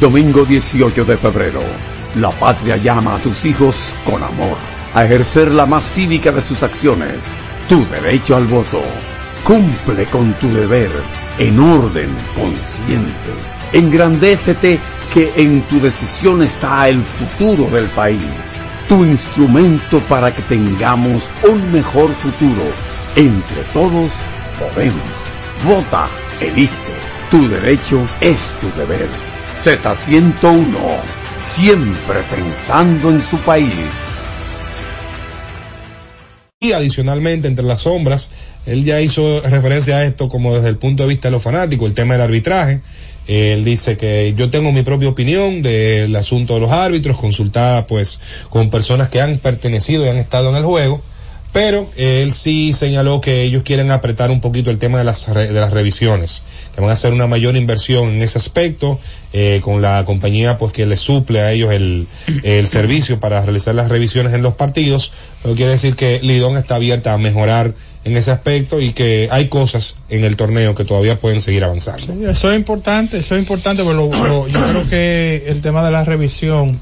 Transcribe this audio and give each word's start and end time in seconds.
Domingo 0.00 0.44
18 0.44 1.04
de 1.04 1.16
febrero. 1.16 1.60
La 2.16 2.30
patria 2.30 2.76
llama 2.76 3.14
a 3.14 3.20
sus 3.20 3.44
hijos 3.44 3.94
con 4.04 4.22
amor 4.22 4.56
a 4.92 5.04
ejercer 5.04 5.50
la 5.50 5.66
más 5.66 5.84
cívica 5.84 6.32
de 6.32 6.42
sus 6.42 6.62
acciones, 6.62 7.24
tu 7.68 7.84
derecho 7.86 8.36
al 8.36 8.46
voto. 8.46 8.80
Cumple 9.44 10.04
con 10.06 10.32
tu 10.34 10.52
deber 10.52 10.90
en 11.38 11.58
orden 11.60 12.08
consciente. 12.34 13.30
Engrandécete 13.72 14.78
que 15.12 15.32
en 15.36 15.62
tu 15.62 15.80
decisión 15.80 16.42
está 16.42 16.88
el 16.88 17.00
futuro 17.02 17.68
del 17.70 17.86
país, 17.86 18.20
tu 18.88 19.04
instrumento 19.04 20.00
para 20.08 20.34
que 20.34 20.42
tengamos 20.42 21.24
un 21.48 21.72
mejor 21.72 22.08
futuro. 22.10 22.64
Entre 23.16 23.62
todos 23.72 24.12
podemos. 24.58 25.02
Vota, 25.64 26.08
elige. 26.40 26.68
Tu 27.30 27.48
derecho 27.48 28.00
es 28.20 28.50
tu 28.60 28.70
deber. 28.78 29.33
Z101, 29.62 30.76
siempre 31.40 32.20
pensando 32.30 33.10
en 33.10 33.22
su 33.22 33.36
país. 33.38 33.70
Y 36.60 36.72
adicionalmente, 36.72 37.48
entre 37.48 37.64
las 37.64 37.80
sombras, 37.80 38.30
él 38.66 38.84
ya 38.84 39.00
hizo 39.00 39.40
referencia 39.42 39.96
a 39.96 40.04
esto 40.04 40.28
como 40.28 40.54
desde 40.54 40.70
el 40.70 40.76
punto 40.76 41.02
de 41.02 41.10
vista 41.10 41.28
de 41.28 41.32
los 41.32 41.42
fanáticos, 41.42 41.86
el 41.86 41.94
tema 41.94 42.14
del 42.14 42.22
arbitraje. 42.22 42.80
Él 43.26 43.64
dice 43.64 43.96
que 43.96 44.34
yo 44.36 44.50
tengo 44.50 44.72
mi 44.72 44.82
propia 44.82 45.08
opinión 45.08 45.62
del 45.62 46.14
asunto 46.16 46.54
de 46.54 46.60
los 46.60 46.70
árbitros, 46.70 47.16
consultada 47.16 47.86
pues 47.86 48.20
con 48.50 48.70
personas 48.70 49.08
que 49.08 49.20
han 49.20 49.38
pertenecido 49.38 50.04
y 50.04 50.08
han 50.08 50.16
estado 50.16 50.50
en 50.50 50.56
el 50.56 50.64
juego, 50.64 51.02
pero 51.54 51.88
él 51.96 52.32
sí 52.32 52.72
señaló 52.74 53.20
que 53.20 53.42
ellos 53.42 53.62
quieren 53.62 53.90
apretar 53.90 54.30
un 54.30 54.40
poquito 54.40 54.70
el 54.70 54.78
tema 54.78 54.98
de 54.98 55.04
las, 55.04 55.32
de 55.32 55.52
las 55.52 55.72
revisiones, 55.72 56.42
que 56.74 56.80
van 56.80 56.90
a 56.90 56.94
hacer 56.94 57.12
una 57.12 57.26
mayor 57.26 57.56
inversión 57.56 58.08
en 58.08 58.22
ese 58.22 58.38
aspecto, 58.38 58.98
eh, 59.36 59.60
con 59.64 59.82
la 59.82 60.04
compañía 60.04 60.58
pues 60.58 60.72
que 60.72 60.86
les 60.86 61.00
suple 61.00 61.40
a 61.40 61.50
ellos 61.50 61.72
el, 61.72 62.06
el 62.44 62.68
servicio 62.68 63.18
para 63.18 63.42
realizar 63.42 63.74
las 63.74 63.88
revisiones 63.88 64.32
en 64.32 64.42
los 64.42 64.54
partidos, 64.54 65.10
lo 65.42 65.56
quiere 65.56 65.72
decir 65.72 65.96
que 65.96 66.20
Lidón 66.22 66.56
está 66.56 66.76
abierta 66.76 67.12
a 67.12 67.18
mejorar 67.18 67.74
en 68.04 68.16
ese 68.16 68.30
aspecto 68.30 68.80
y 68.80 68.92
que 68.92 69.28
hay 69.32 69.48
cosas 69.48 69.96
en 70.08 70.22
el 70.22 70.36
torneo 70.36 70.76
que 70.76 70.84
todavía 70.84 71.18
pueden 71.18 71.40
seguir 71.40 71.64
avanzando. 71.64 72.12
Eso 72.30 72.52
es 72.52 72.56
importante, 72.56 73.18
eso 73.18 73.34
es 73.34 73.42
importante, 73.42 73.82
pero 73.82 74.46
yo 74.46 74.68
creo 74.68 74.88
que 74.88 75.46
el 75.48 75.62
tema 75.62 75.84
de 75.84 75.90
la 75.90 76.04
revisión, 76.04 76.78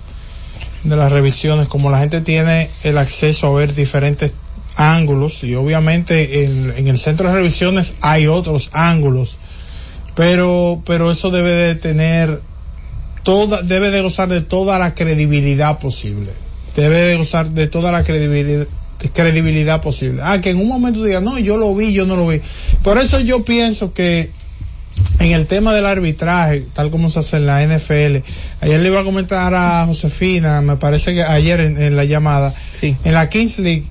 de 0.84 0.96
las 0.96 1.10
revisiones, 1.10 1.68
como 1.68 1.90
la 1.90 2.00
gente 2.00 2.20
tiene 2.20 2.68
el 2.82 2.98
acceso 2.98 3.46
a 3.46 3.60
ver 3.60 3.74
diferentes 3.74 4.34
ángulos 4.76 5.42
y 5.42 5.54
obviamente 5.54 6.44
en, 6.44 6.70
en 6.76 6.88
el 6.88 6.98
centro 6.98 7.28
de 7.28 7.34
revisiones 7.34 7.94
hay 8.02 8.26
otros 8.26 8.68
ángulos, 8.72 9.38
pero, 10.14 10.82
pero 10.84 11.10
eso 11.10 11.30
debe 11.30 11.50
de 11.50 11.74
tener 11.76 12.40
toda, 13.22 13.62
debe 13.62 13.90
de 13.90 14.00
gozar 14.00 14.28
de 14.28 14.40
toda 14.40 14.78
la 14.78 14.94
credibilidad 14.94 15.78
posible, 15.78 16.30
debe 16.76 16.98
de 16.98 17.16
gozar 17.16 17.50
de 17.50 17.66
toda 17.68 17.92
la 17.92 18.04
credibilidad 18.04 18.66
credibilidad 19.12 19.80
posible. 19.80 20.22
Ah, 20.22 20.40
que 20.40 20.50
en 20.50 20.58
un 20.58 20.68
momento 20.68 21.02
diga, 21.02 21.20
no, 21.20 21.38
yo 21.38 21.56
lo 21.56 21.74
vi, 21.74 21.92
yo 21.92 22.06
no 22.06 22.16
lo 22.16 22.28
vi. 22.28 22.40
Por 22.84 22.98
eso 22.98 23.18
yo 23.20 23.44
pienso 23.44 23.92
que 23.92 24.30
en 25.18 25.32
el 25.32 25.46
tema 25.46 25.74
del 25.74 25.86
arbitraje, 25.86 26.66
tal 26.72 26.90
como 26.90 27.10
se 27.10 27.20
hace 27.20 27.38
en 27.38 27.46
la 27.46 27.66
NFL, 27.66 28.22
ayer 28.60 28.80
le 28.80 28.86
iba 28.86 29.00
a 29.00 29.04
comentar 29.04 29.54
a 29.54 29.86
Josefina, 29.86 30.60
me 30.60 30.76
parece 30.76 31.14
que 31.14 31.22
ayer 31.22 31.60
en, 31.60 31.82
en 31.82 31.96
la 31.96 32.04
llamada, 32.04 32.54
sí. 32.72 32.96
en 33.04 33.14
la 33.14 33.28
Kings 33.28 33.58
League, 33.58 33.84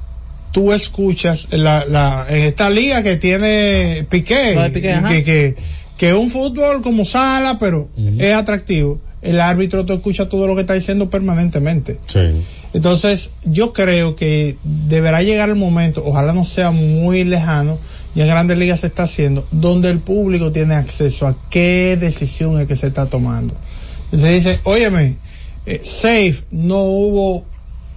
tú 0.52 0.74
escuchas 0.74 1.48
la, 1.52 1.86
la, 1.86 2.26
en 2.30 2.44
esta 2.44 2.70
liga 2.70 3.04
que 3.04 3.18
tiene 3.18 4.06
Piqué, 4.10 4.72
que, 4.74 5.24
que, 5.24 5.56
que 5.98 6.14
un 6.14 6.30
fútbol 6.30 6.82
como 6.82 7.06
sala, 7.06 7.58
pero 7.60 7.90
es 7.98 8.34
atractivo. 8.34 9.00
El 9.22 9.40
árbitro 9.40 9.86
te 9.86 9.94
escucha 9.94 10.30
todo 10.30 10.48
lo 10.48 10.56
que 10.56 10.62
está 10.62 10.74
diciendo 10.74 11.10
permanentemente. 11.10 12.00
Sí. 12.06 12.20
Entonces, 12.74 13.32
yo 13.44 13.74
creo 13.74 14.16
que 14.16 14.58
deberá 14.64 15.22
llegar 15.22 15.50
el 15.50 15.56
momento, 15.56 16.04
ojalá 16.06 16.34
no 16.34 16.46
sea 16.46 16.72
muy 16.72 17.24
lejano, 17.24 17.78
y 18.16 18.22
en 18.22 18.28
grandes 18.28 18.58
ligas 18.58 18.82
se 18.82 18.88
está 18.88 19.04
haciendo, 19.04 19.48
donde 19.52 19.90
el 19.90 20.00
público 20.00 20.52
tiene 20.52 20.76
acceso 20.76 21.28
a 21.28 21.36
qué 21.50 21.98
decisión 22.00 22.60
es 22.60 22.68
que 22.68 22.76
se 22.76 22.88
está 22.88 23.06
tomando. 23.06 23.54
Entonces 24.06 24.44
dice, 24.44 24.60
óyeme, 24.64 25.18
eh, 25.66 25.82
safe, 25.84 26.44
no 26.52 26.82
hubo, 26.82 27.46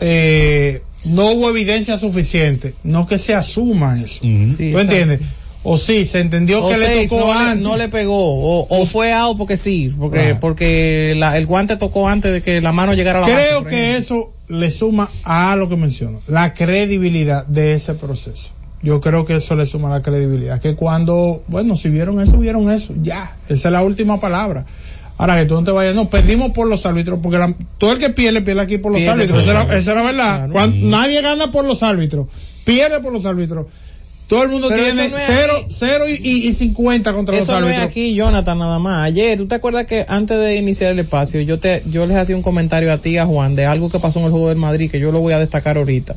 eh, 0.01 0.83
no 1.05 1.33
hubo 1.33 1.51
evidencia 1.51 1.99
suficiente, 1.99 2.75
no 2.85 3.07
que 3.07 3.19
se 3.19 3.35
asuma 3.35 4.01
eso. 4.01 4.25
Ujú. 4.25 4.51
Sí, 4.51 4.57
¿Tú 4.57 4.63
exacto. 4.63 4.81
entiendes? 4.81 5.21
O 5.67 5.79
sí, 5.79 6.05
se 6.05 6.21
entendió 6.21 6.63
O 6.65 6.69
que 6.69 6.77
le 6.77 7.07
tocó 7.09 7.21
no, 7.21 7.27
le, 7.35 7.41
antes. 7.41 7.63
no 7.65 7.77
le 7.77 7.89
pegó, 7.89 8.15
o, 8.19 8.67
o 8.69 8.87
fue 8.87 9.13
out 9.13 9.37
porque 9.39 9.57
sí, 9.57 9.91
porque, 9.99 10.19
Claro. 10.21 10.39
porque 10.41 11.15
la- 11.17 11.37
el 11.39 11.47
guante 11.47 11.77
tocó 11.79 12.07
antes 12.09 12.33
de 12.33 12.43
que 12.43 12.61
la 12.61 12.73
mano 12.73 12.93
llegara 12.95 13.19
a 13.19 13.23
la 13.23 13.27
Creo 13.35 13.65
que 13.65 13.93
ejemplo. 13.93 14.17
eso 14.17 14.33
le 14.49 14.71
suma 14.71 15.09
a 15.25 15.57
lo 15.57 15.69
que 15.71 15.77
menciono, 15.77 16.21
la 16.29 16.53
credibilidad 16.53 17.47
de 17.47 17.73
ese 17.73 17.95
proceso. 17.95 18.49
Yo 18.83 19.01
creo 19.01 19.25
que 19.25 19.37
eso 19.37 19.55
le 19.57 19.65
suma 19.65 19.89
la 19.89 20.03
credibilidad. 20.03 20.61
Que 20.61 20.75
cuando, 20.75 21.43
bueno, 21.49 21.75
si 21.77 21.89
vieron 21.89 22.21
eso, 22.21 22.37
vieron 22.37 22.71
eso. 22.71 22.93
Ya, 23.01 23.35
esa 23.49 23.69
es 23.69 23.73
la 23.73 23.83
última 23.83 24.21
palabra. 24.21 24.67
Ahora 25.17 25.37
que 25.39 25.47
tú 25.47 25.55
no 25.55 25.65
te 25.65 25.71
vayas, 25.71 25.95
no, 25.95 26.11
perdimos 26.11 26.51
por 26.51 26.67
los 26.67 26.85
árbitros, 26.85 27.21
porque 27.23 27.39
la- 27.39 27.55
todo 27.79 27.93
el 27.93 27.99
que 27.99 28.11
pierde, 28.11 28.43
pierde 28.43 28.61
aquí 28.61 28.77
por 28.77 28.93
los 28.93 29.01
Pierde 29.01 29.13
árbitros. 29.23 29.43
Esa 29.45 29.51
era, 29.63 29.77
esa 29.79 29.93
era 29.93 30.03
verdad. 30.03 30.35
Claro. 30.37 30.53
Cuando- 30.53 30.87
Nadie 30.89 31.23
gana 31.23 31.51
por 31.51 31.65
los 31.65 31.83
árbitros, 31.83 32.27
pierde 32.67 33.01
por 33.01 33.15
los 33.15 33.25
árbitros. 33.25 33.67
Todo 34.29 34.43
el 34.43 34.49
mundo 34.49 34.69
Pero 34.69 34.83
tiene 34.83 35.07
eso 35.07 35.17
no 35.99 36.09
y, 36.09 36.13
y, 36.23 36.49
y 36.49 36.55
50 36.55 37.13
contra 37.13 37.37
Eso 37.37 37.53
los 37.53 37.61
no 37.61 37.69
es 37.69 37.75
árbitros. 37.75 37.91
aquí, 37.91 38.15
Jonathan, 38.15 38.59
nada 38.59 38.79
más. 38.79 39.05
Ayer, 39.05 39.37
¿tú 39.37 39.47
te 39.47 39.55
acuerdas 39.55 39.85
que 39.87 40.07
antes 40.09 40.39
de 40.39 40.57
iniciar 40.57 40.93
el 40.93 40.99
espacio, 40.99 41.41
yo 41.43 41.59
te, 41.59 41.83
yo 41.91 42.07
les 42.07 42.17
hacía 42.17 42.35
un 42.35 42.43
comentario 42.43 42.93
a 42.93 42.99
ti, 42.99 43.19
a 43.19 43.27
Juan, 43.27 43.55
de 43.55 43.67
algo 43.67 43.91
que 43.91 43.99
pasó 43.99 44.21
en 44.21 44.27
el 44.27 44.31
juego 44.31 44.49
del 44.49 44.57
Madrid, 44.59 44.91
que 44.91 44.99
yo 44.99 45.13
lo 45.13 45.21
voy 45.21 45.35
a 45.35 45.39
destacar 45.39 45.77
ahorita. 45.77 46.17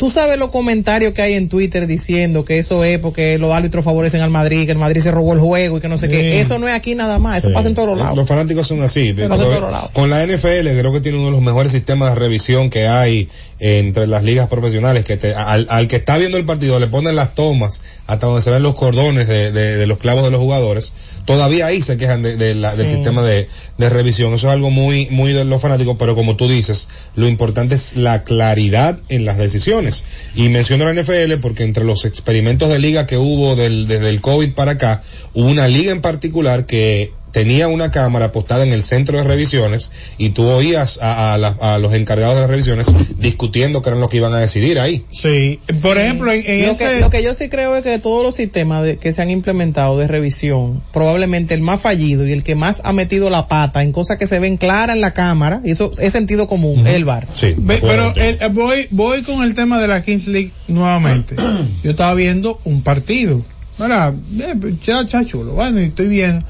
Tú 0.00 0.08
sabes 0.10 0.38
los 0.38 0.50
comentarios 0.50 1.12
que 1.12 1.20
hay 1.20 1.34
en 1.34 1.50
Twitter 1.50 1.86
diciendo 1.86 2.42
que 2.42 2.58
eso 2.58 2.84
es 2.84 2.98
porque 3.00 3.36
los 3.36 3.52
árbitros 3.52 3.84
favorecen 3.84 4.22
al 4.22 4.30
Madrid, 4.30 4.64
que 4.64 4.72
el 4.72 4.78
Madrid 4.78 5.02
se 5.02 5.10
robó 5.10 5.34
el 5.34 5.40
juego 5.40 5.76
y 5.76 5.80
que 5.82 5.88
no 5.90 5.98
sé 5.98 6.06
Sí. 6.06 6.12
qué. 6.14 6.40
Eso 6.40 6.58
no 6.58 6.66
es 6.66 6.74
aquí 6.74 6.94
nada 6.94 7.18
más, 7.18 7.36
eso 7.40 7.48
Sí. 7.48 7.54
pasa 7.54 7.68
en 7.68 7.74
todos 7.74 7.98
lados. 7.98 8.16
Los 8.16 8.26
fanáticos 8.26 8.66
son 8.66 8.80
así. 8.82 9.12
De- 9.12 9.28
pasa 9.28 9.42
en 9.42 9.48
con- 9.50 9.58
todos 9.58 9.70
lados. 9.72 9.90
con 9.92 10.08
la 10.08 10.22
NFL 10.24 10.70
creo 10.78 10.90
que 10.90 11.02
tiene 11.02 11.18
uno 11.18 11.26
de 11.26 11.32
los 11.32 11.42
mejores 11.42 11.70
sistemas 11.72 12.14
de 12.14 12.18
revisión 12.18 12.70
que 12.70 12.86
hay 12.88 13.28
entre 13.58 14.06
las 14.06 14.24
ligas 14.24 14.48
profesionales, 14.48 15.04
que 15.04 15.18
te- 15.18 15.34
al, 15.34 15.66
al 15.68 15.86
que 15.86 15.96
está 15.96 16.16
viendo 16.16 16.38
el 16.38 16.46
partido 16.46 16.80
le 16.80 16.86
ponen 16.86 17.14
las 17.14 17.34
tomas 17.34 17.82
hasta 18.06 18.26
donde 18.26 18.40
se 18.40 18.48
ven 18.50 18.62
los 18.62 18.74
cordones 18.76 19.28
de, 19.28 19.52
de- 19.52 19.76
de 19.76 19.86
los 19.86 19.98
clavos 19.98 20.24
de 20.24 20.30
los 20.30 20.40
jugadores. 20.40 20.94
Todavía 21.26 21.66
ahí 21.66 21.82
se 21.82 21.98
quejan 21.98 22.22
de- 22.22 22.54
la- 22.54 22.74
del 22.74 22.86
Sí. 22.88 22.94
sistema 22.94 23.22
de, 23.22 23.48
de 23.76 23.90
revisión. 23.90 24.32
Eso 24.32 24.46
es 24.48 24.52
algo 24.54 24.70
muy, 24.70 25.08
muy 25.10 25.34
de 25.34 25.44
los 25.44 25.60
fanáticos, 25.60 25.96
pero 25.98 26.14
como 26.16 26.36
tú 26.36 26.48
dices, 26.48 26.88
lo 27.16 27.28
importante 27.28 27.74
es 27.74 27.96
la 27.96 28.24
claridad 28.24 28.98
en 29.10 29.26
las 29.26 29.36
decisiones. 29.36 29.89
Y 30.34 30.48
menciono 30.48 30.84
la 30.84 31.00
NFL 31.00 31.34
porque 31.40 31.64
entre 31.64 31.84
los 31.84 32.04
experimentos 32.04 32.68
de 32.68 32.78
liga 32.78 33.06
que 33.06 33.16
hubo 33.16 33.56
del, 33.56 33.86
desde 33.86 34.10
el 34.10 34.20
COVID 34.20 34.52
para 34.52 34.72
acá, 34.72 35.02
hubo 35.34 35.48
una 35.48 35.68
liga 35.68 35.92
en 35.92 36.00
particular 36.00 36.66
que 36.66 37.12
tenía 37.32 37.68
una 37.68 37.90
cámara 37.90 38.32
postada 38.32 38.64
en 38.64 38.72
el 38.72 38.82
centro 38.82 39.16
de 39.18 39.24
revisiones 39.24 39.90
y 40.18 40.30
tú 40.30 40.48
oías 40.48 40.98
a, 41.02 41.34
a 41.34 41.38
la- 41.38 41.56
a 41.60 41.78
los 41.78 41.92
encargados 41.92 42.34
de 42.36 42.40
las 42.42 42.50
revisiones 42.50 42.86
discutiendo 43.18 43.82
qué 43.82 43.90
eran 43.90 44.00
lo 44.00 44.08
que 44.08 44.16
iban 44.16 44.32
a 44.34 44.38
decidir 44.38 44.80
ahí. 44.80 45.04
Sí, 45.12 45.60
por 45.82 45.98
ejemplo, 45.98 46.32
en, 46.32 46.42
en 46.44 46.66
lo, 46.66 46.72
ese... 46.72 46.84
que, 46.84 47.00
lo 47.00 47.10
que 47.10 47.22
yo 47.22 47.34
sí 47.34 47.48
creo 47.48 47.76
es 47.76 47.84
que 47.84 47.90
de 47.90 47.98
todos 47.98 48.22
los 48.22 48.34
sistemas 48.34 48.82
de- 48.82 48.98
que 48.98 49.12
se 49.12 49.22
han 49.22 49.30
implementado 49.30 49.98
de 49.98 50.06
revisión, 50.06 50.82
probablemente 50.92 51.54
el 51.54 51.62
más 51.62 51.80
fallido 51.80 52.26
y 52.26 52.32
el 52.32 52.42
que 52.42 52.54
más 52.54 52.80
ha 52.84 52.92
metido 52.92 53.30
la 53.30 53.48
pata 53.48 53.82
en 53.82 53.92
cosas 53.92 54.18
que 54.18 54.26
se 54.26 54.38
ven 54.38 54.56
claras 54.56 54.94
en 54.96 55.00
la 55.00 55.12
cámara, 55.14 55.60
y 55.64 55.70
eso 55.72 55.92
es 55.98 56.12
sentido 56.12 56.48
común, 56.48 56.86
es 56.86 56.94
el 56.94 57.04
VAR. 57.04 57.26
Sí. 57.32 57.54
Pero 57.66 58.12
eh, 58.16 58.38
voy 58.52 58.86
voy 58.90 59.22
con 59.22 59.42
el 59.42 59.54
tema 59.54 59.80
de 59.80 59.88
la 59.88 60.02
Kings 60.02 60.26
League 60.28 60.50
nuevamente. 60.68 61.36
Yo 61.82 61.90
estaba 61.92 62.14
viendo 62.14 62.58
un 62.64 62.82
partido, 62.82 63.42
¿verdad? 63.78 64.14
Eh, 64.38 64.54
cha, 64.84 65.06
cha, 65.06 65.24
chulo. 65.24 65.52
Bueno, 65.52 65.80
y 65.80 65.84
estoy 65.84 66.08
viendo. 66.08 66.44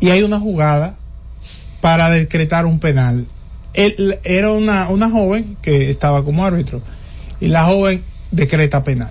Y 0.00 0.10
hay 0.10 0.22
una 0.22 0.38
jugada 0.40 0.96
para 1.80 2.10
decretar 2.10 2.66
un 2.66 2.78
penal. 2.80 3.26
Él- 3.74 4.18
era 4.24 4.50
una, 4.52 4.88
una 4.88 5.10
joven 5.10 5.56
que 5.62 5.90
estaba 5.90 6.24
como 6.24 6.44
árbitro. 6.44 6.82
Y 7.40 7.48
la 7.48 7.64
joven 7.64 8.02
decreta 8.30 8.82
penal. 8.84 9.10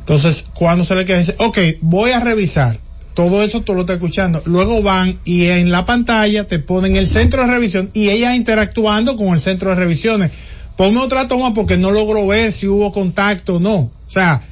Entonces, 0.00 0.46
cuando 0.54 0.84
se 0.84 0.94
le 0.94 1.04
queda, 1.04 1.18
dice, 1.18 1.36
ok, 1.38 1.58
voy 1.80 2.10
a 2.10 2.20
revisar. 2.20 2.78
Todo 3.14 3.42
eso 3.42 3.60
tú 3.60 3.74
lo 3.74 3.82
estás 3.82 3.96
escuchando. 3.96 4.42
Luego 4.46 4.82
van 4.82 5.20
y 5.24 5.44
en 5.44 5.70
la 5.70 5.84
pantalla 5.84 6.48
te 6.48 6.58
ponen 6.58 6.96
el 6.96 7.06
centro 7.06 7.42
de 7.42 7.48
revisión 7.48 7.90
y 7.92 8.08
ella 8.08 8.34
interactuando 8.34 9.16
con 9.16 9.28
el 9.28 9.40
centro 9.40 9.70
de 9.70 9.76
revisiones. 9.76 10.30
Ponme 10.76 11.00
otra 11.00 11.28
toma 11.28 11.52
porque 11.52 11.76
no 11.76 11.90
logro 11.90 12.26
ver 12.26 12.52
si 12.52 12.66
hubo 12.66 12.90
contacto 12.90 13.56
o 13.56 13.60
no. 13.60 13.76
O 13.76 14.10
sea, 14.10 14.42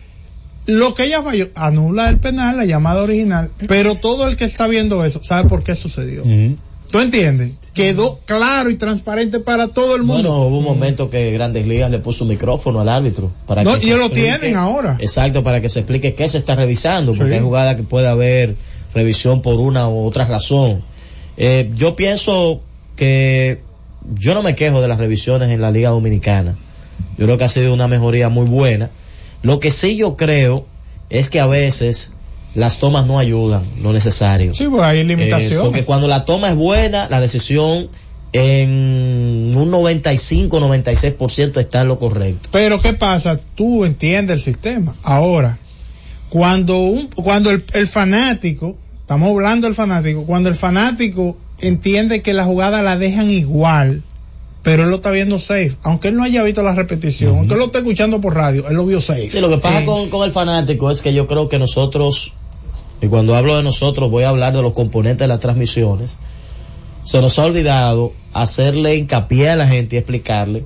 lo 0.79 0.95
que 0.95 1.05
ella 1.05 1.23
falló, 1.23 1.49
anula 1.55 2.09
el 2.09 2.19
penal, 2.19 2.57
la 2.57 2.65
llamada 2.65 3.03
original, 3.03 3.51
pero 3.69 3.95
todo 3.97 4.27
el 4.29 4.37
que 4.37 4.45
está 4.45 4.67
viendo 4.67 5.05
eso 5.05 5.21
sabe 5.23 5.49
por 5.49 5.63
qué 5.63 5.77
sucedió. 5.77 6.25
¿Tú 6.91 6.99
entiendes? 6.99 7.53
Quedó 7.73 8.19
claro 8.25 8.69
y 8.69 8.75
transparente 8.77 9.39
para 9.39 9.69
todo 9.69 9.95
el 9.95 10.03
mundo. 10.03 10.29
Bueno, 10.31 10.47
hubo 10.49 10.59
un 10.59 10.65
momento 10.65 11.09
que 11.09 11.31
Grandes 11.31 11.65
Ligas 11.67 11.89
le 11.91 12.01
puso 12.01 12.25
un 12.25 12.31
micrófono 12.31 12.81
al 12.81 12.89
árbitro. 12.89 13.31
Para 13.47 13.63
No, 13.63 13.79
que 13.79 13.87
y 13.87 13.91
lo 13.91 14.07
explique- 14.07 14.39
tienen 14.39 14.57
ahora. 14.57 14.97
Exacto, 14.99 15.45
para 15.45 15.61
que 15.61 15.69
se 15.69 15.79
explique 15.81 16.15
qué 16.17 16.29
se 16.29 16.39
está 16.39 16.57
revisando, 16.57 17.13
porque 17.13 17.29
Sí. 17.31 17.35
hay 17.37 17.43
jugadas 17.43 17.77
que 17.77 17.85
puede 17.85 18.09
haber 18.09 18.57
revisión 18.93 19.41
por 19.41 19.61
una 19.61 19.89
u 19.89 20.05
otra 20.05 20.25
razón. 20.27 20.83
Eh, 21.37 21.71
yo 21.77 21.95
pienso 21.95 22.61
que 22.97 23.61
yo 24.19 24.35
no 24.35 24.43
me 24.43 24.57
quejo 24.57 24.83
de 24.83 24.89
las 24.89 24.99
revisiones 24.99 25.49
en 25.51 25.61
la 25.61 25.71
Liga 25.71 25.91
Dominicana. 25.91 26.57
Yo 27.17 27.27
creo 27.27 27.39
que 27.39 27.45
ha 27.45 27.49
sido 27.49 27.73
una 27.73 27.87
mejoría 27.87 28.29
muy 28.29 28.47
buena. 28.47 28.91
Lo 29.43 29.61
que 29.61 29.71
sí 29.71 29.97
yo 29.97 30.17
creo 30.17 30.67
es 31.09 31.31
que 31.31 31.41
a 31.41 31.47
veces 31.47 32.13
las 32.55 32.79
tomas 32.79 33.07
no 33.07 33.19
ayudan 33.19 33.63
lo 33.83 33.93
necesario. 33.93 34.55
Sí, 34.55 34.67
pues 34.69 34.83
hay 34.83 35.05
limitaciones. 35.05 35.53
Eh, 35.53 35.61
porque 35.63 35.85
cuando 35.85 36.09
la 36.09 36.25
toma 36.25 36.51
es 36.51 36.57
buena, 36.57 37.09
la 37.09 37.21
decisión 37.21 37.89
en 38.33 39.53
un 39.57 39.71
95, 39.71 40.61
96% 40.61 41.61
está 41.61 41.83
en 41.83 41.89
lo 41.89 41.99
correcto. 41.99 42.49
Pero 42.53 42.81
¿qué 42.81 42.93
pasa? 42.93 43.41
Tú 43.55 43.85
entiendes 43.85 44.35
el 44.35 44.41
sistema. 44.41 44.95
Ahora, 45.03 45.59
cuando 46.29 46.79
un, 46.79 47.09
cuando 47.09 47.51
el, 47.51 47.65
el 47.73 47.87
fanático, 47.87 48.77
estamos 49.01 49.31
hablando 49.31 49.67
del 49.67 49.75
fanático, 49.75 50.27
cuando 50.27 50.49
el 50.49 50.55
fanático 50.55 51.37
entiende 51.61 52.23
que 52.23 52.33
la 52.33 52.45
jugada 52.45 52.83
la 52.83 52.97
dejan 52.97 53.31
igual, 53.31 54.03
pero 54.63 54.85
él 54.85 54.91
lo 54.91 54.97
está 54.97 55.11
viendo 55.11 55.39
safe, 55.39 55.77
aunque 55.83 56.09
él 56.09 56.17
no 56.17 56.23
haya 56.23 56.43
visto 56.43 56.63
la 56.63 56.75
repetición, 56.75 57.39
aunque 57.39 57.55
él 57.55 57.59
lo 57.59 57.67
esté 57.67 57.79
escuchando 57.79 58.21
por 58.21 58.35
radio, 58.35 58.69
él 58.69 58.77
lo 58.77 58.85
vio 58.85 59.01
safe. 59.01 59.31
Sí, 59.31 59.41
lo 59.41 59.49
que 59.49 59.59
pasa 59.59 59.85
con, 59.85 60.11
con 60.11 60.25
el 60.25 60.33
fanático 60.33 60.91
es 60.91 61.01
que 61.01 61.15
yo 61.15 61.27
creo 61.27 61.49
que 61.49 61.59
nosotros, 61.59 62.33
y 63.01 63.09
cuando 63.09 63.35
hablo 63.35 63.57
de 63.57 63.63
nosotros 63.63 64.11
voy 64.11 64.25
a 64.25 64.29
hablar 64.29 64.53
de 64.53 64.63
los 64.63 64.73
componentes 64.73 65.21
de 65.21 65.29
las 65.29 65.41
transmisiones, 65.41 66.19
se 67.05 67.21
nos 67.21 67.39
ha 67.39 67.45
olvidado 67.47 68.13
hacerle 68.33 68.97
hincapié 68.97 69.51
a 69.51 69.57
la 69.57 69.67
gente 69.67 69.97
y 69.97 69.99
explicarle 69.99 70.65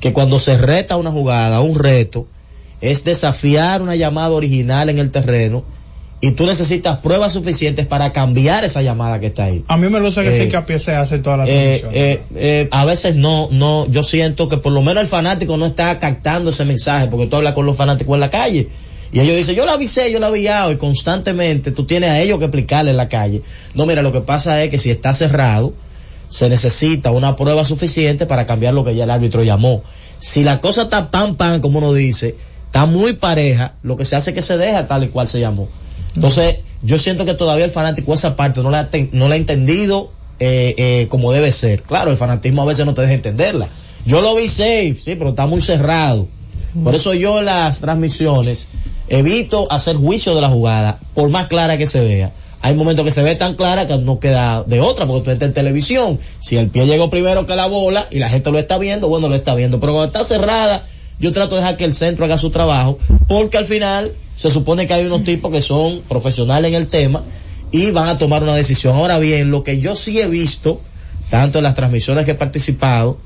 que 0.00 0.12
cuando 0.12 0.38
se 0.38 0.58
reta 0.58 0.96
una 0.96 1.10
jugada, 1.10 1.60
un 1.60 1.78
reto, 1.78 2.26
es 2.82 3.04
desafiar 3.04 3.80
una 3.80 3.96
llamada 3.96 4.30
original 4.30 4.90
en 4.90 4.98
el 4.98 5.10
terreno 5.10 5.64
y 6.20 6.30
tú 6.30 6.46
necesitas 6.46 6.98
pruebas 7.00 7.32
suficientes 7.34 7.86
para 7.86 8.12
cambiar 8.12 8.64
esa 8.64 8.80
llamada 8.80 9.20
que 9.20 9.26
está 9.26 9.44
ahí. 9.44 9.62
A 9.68 9.76
mí 9.76 9.88
me 9.88 10.00
lo 10.00 10.10
que 10.10 10.20
Eh, 10.26 10.44
hincapié 10.44 10.78
se 10.78 10.94
hace 10.94 11.16
en 11.16 11.22
todas 11.22 11.40
las 11.40 11.48
Eh, 11.48 11.78
transmisiones. 11.80 12.18
eh, 12.18 12.22
eh, 12.36 12.68
a 12.70 12.84
veces 12.84 13.14
no, 13.14 13.48
no, 13.50 13.86
yo 13.90 14.02
siento 14.02 14.48
que 14.48 14.56
por 14.56 14.72
lo 14.72 14.80
menos 14.82 15.02
el 15.02 15.08
fanático 15.08 15.56
no 15.56 15.66
está 15.66 15.98
captando 15.98 16.50
ese 16.50 16.64
mensaje, 16.64 17.08
porque 17.08 17.26
tú 17.26 17.36
hablas 17.36 17.52
con 17.54 17.66
los 17.66 17.76
fanáticos 17.76 18.14
en 18.14 18.20
la 18.20 18.30
calle. 18.30 18.68
Y 19.12 19.20
ellos 19.20 19.36
dicen, 19.36 19.54
yo 19.54 19.64
la 19.66 19.72
avisé, 19.74 20.10
yo 20.10 20.18
la 20.18 20.28
avisado, 20.28 20.72
y 20.72 20.76
constantemente 20.76 21.70
tú 21.70 21.84
tienes 21.84 22.10
a 22.10 22.20
ellos 22.20 22.38
que 22.38 22.46
explicarle 22.46 22.90
en 22.92 22.96
la 22.96 23.08
calle. 23.08 23.42
No, 23.74 23.86
mira, 23.86 24.02
lo 24.02 24.10
que 24.10 24.22
pasa 24.22 24.62
es 24.64 24.70
que 24.70 24.78
si 24.78 24.90
está 24.90 25.14
cerrado, 25.14 25.74
se 26.30 26.48
necesita 26.48 27.10
una 27.12 27.36
prueba 27.36 27.64
suficiente 27.64 28.26
para 28.26 28.44
cambiar 28.46 28.74
lo 28.74 28.82
que 28.82 28.94
ya 28.96 29.04
el 29.04 29.10
árbitro 29.10 29.44
llamó. 29.44 29.82
Si 30.18 30.42
la 30.42 30.60
cosa 30.60 30.84
está 30.84 31.10
pan 31.10 31.36
pan, 31.36 31.60
como 31.60 31.78
uno 31.78 31.92
dice, 31.92 32.34
está 32.66 32.86
muy 32.86 33.12
pareja, 33.12 33.74
lo 33.82 33.96
que 33.96 34.04
se 34.04 34.16
hace 34.16 34.30
es 34.30 34.34
que 34.34 34.42
se 34.42 34.56
deja 34.56 34.88
tal 34.88 35.04
y 35.04 35.08
cual 35.08 35.28
se 35.28 35.38
llamó. 35.38 35.68
Entonces, 36.14 36.58
yo 36.82 36.98
siento 36.98 37.24
que 37.24 37.34
todavía 37.34 37.64
el 37.64 37.70
fanático 37.70 38.14
esa 38.14 38.36
parte 38.36 38.62
no 38.62 38.70
la 38.70 38.80
ha, 38.80 38.88
no 39.12 39.28
la 39.28 39.34
ha 39.34 39.38
entendido 39.38 40.12
eh, 40.38 40.74
eh, 40.76 41.06
como 41.08 41.32
debe 41.32 41.52
ser. 41.52 41.82
Claro, 41.82 42.10
el 42.10 42.16
fanatismo 42.16 42.62
a 42.62 42.66
veces 42.66 42.86
no 42.86 42.94
te 42.94 43.02
deja 43.02 43.14
entenderla. 43.14 43.68
Yo 44.04 44.20
lo 44.20 44.34
vi 44.34 44.48
safe, 44.48 44.96
sí, 45.02 45.14
pero 45.16 45.30
está 45.30 45.46
muy 45.46 45.60
cerrado. 45.60 46.28
Por 46.82 46.94
eso 46.94 47.14
yo 47.14 47.38
en 47.38 47.46
las 47.46 47.80
transmisiones 47.80 48.68
evito 49.08 49.70
hacer 49.70 49.96
juicio 49.96 50.34
de 50.34 50.40
la 50.40 50.48
jugada, 50.48 50.98
por 51.14 51.28
más 51.30 51.46
clara 51.46 51.78
que 51.78 51.86
se 51.86 52.00
vea. 52.00 52.32
Hay 52.62 52.74
momentos 52.74 53.04
que 53.04 53.10
se 53.10 53.22
ve 53.22 53.36
tan 53.36 53.54
clara 53.54 53.86
que 53.86 53.98
no 53.98 54.18
queda 54.18 54.64
de 54.64 54.80
otra, 54.80 55.06
porque 55.06 55.24
tú 55.24 55.30
estás 55.30 55.48
en 55.48 55.54
televisión. 55.54 56.18
Si 56.40 56.56
el 56.56 56.70
pie 56.70 56.86
llegó 56.86 57.10
primero 57.10 57.46
que 57.46 57.54
la 57.56 57.66
bola 57.66 58.08
y 58.10 58.18
la 58.18 58.28
gente 58.28 58.50
lo 58.50 58.58
está 58.58 58.78
viendo, 58.78 59.08
bueno, 59.08 59.28
lo 59.28 59.36
está 59.36 59.54
viendo. 59.54 59.78
Pero 59.80 59.92
cuando 59.92 60.06
está 60.06 60.24
cerrada, 60.24 60.86
yo 61.18 61.32
trato 61.32 61.54
de 61.54 61.62
dejar 61.62 61.76
que 61.76 61.84
el 61.84 61.94
centro 61.94 62.24
haga 62.24 62.38
su 62.38 62.50
trabajo, 62.50 62.98
porque 63.28 63.58
al 63.58 63.64
final 63.64 64.12
se 64.36 64.50
supone 64.50 64.86
que 64.86 64.94
hay 64.94 65.06
unos 65.06 65.22
tipos 65.24 65.52
que 65.52 65.62
son 65.62 66.02
profesionales 66.08 66.68
en 66.70 66.74
el 66.74 66.86
tema 66.88 67.22
y 67.70 67.90
van 67.90 68.08
a 68.08 68.18
tomar 68.18 68.42
una 68.42 68.54
decisión. 68.54 68.96
Ahora 68.96 69.18
bien, 69.18 69.50
lo 69.50 69.62
que 69.64 69.78
yo 69.78 69.96
sí 69.96 70.20
he 70.20 70.26
visto, 70.26 70.80
tanto 71.30 71.58
en 71.58 71.64
las 71.64 71.74
transmisiones 71.74 72.24
que 72.24 72.32
he 72.32 72.36
participado, 72.36 73.18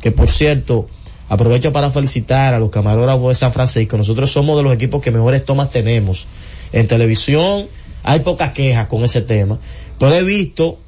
que 0.00 0.10
por 0.10 0.28
cierto, 0.28 0.88
aprovecho 1.28 1.72
para 1.72 1.90
felicitar 1.90 2.54
a 2.54 2.58
los 2.58 2.70
camarógrafos 2.70 3.28
de 3.28 3.34
San 3.34 3.52
Francisco. 3.52 3.96
Nosotros 3.96 4.30
somos 4.30 4.56
de 4.56 4.62
los 4.62 4.72
equipos 4.72 5.02
que 5.02 5.10
mejores 5.10 5.44
tomas 5.44 5.70
tenemos. 5.70 6.26
En 6.72 6.86
televisión 6.86 7.66
hay 8.02 8.20
pocas 8.20 8.52
quejas 8.52 8.86
con 8.86 9.04
ese 9.04 9.22
tema, 9.22 9.58
pero 9.98 10.14
he 10.14 10.22
visto 10.22 10.78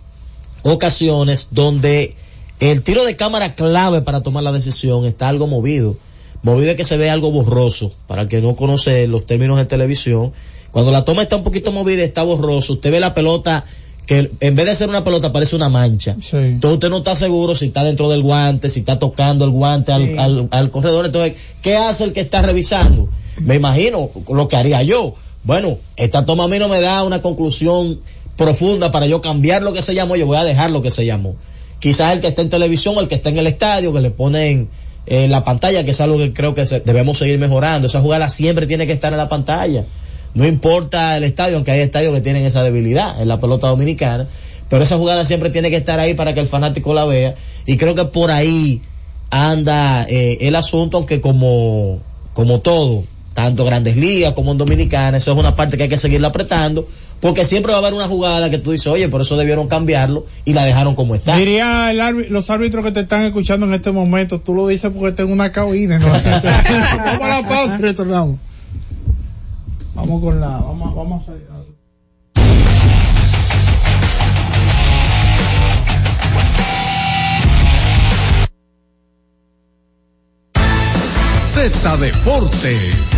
ocasiones 0.63 1.49
donde 1.51 2.17
el 2.61 2.83
tiro 2.83 3.05
de 3.05 3.17
cámara 3.17 3.55
clave 3.55 4.03
para 4.03 4.23
tomar 4.23 4.43
la 4.43 4.53
decisión 4.53 5.07
está 5.07 5.29
algo 5.29 5.47
movido. 5.47 5.97
Movido 6.43 6.71
es 6.71 6.77
que 6.77 6.85
se 6.85 6.97
ve 6.97 7.11
algo 7.11 7.31
borroso. 7.31 7.93
Para 8.07 8.23
el 8.23 8.29
que 8.29 8.41
no 8.41 8.57
conoce 8.57 9.07
los 9.07 9.27
términos 9.27 9.59
de 9.59 9.67
televisión, 9.67 10.33
cuando 10.71 10.91
la 10.91 11.05
toma 11.05 11.23
está 11.23 11.37
un 11.37 11.45
poquito 11.45 11.73
movida, 11.73 12.03
está 12.03 12.23
borroso. 12.23 12.75
Usted 12.75 12.91
ve 12.93 13.01
la 13.01 13.15
pelota 13.15 13.65
que 14.07 14.31
en 14.41 14.57
vez 14.57 14.67
de 14.67 14.75
ser 14.75 14.89
una 14.89 15.05
pelota 15.05 15.33
parece 15.33 15.55
una 15.55 15.69
mancha. 15.69 16.17
Sí. 16.21 16.37
Entonces 16.37 16.75
usted 16.75 16.89
no 16.91 16.99
está 16.99 17.15
seguro 17.15 17.55
si 17.55 17.67
está 17.67 17.85
dentro 17.85 18.09
del 18.09 18.23
guante, 18.23 18.69
si 18.69 18.81
está 18.81 18.99
tocando 18.99 19.45
el 19.45 19.51
guante 19.53 19.93
al, 19.93 20.07
Sí. 20.09 20.15
al, 20.19 20.49
al 20.51 20.71
corredor. 20.71 21.07
Entonces, 21.07 21.35
¿qué 21.63 21.77
hace 21.77 22.05
el 22.05 22.13
que 22.13 22.21
está 22.21 22.43
revisando? 22.43 23.09
Me 23.39 23.55
imagino 23.57 24.11
lo 24.29 24.49
que 24.49 24.57
haría 24.57 24.83
yo. 24.83 25.15
Bueno, 25.45 25.79
esta 25.97 26.27
toma 26.27 26.45
a 26.45 26.49
mí 26.49 26.59
no 26.59 26.69
me 26.69 26.81
da 26.81 27.03
una 27.05 27.23
conclusión 27.23 28.01
profunda 28.37 28.91
para 28.91 29.07
yo 29.07 29.21
cambiar 29.21 29.63
lo 29.63 29.73
que 29.73 29.83
se 29.83 29.95
llamó, 29.95 30.17
yo 30.17 30.27
voy 30.27 30.39
a 30.39 30.45
dejar 30.45 30.71
lo 30.71 30.83
que 30.83 30.91
se 30.91 31.05
llamó. 31.07 31.37
Quizás 31.79 32.13
el 32.13 32.21
que 32.21 32.27
está 32.29 32.43
en 32.43 32.51
televisión 32.51 32.97
o 32.97 33.01
el 33.01 33.09
que 33.09 33.15
está 33.15 33.29
en 33.31 33.39
el 33.39 33.47
estadio, 33.47 33.93
que 33.93 34.01
le 34.01 34.11
ponen 34.11 34.69
eh, 35.11 35.27
la 35.27 35.43
pantalla, 35.43 35.85
que 35.85 35.91
es 35.91 36.01
algo 36.01 36.19
que 36.19 36.33
creo 36.33 36.55
que 36.55 36.65
debemos 36.85 37.19
seguir 37.19 37.37
mejorando. 37.37 37.89
Esa 37.89 38.01
jugada 38.01 38.31
siempre 38.31 38.69
tiene 38.69 38.87
que 38.87 38.93
estar 38.93 39.13
en 39.13 39.19
la 39.19 39.29
pantalla. 39.29 39.85
No 40.35 40.47
importa 40.47 41.17
el 41.17 41.25
estadio, 41.25 41.57
aunque 41.57 41.73
hay 41.73 41.81
estadios 41.81 42.15
que 42.15 42.21
tienen 42.21 42.45
esa 42.45 42.63
debilidad 42.63 43.21
en 43.21 43.27
la 43.27 43.41
pelota 43.41 43.67
dominicana, 43.67 44.29
pero 44.69 44.85
esa 44.85 44.97
jugada 44.99 45.25
siempre 45.25 45.51
tiene 45.51 45.69
que 45.69 45.79
estar 45.79 45.99
ahí 45.99 46.15
para 46.15 46.33
que 46.33 46.39
el 46.39 46.47
fanático 46.47 46.95
la 46.95 47.07
vea. 47.07 47.35
Y 47.67 47.77
creo 47.77 47.97
que 47.97 48.05
por 48.05 48.31
ahí 48.31 48.83
anda 49.31 50.07
eh, 50.09 50.39
el 50.43 50.55
asunto, 50.55 50.99
aunque 50.99 51.21
como, 51.21 51.99
como 52.33 52.61
todo, 52.61 53.03
tanto 53.35 53.65
grandes 53.65 53.97
ligas 53.97 54.35
como 54.35 54.53
en 54.53 54.59
dominicana, 54.59 55.19
eso 55.19 55.33
es 55.33 55.39
una 55.39 55.55
parte 55.55 55.77
que 55.77 55.85
hay 55.85 55.89
que 55.89 55.99
seguirla 55.99 56.29
apretando, 56.29 56.87
porque 57.21 57.45
siempre 57.45 57.73
va 57.73 57.79
a 57.79 57.81
haber 57.81 57.95
una 57.95 58.09
jugada 58.09 58.51
que 58.51 58.59
tú 58.59 58.73
dices, 58.73 58.89
oye, 58.89 59.09
por 59.09 59.21
eso 59.21 59.37
debieron 59.37 59.69
cambiarlo 59.69 60.27
y 60.45 60.53
la 60.53 60.65
dejaron 60.65 60.95
como 60.95 61.15
está. 61.15 61.37
Diría 61.37 61.91
el 61.91 62.29
los 62.31 62.51
árbitros 62.51 62.85
que 62.85 62.93
te 62.93 63.01
están 63.01 63.23
escuchando 63.23 63.67
en 63.67 63.75
este 63.75 63.93
momento, 63.93 64.41
tú 64.41 64.55
lo 64.55 64.67
dices 64.67 64.91
porque 64.95 65.13
tengo 65.13 65.33
una 65.33 65.53
cabina. 65.53 65.99
¿no? 65.99 66.07
vamos 66.09 67.23
a 67.23 67.41
la 67.41 67.49
pausa 67.49 67.77
y 67.79 67.83
retornamos. 67.83 68.39
Vamos 69.95 70.23
con 70.23 70.41
la, 70.41 70.49
vamos, 70.49 70.95
vamos 70.95 71.29
a... 71.29 71.60
Z 81.51 81.97
Deportes. 81.97 83.11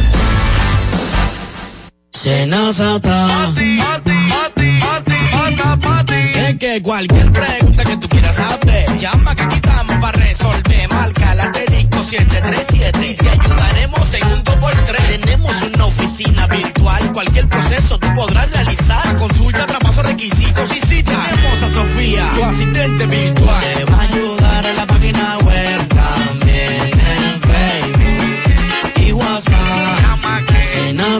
Es 6.34 6.58
que 6.58 6.82
cualquier 6.82 7.30
pregunta 7.30 7.84
que 7.84 7.96
tú 7.98 8.08
quieras 8.08 8.36
saber, 8.36 8.96
llama 8.96 9.34
que 9.34 9.42
aquí 9.42 9.56
estamos 9.56 9.96
para 9.96 10.18
resolver. 10.18 10.88
Marca 10.88 11.34
la 11.34 11.42
asterisco 11.44 12.02
737 12.02 13.10
y 13.10 13.14
te 13.14 13.28
ayudaremos 13.28 14.14
en 14.14 14.32
un 14.32 14.44
2x3. 14.44 15.20
Tenemos 15.20 15.62
una 15.74 15.84
oficina 15.86 16.46
virtual, 16.46 17.12
cualquier 17.12 17.48
proceso 17.48 17.98
tú 17.98 18.08
podrás 18.14 18.50
realizar. 18.50 19.16
Consulta, 19.18 19.66
traspaso, 19.66 20.02
requisitos 20.04 20.74
y 20.74 20.80
si 20.80 21.02
tenemos 21.02 21.62
a 21.62 21.70
Sofía, 21.70 22.30
tu 22.34 22.44
asistente 22.44 23.06
virtual. 23.06 23.64
Te 23.74 23.84
va 23.84 23.96
a 23.96 24.00
ayudar 24.02 24.66
en 24.66 24.76
la 24.76 24.86
página 24.86 25.38
web, 25.38 25.81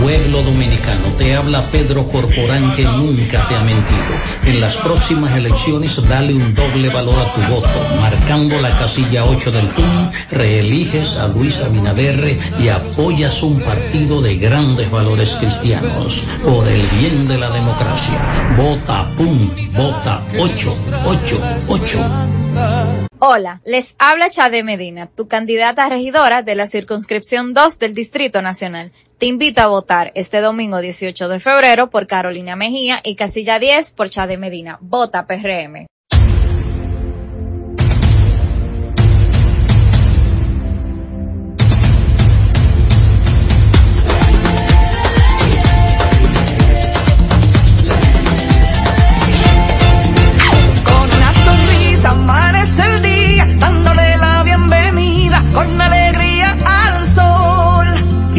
Pueblo 0.00 0.42
dominicano, 0.42 1.12
te 1.18 1.36
habla 1.36 1.70
Pedro 1.70 2.08
Corporán 2.08 2.74
que 2.74 2.84
nunca 2.84 3.46
te 3.48 3.54
ha 3.54 3.60
mentido. 3.60 4.14
En 4.46 4.60
las 4.60 4.76
próximas 4.76 5.36
elecciones 5.36 6.00
dale 6.08 6.34
un 6.34 6.54
doble 6.54 6.88
valor 6.88 7.16
a 7.18 7.34
tu 7.34 7.42
voto, 7.52 7.68
marcando 8.00 8.58
la 8.60 8.70
casilla 8.70 9.24
8 9.24 9.52
del 9.52 9.66
PUN, 9.68 10.10
reeliges 10.30 11.18
a 11.18 11.28
Luis 11.28 11.60
Abinader 11.60 12.38
y 12.62 12.68
apoyas 12.68 13.42
un 13.42 13.60
partido 13.60 14.22
de 14.22 14.38
grandes 14.38 14.90
valores 14.90 15.36
cristianos. 15.38 16.22
Por 16.42 16.66
el 16.66 16.88
bien 16.88 17.28
de 17.28 17.36
la 17.38 17.50
democracia. 17.50 18.54
Vota 18.56 19.10
PUN, 19.16 19.54
vota 19.74 20.24
888. 20.38 23.09
Hola, 23.22 23.60
les 23.66 23.96
habla 23.98 24.30
Chade 24.30 24.62
Medina, 24.64 25.06
tu 25.06 25.28
candidata 25.28 25.84
a 25.84 25.90
regidora 25.90 26.40
de 26.40 26.54
la 26.54 26.66
circunscripción 26.66 27.52
2 27.52 27.78
del 27.78 27.92
Distrito 27.92 28.40
Nacional. 28.40 28.92
Te 29.18 29.26
invito 29.26 29.60
a 29.60 29.66
votar 29.66 30.10
este 30.14 30.40
domingo 30.40 30.80
18 30.80 31.28
de 31.28 31.38
febrero 31.38 31.90
por 31.90 32.06
Carolina 32.06 32.56
Mejía 32.56 33.00
y 33.04 33.16
casilla 33.16 33.58
10 33.58 33.92
por 33.92 34.08
Chade 34.08 34.38
Medina. 34.38 34.78
Vota 34.80 35.26
PRM. 35.26 35.89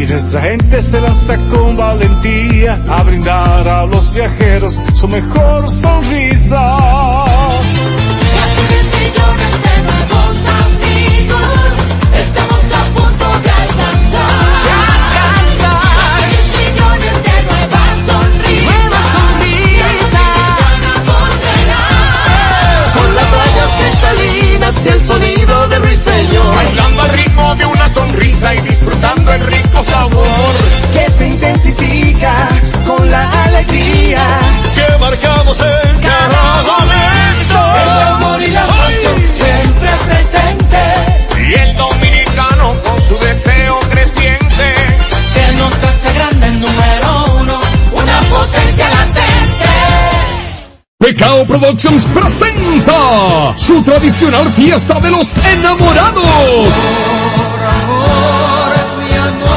Nuestra 0.06 0.40
gente 0.42 0.82
se 0.82 1.00
lanza 1.00 1.36
con 1.48 1.76
valentía 1.76 2.80
a 2.88 3.02
brindar 3.04 3.68
a 3.68 3.86
los 3.86 4.12
viajeros 4.12 4.80
su 4.94 5.06
mejor 5.06 5.70
sonrisa. 5.70 7.24
Casi 8.34 8.62
10 8.68 8.90
millones 8.98 9.52
de 9.62 9.82
nuevos 9.82 10.36
amigos, 10.64 11.46
estamos 12.18 12.64
a 12.72 12.84
punto 12.94 13.26
de 13.42 13.50
alcanzar. 13.50 14.62
Casi 15.62 16.30
10 16.30 16.46
millones 16.58 17.14
de 17.22 17.36
nuevas 17.46 17.94
sonrisas, 18.06 18.84
Dominicana 19.22 20.92
volverá. 21.06 21.84
Con 22.94 23.08
las 23.14 23.26
playas 23.26 23.70
cristalinas 23.78 24.74
y 24.84 24.88
el 24.88 25.00
sonido 25.00 25.68
de 25.68 25.78
ruiseñor. 25.78 26.54
Bailando 26.56 27.02
al 27.02 27.10
de 27.54 27.66
una 27.66 27.88
sonrisa 27.88 28.54
y 28.54 28.60
disfrutando 28.60 29.32
el 29.32 29.42
rico 29.42 29.82
sabor. 29.82 30.54
Que 30.92 31.10
se 31.10 31.26
intensifica 31.28 32.34
con 32.86 33.10
la 33.10 33.44
alegría. 33.44 34.20
Que 34.74 34.98
marcamos 34.98 35.58
en 35.60 35.98
cada 36.00 36.62
momento. 36.62 37.58
El 37.82 38.02
amor 38.14 38.42
y 38.42 38.50
la 38.50 38.66
pasión 38.66 39.22
siempre 39.34 39.90
presente, 40.06 40.78
Y 41.48 41.54
el 41.54 41.76
dominicano 41.76 42.74
con 42.82 43.00
su 43.00 43.18
deseo 43.18 43.80
creciente. 43.90 44.74
que 45.34 45.52
nos 45.56 45.72
hace 45.82 46.12
grande 46.12 46.46
el 46.46 46.60
número 46.60 47.24
uno, 47.40 47.60
una 47.92 48.20
potencia 48.20 48.88
latente. 48.88 49.22
Pecao 50.98 51.44
Productions 51.44 52.04
presenta 52.14 53.54
su 53.56 53.82
tradicional 53.82 54.52
fiesta 54.52 55.00
de 55.00 55.10
los 55.10 55.36
enamorados. 55.36 56.68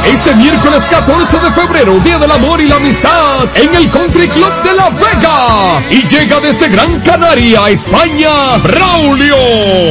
Este 0.05 0.35
miércoles 0.35 0.87
14 0.87 1.39
de 1.39 1.51
febrero, 1.51 1.99
Día 1.99 2.17
del 2.19 2.31
Amor 2.31 2.61
y 2.61 2.67
la 2.67 2.75
Amistad, 2.75 3.43
en 3.55 3.73
el 3.75 3.89
Country 3.91 4.27
Club 4.29 4.53
de 4.63 4.73
La 4.73 4.89
Vega. 4.89 5.83
Y 5.89 6.07
llega 6.07 6.39
desde 6.39 6.69
Gran 6.69 7.01
Canaria, 7.01 7.69
España, 7.69 8.57
Braulio. 8.63 9.35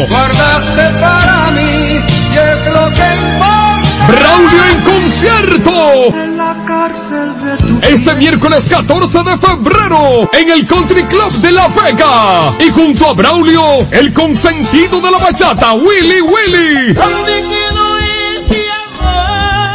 Guardaste 0.09 0.83
para 1.01 1.51
mí 1.51 2.01
y 2.01 2.37
es 2.37 2.67
lo 2.67 2.91
que 2.95 3.15
importa. 3.17 3.65
Braulio 4.07 4.65
en 4.73 4.81
concierto. 4.83 6.15
En 6.15 6.37
la 6.39 6.57
cárcel 6.67 7.33
de 7.45 7.57
tu 7.57 7.87
Este 7.87 8.15
miércoles 8.15 8.69
14 8.69 9.23
de 9.25 9.39
febrero 9.39 10.31
en 10.33 10.51
el 10.51 10.67
Country 10.67 11.05
Club 11.05 11.33
de 11.33 11.53
La 11.53 11.69
Vega. 11.69 12.53
Y 12.61 12.71
junto 12.71 13.09
a 13.09 13.15
Braulio, 13.15 13.63
el 13.91 14.13
consentido 14.13 15.01
de 15.01 15.11
la 15.11 15.19
bachata, 15.19 15.75
Willy 15.75 16.21
Willy. 16.21 16.95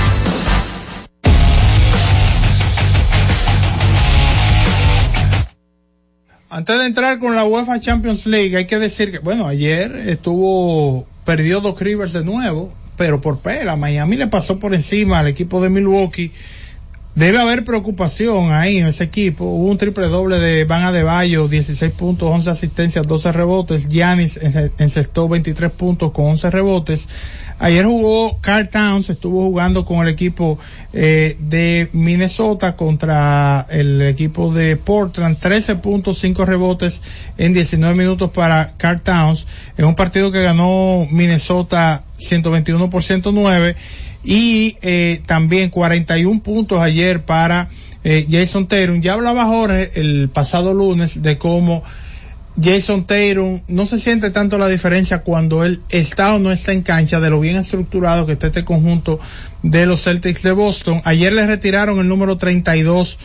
Antes 6.53 6.77
de 6.79 6.85
entrar 6.85 7.17
con 7.17 7.33
la 7.33 7.45
UEFA 7.45 7.79
Champions 7.79 8.25
League, 8.25 8.57
hay 8.57 8.65
que 8.65 8.77
decir 8.77 9.09
que, 9.09 9.19
bueno, 9.19 9.47
ayer 9.47 9.89
estuvo, 10.09 11.07
perdió 11.23 11.61
Doc 11.61 11.79
Rivers 11.79 12.11
de 12.11 12.25
nuevo, 12.25 12.73
pero 12.97 13.21
por 13.21 13.39
pela. 13.39 13.77
Miami 13.77 14.17
le 14.17 14.27
pasó 14.27 14.59
por 14.59 14.73
encima 14.73 15.19
al 15.19 15.29
equipo 15.29 15.61
de 15.61 15.69
Milwaukee. 15.69 16.33
Debe 17.13 17.39
haber 17.39 17.65
preocupación 17.65 18.53
ahí 18.53 18.77
en 18.77 18.87
ese 18.87 19.03
equipo. 19.03 19.43
Hubo 19.43 19.69
un 19.69 19.77
triple 19.77 20.07
doble 20.07 20.39
de 20.39 20.63
Van 20.63 20.83
Adebayo, 20.83 21.49
16 21.49 21.91
puntos, 21.91 22.29
11 22.31 22.49
asistencias, 22.49 23.05
12 23.05 23.33
rebotes. 23.33 23.89
Giannis 23.89 24.39
encestó 24.77 25.27
23 25.27 25.71
puntos 25.71 26.11
con 26.11 26.27
11 26.27 26.49
rebotes. 26.49 27.09
Ayer 27.59 27.85
jugó 27.85 28.39
Carl 28.39 28.69
Towns, 28.69 29.09
estuvo 29.09 29.41
jugando 29.41 29.83
con 29.83 29.99
el 29.99 30.07
equipo 30.07 30.57
eh, 30.93 31.35
de 31.39 31.89
Minnesota 31.91 32.77
contra 32.77 33.67
el 33.69 34.01
equipo 34.03 34.53
de 34.53 34.77
Portland, 34.77 35.37
13.5 35.37 36.45
rebotes 36.45 37.01
en 37.37 37.51
19 37.51 37.93
minutos 37.93 38.31
para 38.31 38.71
Carl 38.77 39.01
Towns, 39.01 39.45
en 39.77 39.85
un 39.85 39.95
partido 39.95 40.31
que 40.31 40.41
ganó 40.41 41.05
Minnesota 41.11 42.03
121 42.17 42.89
por 42.89 43.03
109 43.03 43.75
y 44.23 44.77
eh, 44.81 45.21
también 45.25 45.69
41 45.69 46.43
puntos 46.43 46.79
ayer 46.79 47.23
para 47.23 47.69
eh, 48.03 48.27
Jason 48.29 48.67
Tatum. 48.67 49.01
Ya 49.01 49.13
hablaba 49.13 49.45
Jorge 49.45 49.91
el 49.95 50.29
pasado 50.29 50.73
lunes 50.73 51.21
de 51.21 51.37
cómo 51.37 51.83
Jason 52.61 53.05
Tatum 53.05 53.61
no 53.67 53.85
se 53.85 53.97
siente 53.97 54.29
tanto 54.29 54.57
la 54.57 54.67
diferencia 54.67 55.19
cuando 55.19 55.63
él 55.63 55.81
está 55.89 56.35
o 56.35 56.39
no 56.39 56.51
está 56.51 56.73
en 56.73 56.81
cancha 56.81 57.19
de 57.19 57.29
lo 57.29 57.39
bien 57.39 57.55
estructurado 57.55 58.25
que 58.25 58.33
está 58.33 58.47
este 58.47 58.65
conjunto 58.65 59.19
de 59.63 59.85
los 59.85 60.03
Celtics 60.03 60.43
de 60.43 60.51
Boston. 60.51 61.01
Ayer 61.05 61.31
le 61.33 61.47
retiraron 61.47 61.99
el 61.99 62.07
número 62.07 62.37
32 62.37 63.17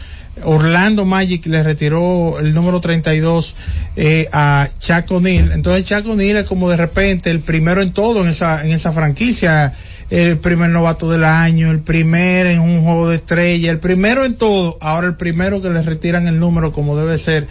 Orlando 0.43 1.05
Magic 1.05 1.47
le 1.47 1.63
retiró 1.63 2.39
el 2.39 2.55
número 2.55 2.81
32 2.81 3.55
eh, 3.97 4.29
a 4.33 4.69
Chuck 4.79 5.11
O'Neal. 5.11 5.53
Entonces 5.53 5.87
Chuck 5.87 6.07
O'Neal 6.07 6.39
es 6.39 6.47
como 6.47 6.69
de 6.69 6.77
repente 6.77 7.31
el 7.31 7.41
primero 7.41 7.81
en 7.81 7.93
todo 7.93 8.23
en 8.23 8.29
esa, 8.29 8.65
en 8.65 8.73
esa 8.73 8.93
franquicia. 8.93 9.73
El 10.09 10.39
primer 10.39 10.71
novato 10.71 11.11
del 11.11 11.25
año, 11.25 11.71
el 11.71 11.81
primer 11.81 12.47
en 12.47 12.61
un 12.61 12.85
juego 12.85 13.09
de 13.09 13.17
estrella, 13.17 13.71
el 13.71 13.81
primero 13.81 14.25
en 14.25 14.37
todo. 14.37 14.79
Ahora 14.81 15.09
el 15.09 15.17
primero 15.17 15.61
que 15.61 15.69
le 15.69 15.83
retiran 15.83 16.27
el 16.27 16.39
número 16.39 16.73
como 16.73 16.97
debe 16.97 17.19
ser 17.19 17.49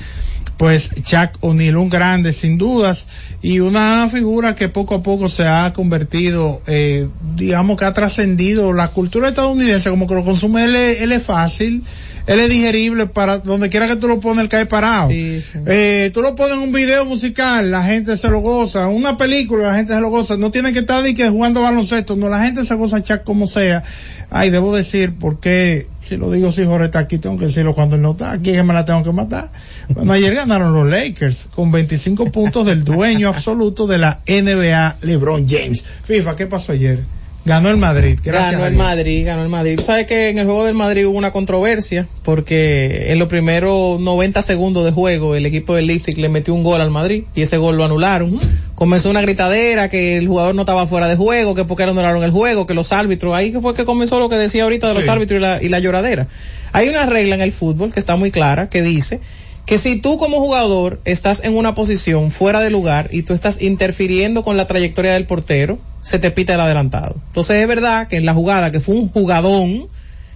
pues 0.58 0.90
Chuck 1.04 1.38
O'Neill, 1.42 1.76
un 1.76 1.90
grande 1.90 2.32
sin 2.32 2.58
dudas 2.58 3.08
y 3.42 3.60
una 3.60 4.08
figura 4.10 4.56
que 4.56 4.70
poco 4.70 4.96
a 4.96 5.04
poco 5.04 5.28
se 5.28 5.48
ha 5.48 5.74
convertido, 5.74 6.62
eh, 6.68 7.10
digamos 7.36 7.78
que 7.78 7.86
ha 7.86 7.94
trascendido 7.94 8.72
la 8.74 8.90
cultura 8.90 9.30
estadounidense, 9.30 9.90
como 9.90 10.08
que 10.08 10.16
lo 10.16 10.24
consume 10.24 10.66
él, 10.66 10.76
él 10.76 11.12
es 11.12 11.24
fácil, 11.24 11.84
él 12.27 12.39
es 12.39 12.50
digerible 12.50 13.05
para 13.05 13.39
donde 13.39 13.70
quiera 13.70 13.88
que 13.88 13.96
tú 13.96 14.08
lo 14.08 14.20
pones, 14.20 14.44
él 14.44 14.50
cae 14.50 14.65
parado. 14.65 15.10
Sí, 15.10 15.41
sí. 15.41 15.60
Eh, 15.65 16.12
tú 16.13 16.22
lo 16.22 16.36
pones 16.36 16.58
en 16.58 16.63
un 16.63 16.72
video 16.72 17.05
musical, 17.05 17.70
la 17.72 17.84
gente 17.84 18.17
se 18.17 18.29
lo 18.29 18.39
goza, 18.39 18.88
una 18.88 19.17
película, 19.17 19.67
la 19.67 19.75
gente 19.75 19.94
se 19.94 20.01
lo 20.01 20.10
goza, 20.10 20.36
no 20.38 20.51
tiene 20.51 20.74
que 20.74 20.79
estar 20.79 21.03
ni 21.03 21.13
que 21.13 21.29
jugando 21.29 21.62
baloncesto, 21.62 22.15
no, 22.15 22.29
la 22.29 22.44
gente 22.44 22.65
se 22.65 22.75
goza 22.75 23.03
Chuck 23.03 23.24
como 23.24 23.48
sea. 23.48 23.84
Ay, 24.32 24.50
debo 24.50 24.75
decir, 24.75 25.13
porque 25.20 25.86
si 26.08 26.17
lo 26.17 26.32
digo 26.32 26.51
si 26.51 26.65
Jorge 26.65 26.86
está 26.86 27.00
aquí, 27.00 27.17
tengo 27.20 27.38
que 27.38 27.46
decirlo 27.46 27.75
cuando 27.75 27.96
él 27.96 28.01
no 28.01 28.12
está, 28.12 28.32
aquí 28.32 28.51
es 28.51 28.58
que 28.58 28.63
me 28.63 28.74
la 28.74 28.86
tengo 28.86 29.03
que 29.03 29.12
matar. 29.12 29.51
Bueno, 29.89 30.13
ayer 30.13 30.34
ganaron 30.34 30.74
los 30.74 30.89
Lakers 30.89 31.48
con 31.53 31.72
25 31.72 32.32
puntos 32.32 32.65
del 32.65 32.84
dueño 32.84 33.29
absoluto 33.29 33.86
de 33.86 34.00
la 34.00 34.22
NBA, 34.27 34.98
LeBron 35.01 35.48
James. 35.48 35.84
FIFA, 36.05 36.36
¿qué 36.36 36.48
pasó 36.48 36.72
ayer? 36.72 37.03
Ganó 37.46 37.70
el 37.70 37.78
Madrid. 37.78 38.18
Gracias 38.24 38.54
ganó 38.54 38.64
a 38.64 38.68
el. 38.68 38.74
Madrid, 38.74 39.24
ganó 39.25 39.44
el 39.44 39.50
Madrid. 39.50 39.80
Sabes 39.80 40.08
que 40.08 40.30
en 40.30 40.40
el 40.40 40.46
juego 40.46 40.66
del 40.66 40.74
Madrid 40.74 41.06
hubo 41.06 41.16
una 41.18 41.32
controversia 41.32 42.08
porque 42.24 43.12
en 43.12 43.20
los 43.20 43.28
primeros 43.28 44.00
90 44.00 44.42
segundos 44.42 44.84
de 44.84 44.92
juego 44.92 45.36
el 45.36 45.46
equipo 45.46 45.75
del 45.75 45.86
Leipzig 45.86 46.18
le 46.18 46.28
metió 46.28 46.56
un 46.56 46.64
gol 46.64 46.82
al 46.82 46.90
Madrid 46.90 47.25
y 47.36 47.44
ese 47.44 47.58
gol 47.58 47.78
lo 47.78 47.86
anularon. 47.86 48.40
Comenzó 48.74 49.12
una 49.12 49.22
gritadera 49.22 49.90
que 49.90 50.18
el 50.18 50.28
jugador 50.28 50.56
no 50.56 50.64
estaba 50.64 50.88
fuera 50.88 51.08
de 51.08 51.16
juego, 51.16 51.54
que 51.54 51.66
porque 51.66 51.84
anularon 51.84 52.24
el 52.24 52.32
juego, 52.32 52.66
que 52.66 52.74
los 52.74 52.92
árbitros, 52.92 53.36
ahí 53.36 53.52
fue 53.62 53.75
que 53.75 53.86
comenzó 53.86 54.20
lo 54.20 54.28
que 54.28 54.38
decía 54.38 54.64
ahorita 54.64 54.88
de 54.88 54.94
los 54.96 55.04
Sí. 55.04 55.10
árbitros 55.12 55.38
y 55.38 55.42
la, 55.42 55.62
y 55.62 55.70
la 55.70 55.80
lloradera. 55.80 56.28
Hay 56.74 56.90
una 56.90 57.06
regla 57.06 57.36
en 57.36 57.42
el 57.42 57.52
fútbol 57.54 57.94
que 57.94 58.00
está 58.00 58.16
muy 58.16 58.32
clara 58.32 58.70
que 58.70 58.82
dice 58.82 59.20
que 59.66 59.80
si 59.80 59.98
tú 60.00 60.18
como 60.18 60.40
jugador 60.40 61.02
estás 61.06 61.44
en 61.44 61.58
una 61.58 61.74
posición 61.74 62.30
fuera 62.30 62.62
de 62.62 62.70
lugar 62.70 63.10
y 63.12 63.24
tú 63.24 63.34
estás 63.34 63.62
interfiriendo 63.62 64.44
con 64.44 64.58
la 64.58 64.68
trayectoria 64.68 65.14
del 65.14 65.26
portero, 65.26 65.80
se 66.02 66.20
te 66.20 66.30
pita 66.32 66.54
el 66.54 66.60
adelantado. 66.60 67.16
Entonces 67.28 67.62
es 67.62 67.68
verdad 67.68 68.08
que 68.08 68.18
en 68.18 68.26
la 68.26 68.34
jugada, 68.34 68.72
que 68.72 68.80
fue 68.80 68.96
un 68.96 69.10
jugadón, 69.10 69.88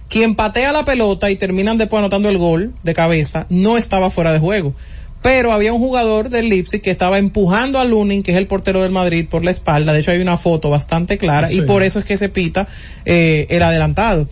quien 0.08 0.34
patea 0.34 0.72
la 0.72 0.84
pelota 0.84 1.30
y 1.30 1.36
terminan 1.36 1.78
después 1.78 2.00
anotando 2.00 2.28
el 2.28 2.38
gol 2.38 2.74
de 2.82 2.94
cabeza, 2.94 3.46
no 3.50 3.78
estaba 3.78 4.10
fuera 4.10 4.32
de 4.32 4.40
juego. 4.40 4.74
Pero 5.22 5.52
había 5.52 5.72
un 5.74 5.80
jugador 5.80 6.30
del 6.30 6.48
Leipzig 6.48 6.80
que 6.80 6.90
estaba 6.90 7.18
empujando 7.18 7.78
a 7.78 7.84
Lunin, 7.84 8.22
que 8.22 8.32
es 8.32 8.38
el 8.38 8.46
portero 8.46 8.82
del 8.82 8.90
Madrid, 8.90 9.26
por 9.28 9.44
la 9.44 9.50
espalda. 9.50 9.92
De 9.92 10.00
hecho, 10.00 10.12
hay 10.12 10.20
una 10.20 10.38
foto 10.38 10.70
bastante 10.70 11.18
clara 11.18 11.52
y 11.52 11.60
por 11.60 11.82
eso 11.82 11.98
es 11.98 12.06
que 12.06 12.16
se 12.16 12.30
pita 12.30 12.66
eh, 13.04 13.46
el 13.50 13.62
adelantado. 13.62 14.28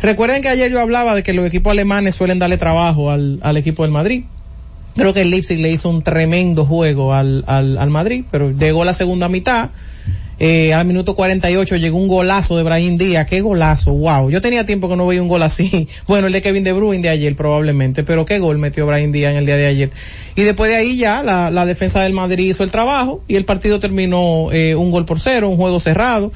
Recuerden 0.00 0.40
que 0.40 0.48
ayer 0.48 0.70
yo 0.70 0.80
hablaba 0.80 1.16
de 1.16 1.24
que 1.24 1.32
los 1.32 1.44
equipos 1.44 1.72
alemanes 1.72 2.14
suelen 2.14 2.38
darle 2.38 2.56
trabajo 2.56 3.10
al, 3.10 3.40
al 3.42 3.56
equipo 3.56 3.82
del 3.82 3.90
Madrid. 3.90 4.24
Creo 4.98 5.14
que 5.14 5.22
el 5.22 5.30
Leipzig 5.30 5.58
le 5.60 5.70
hizo 5.70 5.88
un 5.88 6.02
tremendo 6.02 6.64
juego 6.66 7.14
al, 7.14 7.44
al, 7.46 7.78
al 7.78 7.90
Madrid, 7.90 8.24
pero 8.30 8.50
llegó 8.50 8.84
la 8.84 8.92
segunda 8.92 9.28
mitad. 9.28 9.70
Eh, 10.40 10.72
al 10.72 10.86
minuto 10.86 11.16
48 11.16 11.76
llegó 11.76 11.98
un 11.98 12.06
golazo 12.06 12.56
de 12.56 12.62
Brahim 12.62 12.96
Díaz. 12.96 13.26
Qué 13.26 13.40
golazo, 13.40 13.92
wow. 13.92 14.30
Yo 14.30 14.40
tenía 14.40 14.64
tiempo 14.64 14.88
que 14.88 14.96
no 14.96 15.06
veía 15.06 15.22
un 15.22 15.28
gol 15.28 15.42
así. 15.42 15.88
Bueno, 16.06 16.28
el 16.28 16.32
de 16.32 16.40
Kevin 16.40 16.64
De 16.64 16.72
Bruyne 16.72 17.02
de 17.02 17.08
ayer 17.08 17.34
probablemente, 17.34 18.04
pero 18.04 18.24
qué 18.24 18.38
gol 18.38 18.58
metió 18.58 18.86
Brahim 18.86 19.12
Díaz 19.12 19.32
en 19.32 19.38
el 19.38 19.46
día 19.46 19.56
de 19.56 19.66
ayer. 19.66 19.90
Y 20.36 20.42
después 20.42 20.70
de 20.70 20.76
ahí 20.76 20.96
ya 20.96 21.22
la, 21.22 21.50
la 21.50 21.66
defensa 21.66 22.02
del 22.02 22.12
Madrid 22.12 22.50
hizo 22.50 22.62
el 22.62 22.70
trabajo 22.70 23.22
y 23.26 23.36
el 23.36 23.44
partido 23.44 23.80
terminó 23.80 24.52
eh, 24.52 24.74
un 24.74 24.90
gol 24.90 25.04
por 25.04 25.18
cero, 25.18 25.48
un 25.48 25.56
juego 25.56 25.80
cerrado. 25.80 26.32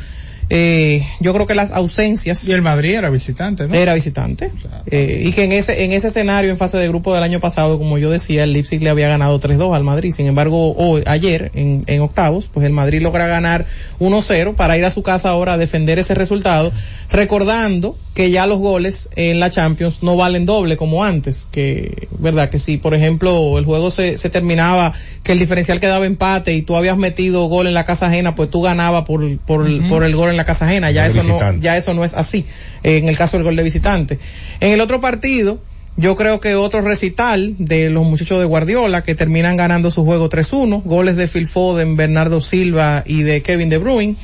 Eh, 0.50 1.06
yo 1.20 1.32
creo 1.32 1.46
que 1.46 1.54
las 1.54 1.72
ausencias 1.72 2.46
Y 2.48 2.52
el 2.52 2.62
Madrid 2.62 2.94
era 2.94 3.10
visitante, 3.10 3.68
¿no? 3.68 3.74
era 3.74 3.94
visitante. 3.94 4.50
Eh, 4.86 5.24
y 5.26 5.32
que 5.32 5.44
en 5.44 5.52
ese, 5.52 5.84
en 5.84 5.92
ese 5.92 6.08
escenario, 6.08 6.50
en 6.50 6.56
fase 6.56 6.78
de 6.78 6.88
grupo 6.88 7.14
del 7.14 7.22
año 7.22 7.40
pasado, 7.40 7.78
como 7.78 7.98
yo 7.98 8.10
decía, 8.10 8.44
el 8.44 8.52
Leipzig 8.52 8.82
le 8.82 8.90
había 8.90 9.08
ganado 9.08 9.38
3-2 9.40 9.74
al 9.74 9.84
Madrid. 9.84 10.12
Sin 10.12 10.26
embargo, 10.26 10.74
hoy, 10.74 11.02
ayer, 11.06 11.50
en, 11.54 11.82
en 11.86 12.00
octavos, 12.00 12.48
pues 12.52 12.66
el 12.66 12.72
Madrid 12.72 13.00
logra 13.02 13.26
ganar 13.26 13.66
1-0 14.00 14.54
para 14.54 14.76
ir 14.76 14.84
a 14.84 14.90
su 14.90 15.02
casa 15.02 15.30
ahora 15.30 15.54
a 15.54 15.58
defender 15.58 15.98
ese 15.98 16.14
resultado, 16.14 16.72
recordando 17.10 17.96
que 18.14 18.30
ya 18.30 18.46
los 18.46 18.58
goles 18.58 19.10
en 19.16 19.40
la 19.40 19.50
Champions 19.50 20.02
no 20.02 20.16
valen 20.16 20.44
doble 20.44 20.76
como 20.76 21.04
antes, 21.04 21.48
que, 21.50 22.08
verdad, 22.18 22.50
que 22.50 22.58
si, 22.58 22.76
por 22.76 22.94
ejemplo, 22.94 23.58
el 23.58 23.64
juego 23.64 23.90
se, 23.90 24.18
se 24.18 24.28
terminaba, 24.28 24.92
que 25.22 25.32
el 25.32 25.38
diferencial 25.38 25.80
quedaba 25.80 26.04
empate 26.04 26.52
y 26.52 26.62
tú 26.62 26.76
habías 26.76 26.98
metido 26.98 27.46
gol 27.46 27.66
en 27.66 27.74
la 27.74 27.84
casa 27.84 28.06
ajena, 28.06 28.34
pues 28.34 28.50
tú 28.50 28.60
ganabas 28.60 29.04
por, 29.04 29.38
por, 29.38 29.86
por 29.88 30.04
el 30.04 30.14
gol 30.14 30.30
en 30.32 30.36
la 30.36 30.44
casa 30.44 30.66
ajena. 30.66 30.90
Ya 30.90 31.06
El 31.06 31.16
eso 31.16 31.28
no, 31.28 31.58
ya 31.60 31.76
eso 31.76 31.94
no 31.94 32.04
es 32.04 32.14
así, 32.14 32.44
en 32.82 33.08
el 33.08 33.16
caso 33.16 33.36
del 33.36 33.44
gol 33.44 33.56
de 33.56 33.62
visitante. 33.62 34.18
En 34.60 34.72
el 34.72 34.80
otro 34.80 35.00
partido, 35.00 35.60
yo 35.96 36.16
creo 36.16 36.40
que 36.40 36.54
otro 36.54 36.80
recital 36.80 37.54
de 37.58 37.90
los 37.90 38.04
muchachos 38.04 38.38
de 38.38 38.46
Guardiola 38.46 39.02
que 39.02 39.14
terminan 39.14 39.56
ganando 39.56 39.90
su 39.90 40.04
juego 40.04 40.30
3-1, 40.30 40.82
goles 40.84 41.16
de 41.16 41.28
Phil 41.28 41.46
Foden, 41.46 41.96
Bernardo 41.96 42.40
Silva 42.40 43.02
y 43.06 43.22
de 43.22 43.42
Kevin 43.42 43.68
De 43.68 43.78
Bruyne. 43.78 44.16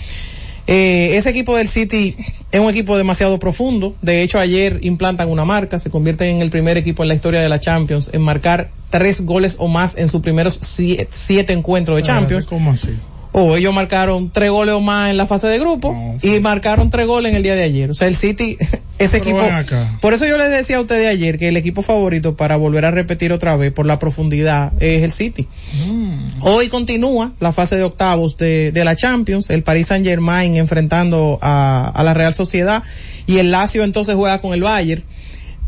Eh, 0.66 1.16
ese 1.16 1.31
equipo 1.31 1.57
del 1.57 1.66
City 1.66 2.14
es 2.53 2.61
un 2.61 2.68
equipo 2.68 2.97
demasiado 2.97 3.38
profundo. 3.38 3.94
De 4.03 4.23
hecho, 4.23 4.38
ayer 4.38 4.81
implantan 4.83 5.31
una 5.31 5.44
marca, 5.44 5.79
se 5.79 5.88
convierten 5.88 6.37
en 6.37 6.42
el 6.42 6.51
primer 6.51 6.77
equipo 6.77 7.03
en 7.03 7.09
la 7.09 7.14
historia 7.14 7.40
de 7.40 7.49
la 7.49 7.59
Champions 7.59 8.11
en 8.12 8.21
marcar 8.21 8.71
tres 8.90 9.23
goles 9.23 9.57
o 9.59 9.68
más 9.68 9.97
en 9.97 10.09
sus 10.09 10.21
primeros 10.21 10.59
siete, 10.61 11.09
siete 11.11 11.53
encuentros 11.55 11.97
de 11.97 12.03
Champions. 12.03 12.44
¿Cómo 12.47 12.73
así? 12.73 12.90
O 13.32 13.56
ellos 13.56 13.74
marcaron 13.74 14.30
tres 14.30 14.50
goles 14.50 14.74
o 14.74 14.80
más 14.80 15.10
en 15.10 15.16
la 15.16 15.26
fase 15.26 15.46
de 15.48 15.58
grupo 15.58 15.94
y 16.22 16.40
marcaron 16.40 16.90
tres 16.90 17.06
goles 17.06 17.30
en 17.30 17.36
el 17.36 17.42
día 17.42 17.54
de 17.54 17.62
ayer. 17.62 17.90
O 17.90 17.94
sea, 17.94 18.08
el 18.08 18.16
City, 18.16 18.56
ese 18.98 19.20
Pero 19.20 19.44
equipo. 19.46 19.78
Por 20.00 20.14
eso 20.14 20.26
yo 20.26 20.38
les 20.38 20.50
decía 20.50 20.78
a 20.78 20.80
ustedes 20.80 21.06
ayer 21.06 21.38
que 21.38 21.48
el 21.48 21.56
equipo 21.56 21.82
favorito 21.82 22.36
para 22.36 22.56
volver 22.56 22.84
a 22.86 22.90
repetir 22.90 23.32
otra 23.32 23.56
vez 23.56 23.72
por 23.72 23.86
la 23.86 23.98
profundidad 23.98 24.72
es 24.80 25.02
el 25.02 25.12
City. 25.12 25.46
Mm. 25.86 26.42
Hoy 26.42 26.68
continúa 26.68 27.32
la 27.38 27.52
fase 27.52 27.76
de 27.76 27.84
octavos 27.84 28.36
de, 28.38 28.72
de 28.72 28.84
la 28.84 28.96
Champions, 28.96 29.50
el 29.50 29.62
Paris 29.62 29.88
Saint 29.88 30.06
Germain 30.06 30.56
enfrentando 30.56 31.38
a, 31.42 31.92
a 31.94 32.02
la 32.02 32.14
Real 32.14 32.32
Sociedad 32.34 32.82
y 33.26 33.38
el 33.38 33.50
Lazio 33.50 33.84
entonces 33.84 34.14
juega 34.14 34.38
con 34.38 34.54
el 34.54 34.62
Bayern. 34.62 35.04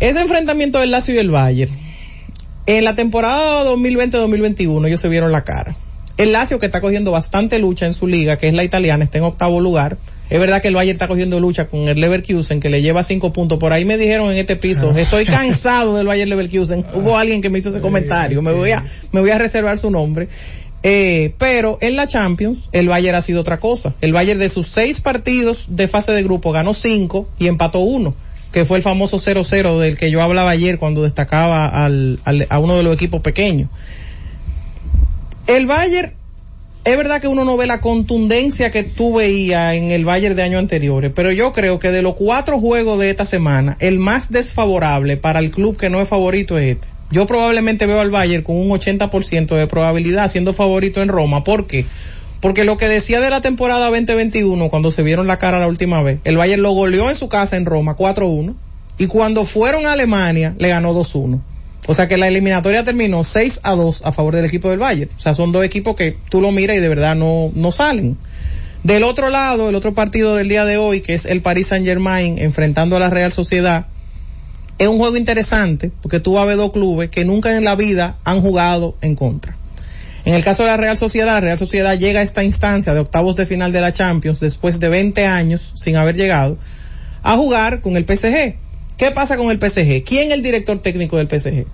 Ese 0.00 0.20
enfrentamiento 0.20 0.78
del 0.78 0.90
Lazio 0.90 1.14
y 1.14 1.18
el 1.18 1.30
Bayern, 1.30 1.70
en 2.66 2.84
la 2.84 2.94
temporada 2.94 3.64
2020-2021 3.64 4.86
ellos 4.86 5.00
se 5.00 5.08
vieron 5.08 5.30
la 5.30 5.44
cara. 5.44 5.76
El 6.16 6.32
Lazio 6.32 6.58
que 6.58 6.66
está 6.66 6.80
cogiendo 6.80 7.10
bastante 7.10 7.58
lucha 7.58 7.86
en 7.86 7.94
su 7.94 8.06
liga, 8.06 8.36
que 8.36 8.48
es 8.48 8.54
la 8.54 8.62
italiana, 8.64 9.04
está 9.04 9.18
en 9.18 9.24
octavo 9.24 9.58
lugar. 9.60 9.96
Es 10.28 10.38
verdad 10.38 10.60
que 10.62 10.68
el 10.68 10.74
Bayern 10.74 10.94
está 10.94 11.08
cogiendo 11.08 11.40
lucha 11.40 11.66
con 11.66 11.88
el 11.88 11.98
Leverkusen, 12.00 12.60
que 12.60 12.68
le 12.68 12.82
lleva 12.82 13.02
cinco 13.02 13.32
puntos. 13.32 13.58
Por 13.58 13.72
ahí 13.72 13.84
me 13.84 13.96
dijeron 13.96 14.30
en 14.30 14.36
este 14.38 14.54
piso, 14.56 14.96
estoy 14.96 15.24
cansado 15.24 15.96
del 15.96 16.06
Bayern 16.06 16.28
Leverkusen. 16.30 16.84
Hubo 16.94 17.16
alguien 17.16 17.40
que 17.40 17.48
me 17.50 17.58
hizo 17.58 17.70
ese 17.70 17.80
comentario. 17.80 18.40
Me 18.42 18.52
voy 18.52 18.70
a, 18.72 18.84
me 19.12 19.20
voy 19.20 19.30
a 19.30 19.38
reservar 19.38 19.76
su 19.78 19.90
nombre. 19.90 20.28
Eh, 20.82 21.34
pero 21.38 21.78
en 21.80 21.96
la 21.96 22.06
Champions, 22.06 22.68
el 22.72 22.88
Bayern 22.88 23.16
ha 23.16 23.22
sido 23.22 23.40
otra 23.40 23.58
cosa. 23.58 23.94
El 24.00 24.12
Bayern 24.12 24.38
de 24.38 24.48
sus 24.48 24.66
seis 24.68 25.00
partidos 25.00 25.66
de 25.70 25.88
fase 25.88 26.12
de 26.12 26.22
grupo 26.22 26.52
ganó 26.52 26.74
cinco 26.74 27.28
y 27.38 27.48
empató 27.48 27.80
uno, 27.80 28.14
que 28.52 28.64
fue 28.64 28.76
el 28.78 28.82
famoso 28.82 29.18
0-0 29.18 29.78
del 29.78 29.96
que 29.98 30.10
yo 30.10 30.22
hablaba 30.22 30.50
ayer 30.50 30.78
cuando 30.78 31.02
destacaba 31.02 31.66
al, 31.66 32.18
al- 32.24 32.46
a 32.50 32.58
uno 32.60 32.76
de 32.76 32.82
los 32.82 32.94
equipos 32.94 33.20
pequeños. 33.20 33.68
El 35.50 35.66
Bayern, 35.66 36.12
es 36.84 36.96
verdad 36.96 37.20
que 37.20 37.26
uno 37.26 37.44
no 37.44 37.56
ve 37.56 37.66
la 37.66 37.80
contundencia 37.80 38.70
que 38.70 38.84
tú 38.84 39.14
veías 39.14 39.74
en 39.74 39.90
el 39.90 40.04
Bayern 40.04 40.36
de 40.36 40.44
años 40.44 40.60
anteriores, 40.60 41.10
pero 41.12 41.32
yo 41.32 41.52
creo 41.52 41.80
que 41.80 41.90
de 41.90 42.02
los 42.02 42.14
cuatro 42.14 42.60
juegos 42.60 43.00
de 43.00 43.10
esta 43.10 43.24
semana, 43.24 43.76
el 43.80 43.98
más 43.98 44.30
desfavorable 44.30 45.16
para 45.16 45.40
el 45.40 45.50
club 45.50 45.76
que 45.76 45.90
no 45.90 46.00
es 46.00 46.08
favorito 46.08 46.56
es 46.56 46.76
este. 46.76 46.86
Yo 47.10 47.26
probablemente 47.26 47.86
veo 47.86 47.98
al 47.98 48.12
Bayern 48.12 48.44
con 48.44 48.58
un 48.58 48.68
80% 48.68 49.56
de 49.56 49.66
probabilidad 49.66 50.30
siendo 50.30 50.54
favorito 50.54 51.02
en 51.02 51.08
Roma. 51.08 51.42
¿Por 51.42 51.66
qué? 51.66 51.84
Porque 52.40 52.62
lo 52.62 52.76
que 52.76 52.86
decía 52.86 53.20
de 53.20 53.30
la 53.30 53.40
temporada 53.40 53.86
2021, 53.86 54.68
cuando 54.68 54.92
se 54.92 55.02
vieron 55.02 55.26
la 55.26 55.40
cara 55.40 55.58
la 55.58 55.66
última 55.66 56.00
vez, 56.00 56.20
el 56.22 56.36
Bayern 56.36 56.62
lo 56.62 56.70
goleó 56.70 57.10
en 57.10 57.16
su 57.16 57.28
casa 57.28 57.56
en 57.56 57.66
Roma 57.66 57.96
4-1 57.96 58.54
y 58.98 59.08
cuando 59.08 59.44
fueron 59.44 59.84
a 59.84 59.94
Alemania 59.94 60.54
le 60.58 60.68
ganó 60.68 60.94
2-1. 60.94 61.40
O 61.90 61.94
sea 61.96 62.06
que 62.06 62.16
la 62.16 62.28
eliminatoria 62.28 62.84
terminó 62.84 63.24
6 63.24 63.62
a 63.64 63.74
2 63.74 64.02
a 64.04 64.12
favor 64.12 64.36
del 64.36 64.44
equipo 64.44 64.70
del 64.70 64.78
Bayern. 64.78 65.10
O 65.16 65.20
sea, 65.20 65.34
son 65.34 65.50
dos 65.50 65.64
equipos 65.64 65.96
que 65.96 66.16
tú 66.28 66.40
lo 66.40 66.52
miras 66.52 66.76
y 66.76 66.80
de 66.80 66.88
verdad 66.88 67.16
no, 67.16 67.50
no 67.56 67.72
salen. 67.72 68.16
Del 68.84 69.02
otro 69.02 69.28
lado, 69.28 69.68
el 69.68 69.74
otro 69.74 69.92
partido 69.92 70.36
del 70.36 70.48
día 70.48 70.64
de 70.64 70.76
hoy, 70.76 71.00
que 71.00 71.14
es 71.14 71.26
el 71.26 71.42
Paris 71.42 71.66
Saint 71.66 71.84
Germain 71.84 72.38
enfrentando 72.38 72.94
a 72.94 73.00
la 73.00 73.10
Real 73.10 73.32
Sociedad, 73.32 73.86
es 74.78 74.86
un 74.86 74.98
juego 74.98 75.16
interesante 75.16 75.90
porque 76.00 76.20
tú 76.20 76.34
vas 76.34 76.44
a 76.44 76.46
ver 76.46 76.58
dos 76.58 76.70
clubes 76.70 77.10
que 77.10 77.24
nunca 77.24 77.56
en 77.56 77.64
la 77.64 77.74
vida 77.74 78.18
han 78.22 78.40
jugado 78.40 78.94
en 79.00 79.16
contra. 79.16 79.56
En 80.24 80.34
el 80.34 80.44
caso 80.44 80.62
de 80.62 80.68
la 80.68 80.76
Real 80.76 80.96
Sociedad, 80.96 81.32
la 81.32 81.40
Real 81.40 81.58
Sociedad 81.58 81.98
llega 81.98 82.20
a 82.20 82.22
esta 82.22 82.44
instancia 82.44 82.94
de 82.94 83.00
octavos 83.00 83.34
de 83.34 83.46
final 83.46 83.72
de 83.72 83.80
la 83.80 83.90
Champions 83.90 84.38
después 84.38 84.78
de 84.78 84.90
20 84.90 85.26
años 85.26 85.72
sin 85.74 85.96
haber 85.96 86.14
llegado 86.14 86.56
a 87.24 87.34
jugar 87.36 87.80
con 87.80 87.96
el 87.96 88.04
PSG. 88.04 88.54
¿Qué 88.96 89.10
pasa 89.10 89.36
con 89.36 89.50
el 89.50 89.58
PSG? 89.58 90.04
¿Quién 90.04 90.28
es 90.28 90.34
el 90.34 90.42
director 90.42 90.78
técnico 90.78 91.16
del 91.16 91.26
PSG? 91.26 91.66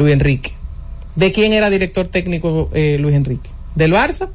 Luis 0.00 0.12
Enrique. 0.12 0.52
¿De 1.14 1.32
quién 1.32 1.52
era 1.52 1.70
director 1.70 2.06
técnico 2.06 2.70
eh, 2.74 2.96
Luis 2.98 3.14
Enrique? 3.14 3.50
¿Del 3.74 3.92
Barça? 3.92 4.28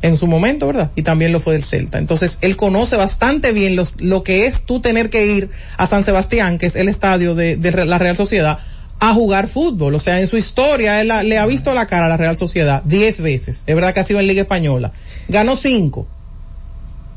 En 0.00 0.16
su 0.16 0.26
momento, 0.26 0.66
¿verdad? 0.66 0.90
Y 0.94 1.02
también 1.02 1.32
lo 1.32 1.40
fue 1.40 1.54
del 1.54 1.64
Celta. 1.64 1.98
Entonces, 1.98 2.38
él 2.40 2.56
conoce 2.56 2.96
bastante 2.96 3.52
bien 3.52 3.76
lo 3.76 4.22
que 4.22 4.46
es 4.46 4.62
tú 4.62 4.80
tener 4.80 5.10
que 5.10 5.26
ir 5.26 5.50
a 5.76 5.86
San 5.88 6.04
Sebastián, 6.04 6.58
que 6.58 6.66
es 6.66 6.76
el 6.76 6.88
estadio 6.88 7.34
de, 7.34 7.56
la 7.84 7.98
Real 7.98 8.16
Sociedad, 8.16 8.60
a 9.00 9.12
jugar 9.12 9.48
fútbol. 9.48 9.94
O 9.96 10.00
sea, 10.00 10.20
en 10.20 10.28
su 10.28 10.36
historia 10.36 11.00
él 11.00 11.12
le 11.28 11.38
ha 11.38 11.46
visto 11.46 11.74
la 11.74 11.86
cara 11.86 12.06
a 12.06 12.08
la 12.08 12.16
Real 12.16 12.36
Sociedad 12.36 12.82
10 12.84 13.20
veces. 13.20 13.64
Es 13.66 13.74
verdad 13.74 13.92
que 13.92 14.00
ha 14.00 14.04
sido 14.04 14.20
en 14.20 14.28
Liga 14.28 14.42
Española. 14.42 14.92
Ganó 15.28 15.56
5, 15.56 16.06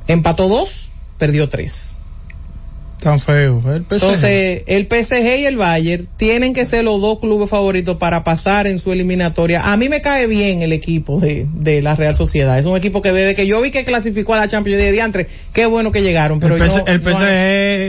empató 0.07 0.49
2, 0.49 0.89
perdió 1.19 1.49
3. 1.49 1.99
Tan 3.01 3.19
feo. 3.19 3.63
El 3.73 3.81
PSG. 3.83 3.93
Entonces, 3.93 4.61
el 4.67 4.85
PSG 4.87 5.39
y 5.39 5.45
el 5.45 5.57
Bayern 5.57 6.07
tienen 6.17 6.53
que 6.53 6.65
ser 6.67 6.83
los 6.83 7.01
dos 7.01 7.17
clubes 7.19 7.49
favoritos 7.49 7.97
para 7.97 8.23
pasar 8.23 8.67
en 8.67 8.77
su 8.77 8.91
eliminatoria. 8.91 9.73
A 9.73 9.75
mí 9.75 9.89
me 9.89 10.01
cae 10.01 10.27
bien 10.27 10.61
el 10.61 10.71
equipo 10.71 11.19
de, 11.19 11.47
de 11.51 11.81
la 11.81 11.95
Real 11.95 12.13
Sociedad. 12.13 12.59
Es 12.59 12.65
un 12.67 12.77
equipo 12.77 13.01
que 13.01 13.11
desde 13.11 13.33
que 13.33 13.47
yo 13.47 13.59
vi 13.59 13.71
que 13.71 13.83
clasificó 13.83 14.35
a 14.35 14.37
la 14.37 14.47
Champions, 14.47 14.77
dije, 14.79 14.91
diantre, 14.91 15.27
qué 15.51 15.65
bueno 15.65 15.91
que 15.91 16.03
llegaron. 16.03 16.39
Pero 16.39 16.57
el, 16.57 16.61
yo- 16.67 16.85
el 16.85 17.01
no 17.03 17.09
PSG 17.09 17.19
no 17.19 17.25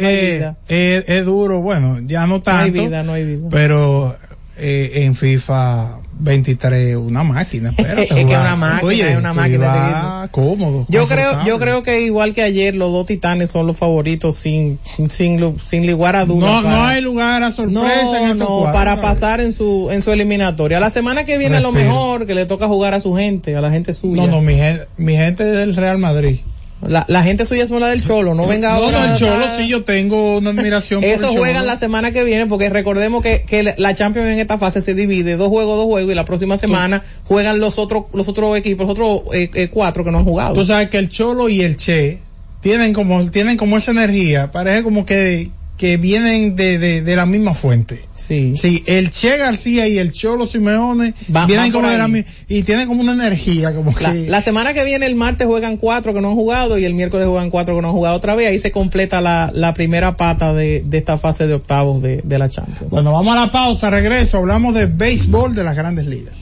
hay 0.09 0.17
es, 0.17 0.33
vida. 0.39 0.57
es- 0.69 1.05
es 1.07 1.25
duro, 1.27 1.61
bueno, 1.61 1.99
ya 2.07 2.23
no 2.23 2.39
No 2.39 2.43
tanto. 2.43 2.63
hay 2.65 2.71
vida, 2.71 3.03
no 3.03 3.13
hay 3.13 3.25
vida. 3.27 3.49
Pero 3.51 4.17
eh, 4.57 4.93
en 5.05 5.15
FIFA 5.15 5.99
23, 6.23 6.97
una 6.97 7.25
máquina. 7.25 7.71
Espérate, 7.77 8.03
Es 8.03 8.27
que 8.27 8.37
una 8.37 8.57
máquina, 8.57 8.89
Oye, 8.89 9.11
es 9.13 9.17
una 9.19 9.33
máquina 9.33 10.29
cómodo. 10.31 10.87
Yo 10.89 11.07
creo, 11.07 11.45
yo 11.45 11.59
creo 11.59 11.83
que 11.83 12.01
igual 12.03 12.33
que 12.35 12.43
ayer, 12.43 12.75
los 12.75 12.93
dos 12.93 13.07
titanes 13.07 13.51
son 13.51 13.67
los 13.67 13.77
favoritos 13.77 14.37
sin, 14.37 14.79
sin, 15.09 15.59
sin 15.59 15.91
lugar 15.91 16.17
a 16.17 16.25
dudas. 16.25 16.51
No, 16.51 16.63
para- 16.63 16.77
no 16.77 16.85
hay 16.85 17.01
lugar 17.01 17.43
a 17.43 17.53
sorpresa 17.53 17.81
no, 18.05 18.17
en 18.17 18.23
estos 18.31 18.39
no, 18.39 18.47
cuadros. 18.47 18.73
para 18.75 19.01
pasar 19.01 19.41
en 19.41 19.53
su, 19.53 19.89
en 19.91 20.03
su 20.03 20.13
eliminatoria. 20.13 20.81
La 20.81 20.91
semana 20.91 21.25
que 21.25 21.39
viene 21.39 21.61
lo 21.61 21.73
mejor, 21.73 22.27
que 22.27 22.35
le 22.35 22.47
toca 22.47 22.67
jugar 22.69 22.95
a 22.95 23.01
su 23.01 23.15
gente, 23.15 23.57
a 23.57 23.61
la 23.61 23.71
gente 23.71 23.93
suya. 23.93 24.27
No, 24.27 24.29
no, 24.29 24.41
mi 24.41 24.57
mi 24.97 25.17
gente 25.17 25.43
es 25.45 25.57
del 25.57 25.77
Real 25.77 25.99
Madrid. 25.99 26.41
La, 26.87 27.05
la 27.09 27.23
gente 27.23 27.45
suya 27.47 27.67
son 27.67 27.81
la 27.81 27.89
del 27.89 28.03
Cholo, 28.03 28.35
no 28.35 28.47
venga 28.47 28.71
No, 28.77 28.85
ahora. 28.87 29.07
no, 29.07 29.13
el 29.13 29.19
Cholo 29.19 29.45
a- 29.47 29.57
sí 29.57 29.69
yo 29.69 29.85
tengo 29.85 30.39
una 30.39 30.51
admiración 30.51 31.01
por 31.01 31.09
el 31.11 31.19
Cholo. 31.21 31.33
juegan 31.35 31.67
la 31.67 31.77
semana 31.77 32.11
que 32.11 32.25
viene 32.25 32.47
porque 32.47 32.69
recordemos 32.71 33.23
que, 33.23 33.43
que 33.47 33.63
la 33.77 33.95
Champions 33.95 34.29
en 34.31 34.39
esta 34.41 34.59
fase 34.59 34.81
se 34.81 34.93
divide 34.95 35.37
dos 35.37 35.49
juegos, 35.49 35.77
dos 35.77 35.87
juegos 35.87 36.11
y 36.11 36.15
la 36.15 36.25
próxima 36.25 36.59
semana 36.59 37.05
juegan 37.25 37.61
los 37.61 37.79
otros 37.79 38.07
los 38.13 38.29
otros 38.29 38.57
equipos, 38.59 38.87
los 38.87 38.93
otros 38.99 39.23
eh, 39.35 39.49
eh, 39.55 39.69
cuatro 39.69 40.03
que 40.05 40.11
no 40.11 40.19
han 40.19 40.25
jugado. 40.25 40.55
Tú 40.55 40.65
sabes 40.67 40.89
que 40.89 40.99
el 40.99 41.09
Cholo 41.09 41.49
y 41.49 41.61
el 41.63 41.77
Che 41.77 42.19
tienen 42.61 42.93
como, 42.93 43.31
tienen 43.31 43.57
como 43.57 43.77
esa 43.77 43.93
energía, 43.93 44.51
parece 44.51 44.83
como 44.83 45.07
que, 45.07 45.51
que 45.77 45.97
vienen 45.97 46.55
de, 46.55 46.79
de, 46.79 47.03
de 47.03 47.17
la 47.17 47.27
misma 47.27 47.55
fuente. 47.55 48.05
Sí. 48.15 48.55
Sí, 48.57 48.85
el 48.87 49.11
Che 49.11 49.37
García 49.37 49.89
y 49.89 49.99
el 49.99 50.13
Cholo 50.13 50.47
Simeone 50.47 51.15
Va- 51.35 51.45
vienen 51.47 51.73
como 51.73 51.89
de 51.89 51.99
la 51.99 52.09
y 52.49 52.63
tienen 52.63 52.87
como 52.87 53.01
una 53.01 53.15
energía, 53.15 53.75
como 53.75 53.93
La, 54.01 54.13
que... 54.13 54.29
la 54.29 54.41
semana 54.43 54.75
que 54.75 54.85
viene, 54.85 55.07
el 55.07 55.17
martes 55.17 55.47
juegan 55.47 55.77
cuatro 55.77 56.15
que 56.15 56.21
no 56.21 56.29
han 56.29 56.35
jugado 56.37 56.79
y 56.79 56.85
el 56.85 56.95
miércoles 56.95 57.27
juegan 57.27 57.51
cuatro 57.51 57.75
que 57.75 57.83
no 57.83 57.89
han 57.89 57.95
jugado 57.95 58.15
otra 58.17 58.37
vez. 58.37 58.47
Ahí 58.49 58.59
se 58.61 58.71
completa 58.71 59.21
la, 59.21 59.51
la 59.53 59.75
primera 59.75 60.17
pata 60.17 60.53
de, 60.55 60.83
de 60.87 60.99
esta 60.99 61.19
fase 61.19 61.49
de 61.49 61.55
octavos 61.55 62.01
de, 62.01 62.21
de 62.23 62.39
la 62.39 62.49
Champions. 62.49 62.91
Bueno, 62.91 63.13
vamos 63.13 63.37
a 63.37 63.41
la 63.47 63.51
pausa, 63.51 63.91
regreso, 63.91 64.39
hablamos 64.39 64.75
de 64.75 64.87
béisbol 64.87 65.55
de 65.55 65.65
las 65.65 65.75
grandes 65.75 66.07
ligas. 66.07 66.35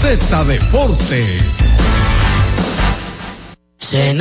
Z 0.00 0.44
Deportes. 0.44 1.42
Es 3.92 4.14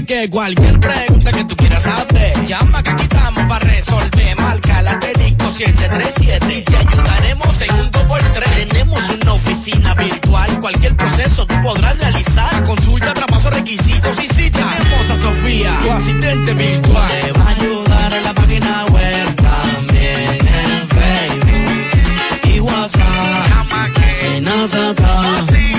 que 0.00 0.30
cualquier 0.30 0.80
pregunta 0.80 1.32
que 1.32 1.44
tú 1.44 1.54
quieras 1.54 1.82
saber, 1.82 2.46
llama 2.46 2.82
que 2.82 2.90
aquí 2.90 3.02
estamos 3.02 3.44
para 3.44 3.64
resolver. 3.64 4.36
Marca 4.40 4.82
la 4.82 4.98
técnico 4.98 5.50
737 5.50 6.56
y 6.56 6.62
te 6.62 6.76
ayudaremos 6.76 7.60
en 7.60 7.74
un 7.74 7.90
2x3. 7.90 8.68
Tenemos 8.68 9.00
una 9.10 9.32
oficina 9.34 9.94
virtual, 9.94 10.60
cualquier 10.60 10.96
proceso 10.96 11.46
tú 11.46 11.54
podrás 11.62 11.98
realizar. 11.98 12.64
Consulta, 12.64 13.12
traspaso, 13.12 13.50
requisitos 13.50 14.24
y 14.24 14.28
si 14.28 14.50
tenemos 14.50 15.10
a 15.10 15.16
Sofía, 15.20 15.78
tu 15.82 15.90
asistente 15.90 16.54
virtual. 16.54 17.10
Te 17.10 17.32
va 17.32 17.44
a 17.44 17.50
ayudar 17.50 18.12
en 18.14 18.24
la 18.24 18.34
página 18.34 18.84
web 18.86 19.36
también 19.36 20.48
en 20.48 20.88
Facebook 20.88 22.54
y 22.54 22.60
WhatsApp. 22.60 23.48
Llama 23.48 23.90
que 23.94 24.40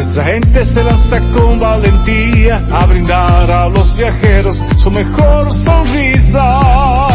Nuestra 0.00 0.24
gente 0.24 0.64
se 0.64 0.82
lanza 0.82 1.20
con 1.28 1.60
valentía 1.60 2.56
a 2.72 2.86
brindar 2.86 3.50
a 3.50 3.68
los 3.68 3.98
viajeros 3.98 4.64
su 4.78 4.90
mejor 4.90 5.52
sonrisa. 5.52 7.10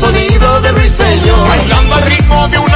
sonido 0.00 0.60
de 0.62 0.72
ruiseñor. 0.72 1.79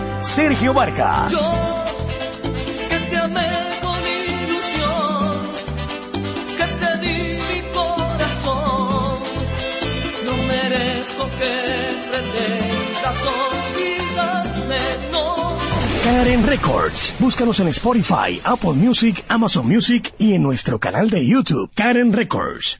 Sergio 0.23 0.73
Vargas. 0.73 1.33
que 2.89 2.97
te 3.09 3.17
amé 3.17 3.49
con 3.81 3.99
ilusión, 3.99 5.41
que 6.57 6.67
te 6.79 6.97
di 6.99 7.37
mi 7.49 7.61
corazón. 7.73 9.19
No 10.25 10.33
merezco 10.47 11.23
que 11.39 11.53
pretendas 12.09 13.17
olvidarme, 13.41 14.79
no. 15.11 15.57
Karen 16.03 16.45
Records. 16.45 17.15
Búscanos 17.19 17.59
en 17.59 17.69
Spotify, 17.69 18.39
Apple 18.43 18.73
Music, 18.73 19.25
Amazon 19.27 19.67
Music 19.67 20.13
y 20.19 20.33
en 20.35 20.43
nuestro 20.43 20.79
canal 20.79 21.09
de 21.09 21.25
YouTube, 21.25 21.71
Karen 21.73 22.13
Records. 22.13 22.79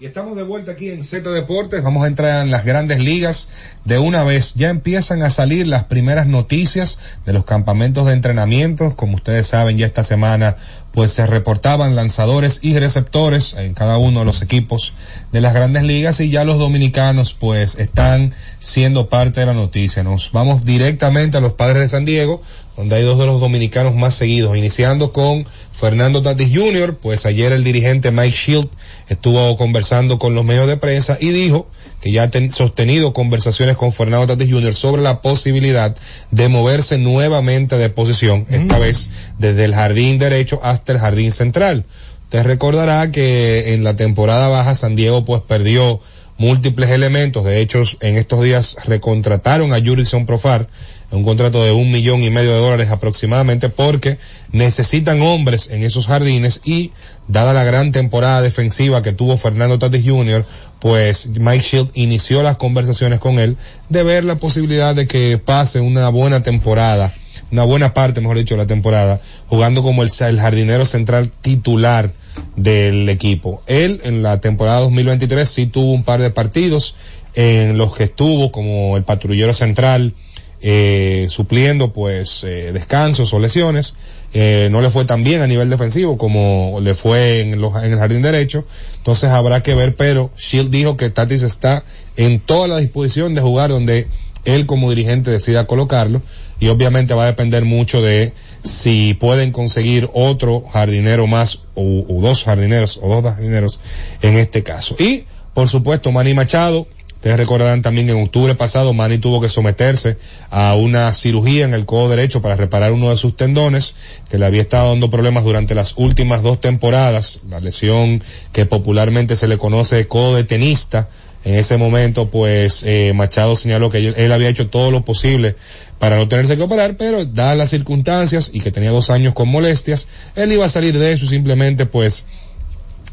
Y 0.00 0.06
estamos 0.06 0.36
de 0.36 0.44
vuelta 0.44 0.70
aquí 0.70 0.90
en 0.90 1.02
Z 1.02 1.28
Deportes. 1.28 1.82
Vamos 1.82 2.04
a 2.04 2.06
entrar 2.06 2.44
en 2.44 2.52
las 2.52 2.64
grandes 2.64 3.00
ligas 3.00 3.50
de 3.84 3.98
una 3.98 4.22
vez. 4.22 4.54
Ya 4.54 4.70
empiezan 4.70 5.22
a 5.22 5.30
salir 5.30 5.66
las 5.66 5.86
primeras 5.86 6.28
noticias 6.28 7.00
de 7.26 7.32
los 7.32 7.44
campamentos 7.44 8.06
de 8.06 8.12
entrenamiento. 8.12 8.94
Como 8.94 9.16
ustedes 9.16 9.48
saben, 9.48 9.76
ya 9.76 9.86
esta 9.86 10.04
semana 10.04 10.54
pues 10.92 11.10
se 11.10 11.26
reportaban 11.26 11.96
lanzadores 11.96 12.60
y 12.62 12.78
receptores 12.78 13.54
en 13.54 13.74
cada 13.74 13.98
uno 13.98 14.20
de 14.20 14.24
los 14.24 14.40
equipos 14.40 14.94
de 15.32 15.40
las 15.40 15.52
grandes 15.52 15.82
ligas 15.82 16.20
y 16.20 16.30
ya 16.30 16.44
los 16.44 16.58
dominicanos 16.58 17.34
pues 17.34 17.76
están 17.76 18.34
siendo 18.60 19.08
parte 19.08 19.40
de 19.40 19.46
la 19.46 19.54
noticia. 19.54 20.04
Nos 20.04 20.30
vamos 20.30 20.64
directamente 20.64 21.38
a 21.38 21.40
los 21.40 21.54
padres 21.54 21.82
de 21.82 21.88
San 21.88 22.04
Diego, 22.04 22.40
donde 22.78 22.94
hay 22.94 23.02
dos 23.02 23.18
de 23.18 23.26
los 23.26 23.40
dominicanos 23.40 23.96
más 23.96 24.14
seguidos, 24.14 24.56
iniciando 24.56 25.12
con 25.12 25.46
Fernando 25.72 26.22
Tatis 26.22 26.56
Jr., 26.56 26.96
pues 26.96 27.26
ayer 27.26 27.50
el 27.50 27.64
dirigente 27.64 28.12
Mike 28.12 28.36
Shield 28.36 28.68
estuvo 29.08 29.56
conversando 29.56 30.20
con 30.20 30.36
los 30.36 30.44
medios 30.44 30.68
de 30.68 30.76
prensa 30.76 31.18
y 31.20 31.30
dijo 31.30 31.66
que 32.00 32.12
ya 32.12 32.22
ha 32.22 32.50
sostenido 32.50 33.12
conversaciones 33.12 33.76
con 33.76 33.90
Fernando 33.90 34.28
Tatis 34.28 34.52
Jr. 34.52 34.74
sobre 34.76 35.02
la 35.02 35.22
posibilidad 35.22 35.96
de 36.30 36.48
moverse 36.48 36.98
nuevamente 36.98 37.76
de 37.78 37.90
posición, 37.90 38.46
esta 38.48 38.78
vez 38.78 39.10
desde 39.40 39.64
el 39.64 39.74
jardín 39.74 40.20
derecho 40.20 40.60
hasta 40.62 40.92
el 40.92 41.00
jardín 41.00 41.32
central. 41.32 41.84
Usted 42.26 42.44
recordará 42.44 43.10
que 43.10 43.74
en 43.74 43.82
la 43.82 43.96
temporada 43.96 44.46
baja 44.46 44.76
San 44.76 44.94
Diego 44.94 45.24
pues 45.24 45.42
perdió 45.42 45.98
múltiples 46.36 46.90
elementos, 46.90 47.44
de 47.44 47.60
hecho 47.60 47.82
en 48.02 48.18
estos 48.18 48.40
días 48.44 48.76
recontrataron 48.84 49.72
a 49.72 49.80
Jurickson 49.80 50.26
Profar 50.26 50.68
un 51.10 51.24
contrato 51.24 51.64
de 51.64 51.72
un 51.72 51.90
millón 51.90 52.22
y 52.22 52.30
medio 52.30 52.52
de 52.52 52.60
dólares 52.60 52.90
aproximadamente 52.90 53.68
porque 53.68 54.18
necesitan 54.52 55.22
hombres 55.22 55.70
en 55.70 55.82
esos 55.82 56.06
jardines 56.06 56.60
y 56.64 56.92
dada 57.28 57.52
la 57.52 57.64
gran 57.64 57.92
temporada 57.92 58.42
defensiva 58.42 59.02
que 59.02 59.12
tuvo 59.12 59.36
Fernando 59.36 59.78
Tatis 59.78 60.04
Jr., 60.04 60.44
pues 60.80 61.28
Mike 61.28 61.64
Shield 61.64 61.90
inició 61.94 62.42
las 62.42 62.56
conversaciones 62.56 63.18
con 63.18 63.38
él 63.38 63.56
de 63.88 64.02
ver 64.02 64.24
la 64.24 64.36
posibilidad 64.36 64.94
de 64.94 65.06
que 65.06 65.38
pase 65.38 65.80
una 65.80 66.08
buena 66.08 66.42
temporada, 66.42 67.12
una 67.50 67.64
buena 67.64 67.94
parte, 67.94 68.20
mejor 68.20 68.38
dicho, 68.38 68.54
de 68.54 68.62
la 68.62 68.66
temporada, 68.66 69.20
jugando 69.48 69.82
como 69.82 70.02
el, 70.02 70.10
el 70.20 70.40
jardinero 70.40 70.86
central 70.86 71.32
titular 71.40 72.12
del 72.54 73.08
equipo. 73.08 73.62
Él 73.66 74.00
en 74.04 74.22
la 74.22 74.40
temporada 74.40 74.80
2023 74.80 75.48
sí 75.48 75.66
tuvo 75.66 75.92
un 75.92 76.04
par 76.04 76.20
de 76.20 76.30
partidos 76.30 76.94
en 77.34 77.76
los 77.76 77.94
que 77.94 78.04
estuvo 78.04 78.50
como 78.52 78.96
el 78.96 79.04
patrullero 79.04 79.54
central, 79.54 80.14
eh, 80.60 81.26
supliendo 81.30 81.92
pues 81.92 82.44
eh, 82.44 82.72
descansos 82.72 83.32
o 83.32 83.38
lesiones. 83.38 83.94
Eh, 84.34 84.68
no 84.70 84.82
le 84.82 84.90
fue 84.90 85.04
tan 85.04 85.24
bien 85.24 85.40
a 85.40 85.46
nivel 85.46 85.70
defensivo 85.70 86.18
como 86.18 86.80
le 86.82 86.94
fue 86.94 87.40
en, 87.40 87.60
los, 87.60 87.82
en 87.82 87.92
el 87.92 87.98
jardín 87.98 88.22
derecho. 88.22 88.64
Entonces 88.98 89.30
habrá 89.30 89.62
que 89.62 89.74
ver, 89.74 89.94
pero 89.94 90.30
Shield 90.36 90.70
dijo 90.70 90.96
que 90.96 91.10
Tatis 91.10 91.42
está 91.42 91.84
en 92.16 92.40
toda 92.40 92.68
la 92.68 92.78
disposición 92.78 93.34
de 93.34 93.40
jugar 93.40 93.70
donde 93.70 94.08
él 94.44 94.66
como 94.66 94.90
dirigente 94.90 95.30
decida 95.30 95.66
colocarlo 95.66 96.22
y 96.60 96.68
obviamente 96.68 97.14
va 97.14 97.24
a 97.24 97.26
depender 97.26 97.64
mucho 97.64 98.02
de 98.02 98.32
si 98.64 99.14
pueden 99.14 99.52
conseguir 99.52 100.10
otro 100.12 100.64
jardinero 100.72 101.26
más 101.26 101.60
o, 101.74 102.04
o 102.08 102.20
dos 102.20 102.44
jardineros 102.44 102.98
o 103.02 103.08
dos 103.08 103.22
jardineros 103.22 103.80
en 104.22 104.36
este 104.36 104.62
caso. 104.62 104.96
Y 104.98 105.24
por 105.54 105.68
supuesto 105.68 106.12
Manny 106.12 106.34
Machado, 106.34 106.86
Ustedes 107.18 107.36
recordarán 107.36 107.82
también 107.82 108.06
que 108.06 108.12
en 108.12 108.22
octubre 108.22 108.54
pasado 108.54 108.94
Manny 108.94 109.18
tuvo 109.18 109.40
que 109.40 109.48
someterse 109.48 110.18
a 110.50 110.76
una 110.76 111.12
cirugía 111.12 111.64
en 111.64 111.74
el 111.74 111.84
codo 111.84 112.10
derecho 112.10 112.40
para 112.40 112.54
reparar 112.54 112.92
uno 112.92 113.10
de 113.10 113.16
sus 113.16 113.36
tendones 113.36 113.96
que 114.30 114.38
le 114.38 114.46
había 114.46 114.62
estado 114.62 114.90
dando 114.90 115.10
problemas 115.10 115.42
durante 115.42 115.74
las 115.74 115.94
últimas 115.96 116.42
dos 116.42 116.60
temporadas, 116.60 117.40
la 117.50 117.58
lesión 117.58 118.22
que 118.52 118.66
popularmente 118.66 119.34
se 119.34 119.48
le 119.48 119.58
conoce 119.58 120.06
codo 120.06 120.36
de 120.36 120.44
tenista. 120.44 121.08
En 121.44 121.56
ese 121.56 121.76
momento, 121.76 122.30
pues, 122.30 122.84
eh, 122.86 123.12
Machado 123.14 123.56
señaló 123.56 123.90
que 123.90 124.14
él, 124.16 124.32
había 124.32 124.48
hecho 124.48 124.68
todo 124.68 124.92
lo 124.92 125.04
posible 125.04 125.56
para 125.98 126.16
no 126.16 126.28
tenerse 126.28 126.56
que 126.56 126.62
operar, 126.62 126.96
pero 126.96 127.24
dadas 127.24 127.56
las 127.56 127.70
circunstancias 127.70 128.50
y 128.52 128.60
que 128.60 128.70
tenía 128.70 128.92
dos 128.92 129.10
años 129.10 129.34
con 129.34 129.48
molestias, 129.48 130.06
él 130.36 130.52
iba 130.52 130.66
a 130.66 130.68
salir 130.68 130.96
de 130.96 131.12
eso 131.12 131.24
y 131.24 131.28
simplemente, 131.28 131.84
pues, 131.84 132.26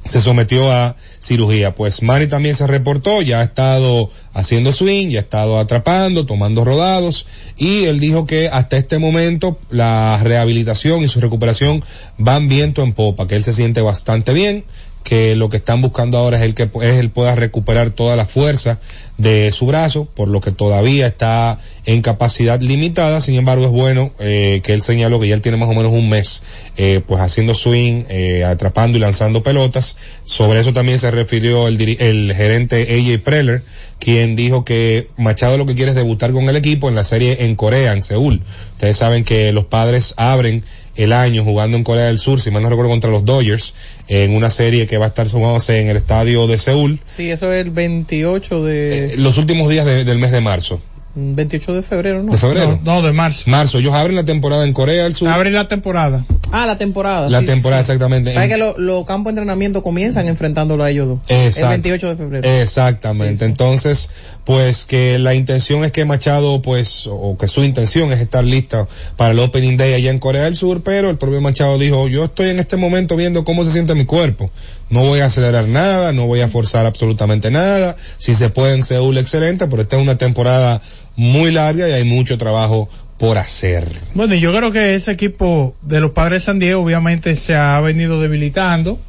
se 0.05 0.21
sometió 0.21 0.71
a 0.71 0.95
cirugía. 1.19 1.73
Pues 1.73 2.03
Manny 2.03 2.27
también 2.27 2.55
se 2.55 2.67
reportó, 2.67 3.21
ya 3.21 3.41
ha 3.41 3.43
estado 3.43 4.09
haciendo 4.33 4.71
swing, 4.71 5.09
ya 5.09 5.19
ha 5.19 5.21
estado 5.23 5.57
atrapando, 5.57 6.25
tomando 6.25 6.63
rodados 6.63 7.25
y 7.57 7.85
él 7.85 7.99
dijo 7.99 8.25
que 8.25 8.47
hasta 8.47 8.77
este 8.77 8.99
momento 8.99 9.57
la 9.69 10.19
rehabilitación 10.23 11.01
y 11.01 11.07
su 11.07 11.19
recuperación 11.19 11.83
van 12.17 12.47
viento 12.47 12.83
en 12.83 12.93
popa, 12.93 13.27
que 13.27 13.35
él 13.35 13.43
se 13.43 13.53
siente 13.53 13.81
bastante 13.81 14.31
bien, 14.33 14.63
que 15.05 15.35
lo 15.35 15.49
que 15.49 15.57
están 15.57 15.83
buscando 15.83 16.17
ahora 16.17 16.37
es 16.37 16.43
el 16.43 16.55
que 16.55 16.63
es 16.63 16.99
él 16.99 17.11
pueda 17.11 17.35
recuperar 17.35 17.91
toda 17.91 18.15
la 18.15 18.25
fuerza 18.25 18.79
de 19.19 19.51
su 19.51 19.67
brazo, 19.67 20.05
por 20.05 20.27
lo 20.27 20.41
que 20.41 20.51
todavía 20.51 21.05
está 21.05 21.59
en 21.85 22.01
capacidad 22.01 22.59
limitada, 22.59 23.21
sin 23.21 23.35
embargo 23.35 23.65
es 23.65 23.71
bueno 23.71 24.11
eh, 24.17 24.61
que 24.63 24.73
él 24.73 24.81
señaló 24.81 25.19
que 25.19 25.27
ya 25.27 25.35
él 25.35 25.43
tiene 25.43 25.57
más 25.57 25.69
o 25.69 25.75
menos 25.75 25.93
un 25.93 26.09
mes 26.09 26.41
eh, 26.75 27.01
pues 27.07 27.21
haciendo 27.21 27.53
swing, 27.53 28.05
eh, 28.09 28.43
atrapando 28.43 28.97
y 28.97 29.01
lanzando 29.01 29.43
pelotas, 29.43 29.95
sobre 30.23 30.59
eso 30.59 30.73
también 30.73 30.97
se 30.97 31.11
refirió 31.11 31.67
el, 31.67 31.79
el 32.01 32.33
gerente 32.35 32.81
AJ 32.81 33.23
Preller, 33.23 33.61
quien 33.99 34.35
dijo 34.35 34.65
que 34.65 35.09
Machado 35.17 35.59
lo 35.59 35.67
que 35.67 35.75
quiere 35.75 35.91
es 35.91 35.95
debutar 35.95 36.31
con 36.31 36.49
el 36.49 36.55
equipo 36.55 36.89
en 36.89 36.95
la 36.95 37.03
serie 37.03 37.45
en 37.45 37.55
Corea, 37.55 37.93
en 37.93 38.01
Seúl. 38.01 38.41
Ustedes 38.71 38.97
saben 38.97 39.23
que 39.23 39.51
los 39.51 39.65
padres 39.65 40.15
abren 40.17 40.63
el 40.95 41.13
año 41.13 41.43
jugando 41.43 41.77
en 41.77 41.83
Corea 41.83 42.05
del 42.05 42.19
Sur, 42.19 42.41
si 42.41 42.51
mal 42.51 42.63
no 42.63 42.69
recuerdo, 42.69 42.91
contra 42.91 43.09
los 43.09 43.25
Dodgers, 43.25 43.75
en 44.07 44.35
una 44.35 44.49
serie 44.49 44.87
que 44.87 44.97
va 44.97 45.05
a 45.05 45.09
estar 45.09 45.29
sumándose 45.29 45.81
en 45.81 45.89
el 45.89 45.97
estadio 45.97 46.47
de 46.47 46.57
Seúl. 46.57 46.99
Sí, 47.05 47.29
eso 47.29 47.51
es 47.51 47.65
el 47.65 47.71
28 47.71 48.63
de... 48.63 49.05
Eh, 49.05 49.17
los 49.17 49.37
últimos 49.37 49.69
días 49.69 49.85
de, 49.85 50.03
del 50.05 50.19
mes 50.19 50.31
de 50.31 50.41
marzo. 50.41 50.81
28 51.15 51.73
de 51.73 51.81
febrero, 51.81 52.23
¿no? 52.23 52.33
¿De 52.33 52.37
febrero? 52.37 52.79
No, 52.83 52.95
no, 52.95 53.01
de 53.01 53.13
marzo. 53.13 53.49
Marzo. 53.49 53.79
Ellos 53.79 53.93
abren 53.93 54.15
la 54.15 54.25
temporada 54.25 54.65
en 54.65 54.73
Corea 54.73 55.03
del 55.03 55.15
Sur. 55.15 55.29
Abren 55.29 55.53
la 55.53 55.67
temporada. 55.67 56.25
Ah, 56.51 56.65
la 56.65 56.77
temporada. 56.77 57.29
La 57.29 57.39
sí, 57.39 57.45
temporada, 57.45 57.81
sí. 57.83 57.91
exactamente. 57.91 58.33
Para 58.33 58.47
que 58.47 58.57
los 58.57 58.77
lo 58.77 59.05
campos 59.05 59.33
de 59.33 59.39
entrenamiento 59.39 59.81
comienzan 59.81 60.27
enfrentándolo 60.27 60.83
a 60.83 60.89
ellos 60.91 61.07
dos. 61.07 61.19
Exacto. 61.29 61.73
El 61.73 61.81
28 61.81 62.09
de 62.09 62.15
febrero. 62.15 62.61
Exactamente. 62.61 63.35
Sí, 63.35 63.39
sí. 63.39 63.45
Entonces, 63.45 64.09
pues 64.43 64.85
que 64.85 65.17
la 65.17 65.35
intención 65.35 65.85
es 65.85 65.91
que 65.91 66.03
Machado, 66.03 66.61
pues, 66.61 67.07
o 67.07 67.37
que 67.37 67.47
su 67.47 67.63
intención 67.63 68.11
es 68.11 68.19
estar 68.19 68.43
lista 68.43 68.87
para 69.15 69.31
el 69.31 69.39
Opening 69.39 69.77
Day 69.77 69.93
allá 69.93 70.11
en 70.11 70.19
Corea 70.19 70.43
del 70.43 70.57
Sur, 70.57 70.81
pero 70.83 71.09
el 71.09 71.17
propio 71.17 71.39
Machado 71.39 71.79
dijo, 71.79 72.07
yo 72.09 72.25
estoy 72.25 72.49
en 72.49 72.59
este 72.59 72.75
momento 72.75 73.15
viendo 73.15 73.45
cómo 73.45 73.63
se 73.63 73.71
siente 73.71 73.95
mi 73.95 74.05
cuerpo. 74.05 74.51
No 74.89 75.03
voy 75.03 75.21
a 75.21 75.25
acelerar 75.25 75.67
nada, 75.67 76.11
no 76.11 76.27
voy 76.27 76.41
a 76.41 76.47
forzar 76.47 76.85
absolutamente 76.85 77.49
nada. 77.49 77.95
Si 78.17 78.35
se 78.35 78.49
puede 78.49 78.75
en 78.75 78.83
Seúl, 78.83 79.17
excelente, 79.17 79.67
pero 79.67 79.81
esta 79.81 79.95
es 79.95 80.01
una 80.01 80.17
temporada 80.17 80.81
muy 81.15 81.51
larga 81.51 81.87
y 81.87 81.93
hay 81.93 82.03
mucho 82.03 82.37
trabajo 82.37 82.89
por 83.17 83.37
hacer. 83.37 83.87
Bueno, 84.13 84.35
yo 84.35 84.55
creo 84.55 84.71
que 84.71 84.95
ese 84.95 85.11
equipo 85.11 85.75
de 85.81 86.01
los 86.01 86.11
padres 86.11 86.41
de 86.41 86.45
San 86.45 86.59
Diego 86.59 86.81
obviamente 86.81 87.35
se 87.35 87.55
ha 87.55 87.79
venido 87.79 88.19
debilitando. 88.19 88.99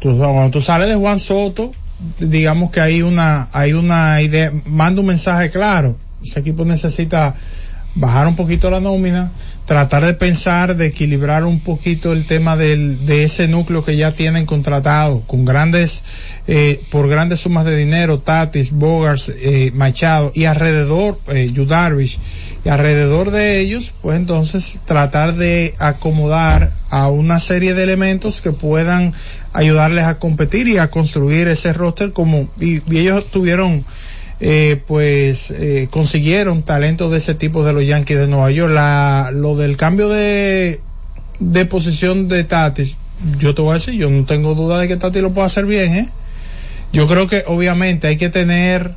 Cuando 0.00 0.50
tú 0.50 0.60
sales 0.60 0.88
de 0.88 0.94
Juan 0.94 1.18
Soto, 1.18 1.72
digamos 2.18 2.70
que 2.70 2.80
hay 2.80 3.02
una, 3.02 3.48
hay 3.52 3.72
una 3.72 4.20
idea, 4.22 4.52
manda 4.66 5.00
un 5.00 5.06
mensaje 5.06 5.50
claro. 5.50 5.96
Ese 6.24 6.40
equipo 6.40 6.64
necesita 6.64 7.34
bajar 7.94 8.26
un 8.26 8.36
poquito 8.36 8.70
la 8.70 8.80
nómina, 8.80 9.32
tratar 9.66 10.04
de 10.04 10.14
pensar, 10.14 10.76
de 10.76 10.86
equilibrar 10.86 11.44
un 11.44 11.58
poquito 11.58 12.12
el 12.12 12.24
tema 12.24 12.56
del, 12.56 13.04
de 13.04 13.24
ese 13.24 13.48
núcleo 13.48 13.84
que 13.84 13.96
ya 13.96 14.12
tienen 14.12 14.46
contratado 14.46 15.22
con 15.26 15.44
grandes, 15.44 16.04
eh, 16.46 16.80
por 16.90 17.08
grandes 17.08 17.40
sumas 17.40 17.64
de 17.64 17.76
dinero, 17.76 18.20
Tatis, 18.20 18.70
Bogars, 18.70 19.32
eh, 19.36 19.72
Machado 19.74 20.30
y 20.34 20.44
alrededor, 20.44 21.18
eh, 21.26 21.50
Yu 21.52 21.66
Darvish, 21.66 22.18
y 22.64 22.68
alrededor 22.68 23.32
de 23.32 23.60
ellos, 23.60 23.92
pues 24.02 24.16
entonces 24.16 24.78
tratar 24.84 25.34
de 25.34 25.74
acomodar 25.78 26.70
a 26.88 27.08
una 27.08 27.40
serie 27.40 27.74
de 27.74 27.82
elementos 27.82 28.40
que 28.40 28.52
puedan 28.52 29.14
ayudarles 29.52 30.04
a 30.04 30.18
competir 30.18 30.68
y 30.68 30.78
a 30.78 30.90
construir 30.90 31.48
ese 31.48 31.72
roster 31.72 32.12
como, 32.12 32.48
y 32.60 32.82
ellos 32.96 33.30
tuvieron, 33.32 33.84
eh, 34.40 34.82
pues 34.86 35.50
eh, 35.50 35.88
consiguieron 35.90 36.62
talentos 36.62 37.10
de 37.10 37.18
ese 37.18 37.34
tipo 37.34 37.64
de 37.64 37.72
los 37.72 37.86
Yankees 37.86 38.18
de 38.18 38.28
Nueva 38.28 38.50
York. 38.50 38.72
La, 38.72 39.30
lo 39.32 39.56
del 39.56 39.76
cambio 39.76 40.08
de, 40.08 40.80
de 41.38 41.64
posición 41.66 42.28
de 42.28 42.44
Tatis, 42.44 42.96
yo 43.38 43.54
te 43.54 43.62
voy 43.62 43.72
a 43.72 43.74
decir, 43.74 43.94
yo 43.94 44.10
no 44.10 44.24
tengo 44.24 44.54
duda 44.54 44.78
de 44.80 44.88
que 44.88 44.96
Tatis 44.96 45.22
lo 45.22 45.32
pueda 45.32 45.46
hacer 45.46 45.66
bien, 45.66 45.94
¿eh? 45.94 46.08
Yo 46.92 47.06
creo 47.06 47.26
que 47.28 47.44
obviamente 47.46 48.06
hay 48.06 48.16
que 48.16 48.28
tener 48.28 48.94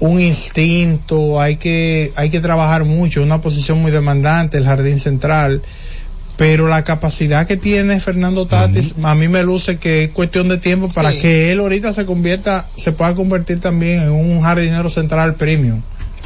un 0.00 0.20
instinto, 0.20 1.40
hay 1.40 1.56
que, 1.56 2.12
hay 2.16 2.30
que 2.30 2.40
trabajar 2.40 2.84
mucho, 2.84 3.22
una 3.22 3.40
posición 3.40 3.80
muy 3.80 3.92
demandante, 3.92 4.58
el 4.58 4.64
jardín 4.64 4.98
central, 4.98 5.62
pero 6.42 6.66
la 6.66 6.82
capacidad 6.82 7.46
que 7.46 7.56
tiene 7.56 8.00
Fernando 8.00 8.46
Tatis, 8.46 8.96
a 9.00 9.14
mí 9.14 9.28
me 9.28 9.44
luce 9.44 9.76
que 9.78 10.02
es 10.02 10.10
cuestión 10.10 10.48
de 10.48 10.58
tiempo 10.58 10.88
para 10.88 11.12
Sí. 11.12 11.20
que 11.20 11.52
él 11.52 11.60
ahorita 11.60 11.92
se 11.92 12.04
convierta, 12.04 12.68
se 12.76 12.90
pueda 12.90 13.14
convertir 13.14 13.60
también 13.60 14.02
en 14.02 14.10
un 14.10 14.40
jardinero 14.42 14.90
central 14.90 15.36
premium. 15.36 15.82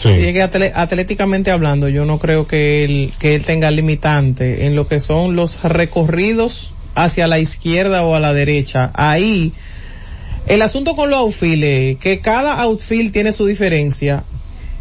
Y 0.06 0.08
es 0.08 0.32
que 0.32 0.42
atle- 0.42 0.72
atléticamente 0.74 1.50
hablando, 1.50 1.90
yo 1.90 2.06
no 2.06 2.18
creo 2.18 2.46
que 2.46 2.82
él, 2.84 3.12
que 3.18 3.34
él 3.34 3.44
tenga 3.44 3.70
limitante 3.70 4.64
en 4.64 4.74
lo 4.74 4.88
que 4.88 5.00
son 5.00 5.36
los 5.36 5.62
recorridos 5.64 6.72
hacia 6.94 7.26
la 7.26 7.38
izquierda 7.38 8.02
o 8.02 8.14
a 8.14 8.18
la 8.20 8.32
derecha. 8.32 8.90
Ahí, 8.94 9.52
el 10.46 10.62
asunto 10.62 10.96
con 10.96 11.10
los 11.10 11.18
outfield 11.18 11.62
es 11.62 11.98
que 11.98 12.20
cada 12.20 12.62
outfield 12.62 13.12
tiene 13.12 13.32
su 13.32 13.44
diferencia 13.44 14.24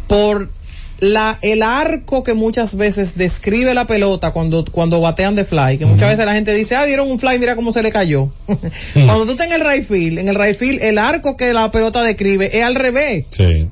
por 0.06 0.48
la, 0.98 1.38
el 1.42 1.62
arco 1.62 2.22
que 2.22 2.34
muchas 2.34 2.76
veces 2.76 3.16
describe 3.16 3.74
la 3.74 3.86
pelota 3.86 4.32
cuando, 4.32 4.64
cuando 4.64 5.00
batean 5.00 5.34
de 5.34 5.44
fly, 5.44 5.78
que 5.78 5.86
muchas 5.86 6.10
veces 6.10 6.24
la 6.24 6.32
gente 6.32 6.54
dice, 6.54 6.76
ah, 6.76 6.84
dieron 6.84 7.10
un 7.10 7.18
fly, 7.18 7.38
mira 7.38 7.56
cómo 7.56 7.72
se 7.72 7.82
le 7.82 7.90
cayó. 7.92 8.30
cuando 8.94 9.24
tú 9.24 9.32
estás 9.32 9.48
en 9.48 9.60
el 9.60 9.68
right 9.68 9.84
field, 9.84 10.18
en 10.18 10.28
el 10.28 10.36
right 10.36 10.56
field, 10.56 10.82
el 10.82 10.98
arco 10.98 11.36
que 11.36 11.52
la 11.52 11.70
pelota 11.70 12.02
describe 12.02 12.56
es 12.56 12.64
al 12.64 12.74
revés. 12.74 13.26
Sí. 13.30 13.70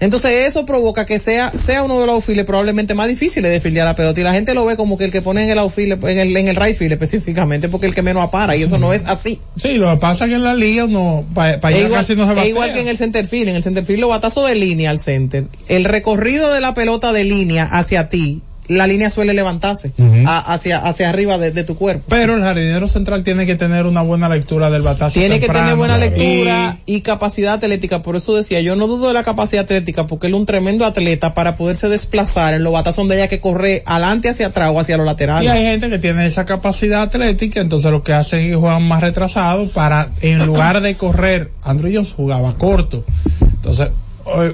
Entonces 0.00 0.46
eso 0.46 0.64
provoca 0.64 1.04
que 1.06 1.18
sea 1.18 1.50
sea 1.56 1.82
uno 1.82 2.00
de 2.00 2.06
los 2.06 2.14
outfields 2.16 2.44
probablemente 2.44 2.94
más 2.94 3.08
difíciles 3.08 3.50
de 3.50 3.60
fildear 3.60 3.84
la 3.86 3.96
pelota 3.96 4.20
y 4.20 4.22
la 4.24 4.32
gente 4.32 4.54
lo 4.54 4.64
ve 4.64 4.76
como 4.76 4.96
que 4.96 5.04
el 5.04 5.10
que 5.10 5.22
pone 5.22 5.42
en 5.44 5.50
el 5.50 5.58
outfield, 5.58 6.04
en 6.04 6.18
el, 6.18 6.36
en 6.36 6.48
el 6.48 6.56
right 6.56 6.76
field 6.76 6.92
específicamente 6.92 7.68
porque 7.68 7.86
el 7.86 7.94
que 7.94 8.02
menos 8.02 8.22
apara 8.22 8.54
y 8.56 8.62
eso 8.62 8.78
no 8.78 8.92
es 8.92 9.04
así. 9.06 9.40
Sí, 9.60 9.72
lo 9.74 9.90
que 9.92 9.96
pasa 10.00 10.24
es 10.26 10.30
que 10.30 10.36
en 10.36 10.44
la 10.44 10.54
liga 10.54 10.86
no, 10.86 11.24
para 11.34 11.54
Es 11.54 11.64
allá 11.64 11.88
casi 11.90 12.14
no 12.14 12.24
se 12.26 12.30
es 12.32 12.36
batea. 12.36 12.48
igual 12.48 12.72
que 12.72 12.80
en 12.80 12.88
el 12.88 12.96
center 12.96 13.26
field, 13.26 13.48
en 13.48 13.56
el 13.56 13.62
center 13.64 13.84
field 13.84 14.00
los 14.00 14.10
batazos 14.10 14.46
de 14.46 14.54
línea 14.54 14.90
al 14.90 15.00
center, 15.00 15.46
el 15.68 15.84
recorrido 15.84 16.52
de 16.52 16.60
la 16.60 16.74
pelota 16.74 17.12
de 17.12 17.24
línea 17.24 17.64
hacia 17.64 18.08
ti, 18.08 18.42
la 18.68 18.86
línea 18.86 19.10
suele 19.10 19.34
levantarse 19.34 19.92
a- 20.26 20.38
hacia 20.52 20.78
hacia 20.78 21.08
arriba 21.08 21.38
de, 21.38 21.50
de 21.50 21.64
tu 21.64 21.74
cuerpo. 21.76 22.04
Pero 22.08 22.36
el 22.36 22.42
jardinero 22.42 22.86
central 22.88 23.24
tiene 23.24 23.46
que 23.46 23.56
tener 23.56 23.86
una 23.86 24.02
buena 24.02 24.28
lectura 24.28 24.70
del 24.70 24.82
batazo. 24.82 25.18
Tiene 25.18 25.40
que 25.40 25.46
tener 25.48 25.74
buena 25.74 25.96
lectura 25.98 26.78
y, 26.86 27.00
capacidad 27.00 27.54
atlética. 27.54 28.02
Por 28.02 28.16
eso 28.16 28.34
decía, 28.36 28.60
yo 28.60 28.76
no 28.76 28.86
dudo 28.86 29.08
de 29.08 29.14
la 29.14 29.22
capacidad 29.24 29.64
atlética 29.64 30.06
porque 30.06 30.26
él 30.26 30.34
es 30.34 30.40
un 30.40 30.46
tremendo 30.46 30.84
atleta 30.84 31.34
para 31.34 31.56
poderse 31.56 31.88
desplazar 31.88 32.54
en 32.54 32.62
los 32.62 32.72
batazos 32.72 32.96
donde 32.98 33.14
haya 33.16 33.28
que 33.28 33.40
correr 33.40 33.82
adelante 33.86 34.28
hacia 34.28 34.48
atrás 34.48 34.70
o 34.74 34.78
hacia 34.80 34.96
los 34.96 35.06
laterales. 35.06 35.44
Y 35.44 35.48
hay 35.48 35.62
gente 35.64 35.88
que 35.90 35.98
tiene 35.98 36.26
esa 36.26 36.44
capacidad 36.44 37.02
atlética, 37.02 37.60
entonces 37.60 37.90
lo 37.90 38.02
que 38.02 38.12
hacen 38.12 38.44
es 38.44 38.56
juegan 38.56 38.86
más 38.86 39.00
retrasado 39.00 39.68
para, 39.68 40.10
en 40.20 40.44
lugar 40.44 40.80
de 40.80 40.94
correr, 40.96 41.50
Andrew 41.62 41.90
Jones 41.92 42.12
jugaba 42.12 42.54
corto. 42.58 43.04
Entonces, 43.40 43.88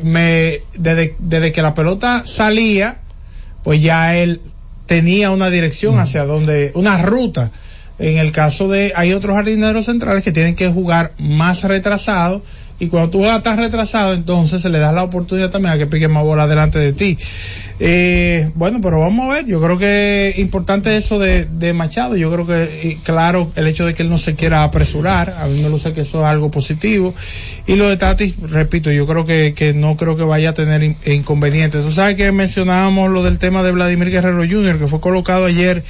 me, 0.03 0.61
desde, 0.77 1.17
desde 1.19 1.53
que 1.53 1.63
la 1.63 1.75
pelota 1.75 2.23
salía, 2.25 2.99
pues 3.65 3.83
ya 3.83 4.17
él 4.17 4.41
tenía 4.87 5.33
una 5.33 5.51
dirección 5.51 5.99
hacia 5.99 6.25
donde, 6.25 6.71
una 6.75 7.03
ruta. 7.03 7.51
En 7.99 8.19
el 8.19 8.31
caso 8.31 8.69
de, 8.69 8.93
hay 8.95 9.13
otros 9.13 9.35
jardineros 9.35 9.87
centrales 9.87 10.23
que 10.23 10.33
tienen 10.33 10.55
que 10.55 10.69
jugar 10.69 11.13
más 11.19 11.65
retrasado 11.65 12.43
y 12.81 12.89
cuando 12.89 13.11
tú 13.11 13.19
juegas 13.19 13.43
tan 13.43 13.57
retrasado, 13.57 14.15
entonces 14.15 14.61
se 14.63 14.69
le 14.69 14.79
da 14.79 14.93
la 14.93 15.03
oportunidad 15.05 15.51
también 15.51 15.75
a 15.75 15.79
que 15.79 15.87
pique 15.87 16.09
más 16.09 16.25
bola 16.25 16.47
delante 16.47 16.79
de 16.79 16.93
ti. 16.93 17.17
Eh, 17.81 18.51
bueno, 18.55 18.81
pero 18.81 19.01
vamos 19.01 19.31
a 19.31 19.35
ver, 19.35 19.47
yo 19.47 19.61
creo 19.61 19.79
que 19.79 20.29
es 20.31 20.39
importante 20.39 20.97
eso 20.97 21.19
de, 21.19 21.45
de 21.47 21.73
Machado, 21.73 22.17
yo 22.17 22.31
creo 22.33 22.47
que, 22.47 22.99
claro, 23.03 23.51
el 23.57 23.67
hecho 23.67 23.85
de 23.87 23.95
que 23.95 24.03
él 24.03 24.11
no 24.11 24.19
se 24.19 24.35
quiera 24.35 24.63
apresurar, 24.65 25.31
a 25.39 25.47
mí 25.47 25.61
me 25.63 25.69
luce 25.71 25.93
que 25.93 26.03
eso 26.03 26.21
es 26.21 26.27
algo 26.27 26.51
positivo. 26.51 27.15
Y 27.67 27.77
lo 27.77 27.89
de 27.89 27.97
Tatis, 27.97 28.37
repito, 28.41 28.91
yo 28.93 29.07
creo 29.07 29.25
que, 29.27 29.55
que 29.57 29.73
no 29.75 29.97
creo 29.97 30.17
que 30.17 30.23
vaya 30.23 30.51
a 30.51 30.55
tener 30.55 30.83
in- 30.83 30.97
inconvenientes. 31.07 31.83
Tú 31.83 31.91
sabes 31.93 32.17
que 32.17 32.31
mencionábamos 32.33 33.11
lo 33.11 33.23
del 33.23 33.39
tema 33.39 33.63
de 33.63 33.73
Vladimir 33.73 34.11
Guerrero 34.11 34.43
Jr., 34.49 34.79
que 34.79 34.87
fue 34.87 35.01
colocado 35.01 35.45
ayer 35.47 35.83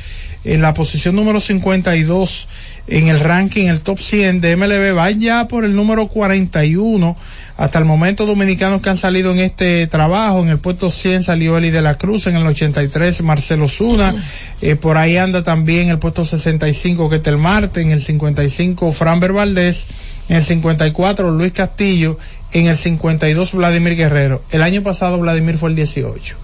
en 0.44 0.60
la 0.62 0.74
posición 0.74 1.16
número 1.16 1.40
52 1.40 2.48
en 2.86 3.08
el 3.08 3.18
ranking, 3.20 3.66
el 3.66 3.80
top 3.80 3.98
100 3.98 4.40
de 4.40 4.56
MLB, 4.56 4.96
va 4.96 5.10
ya 5.10 5.48
por 5.48 5.64
el 5.64 5.74
número 5.74 6.08
41. 6.08 7.16
Hasta 7.56 7.78
el 7.78 7.84
momento 7.84 8.26
dominicanos 8.26 8.82
que 8.82 8.90
han 8.90 8.96
salido 8.96 9.32
en 9.32 9.38
este 9.38 9.86
trabajo, 9.86 10.42
en 10.42 10.48
el 10.48 10.58
puesto 10.58 10.90
100 10.90 11.22
salió 11.22 11.56
Eli 11.56 11.70
de 11.70 11.82
la 11.82 11.96
Cruz, 11.96 12.26
en 12.26 12.36
el 12.36 12.46
83 12.46 13.22
Marcelo 13.22 13.68
Zuna, 13.68 14.14
eh, 14.60 14.74
por 14.74 14.98
ahí 14.98 15.16
anda 15.16 15.42
también 15.42 15.88
el 15.88 15.98
puesto 15.98 16.24
65 16.24 17.08
Ketel 17.08 17.38
Marte, 17.38 17.80
en 17.80 17.90
el 17.90 18.00
55 18.00 18.92
Framber 18.92 19.32
Valdés, 19.32 19.86
en 20.28 20.36
el 20.36 20.42
54 20.42 21.30
Luis 21.30 21.52
Castillo, 21.52 22.18
en 22.52 22.66
el 22.66 22.76
52 22.76 23.52
Vladimir 23.54 23.96
Guerrero. 23.96 24.42
El 24.50 24.62
año 24.62 24.82
pasado 24.82 25.18
Vladimir 25.18 25.56
fue 25.56 25.70
el 25.70 25.76
18. 25.76 26.36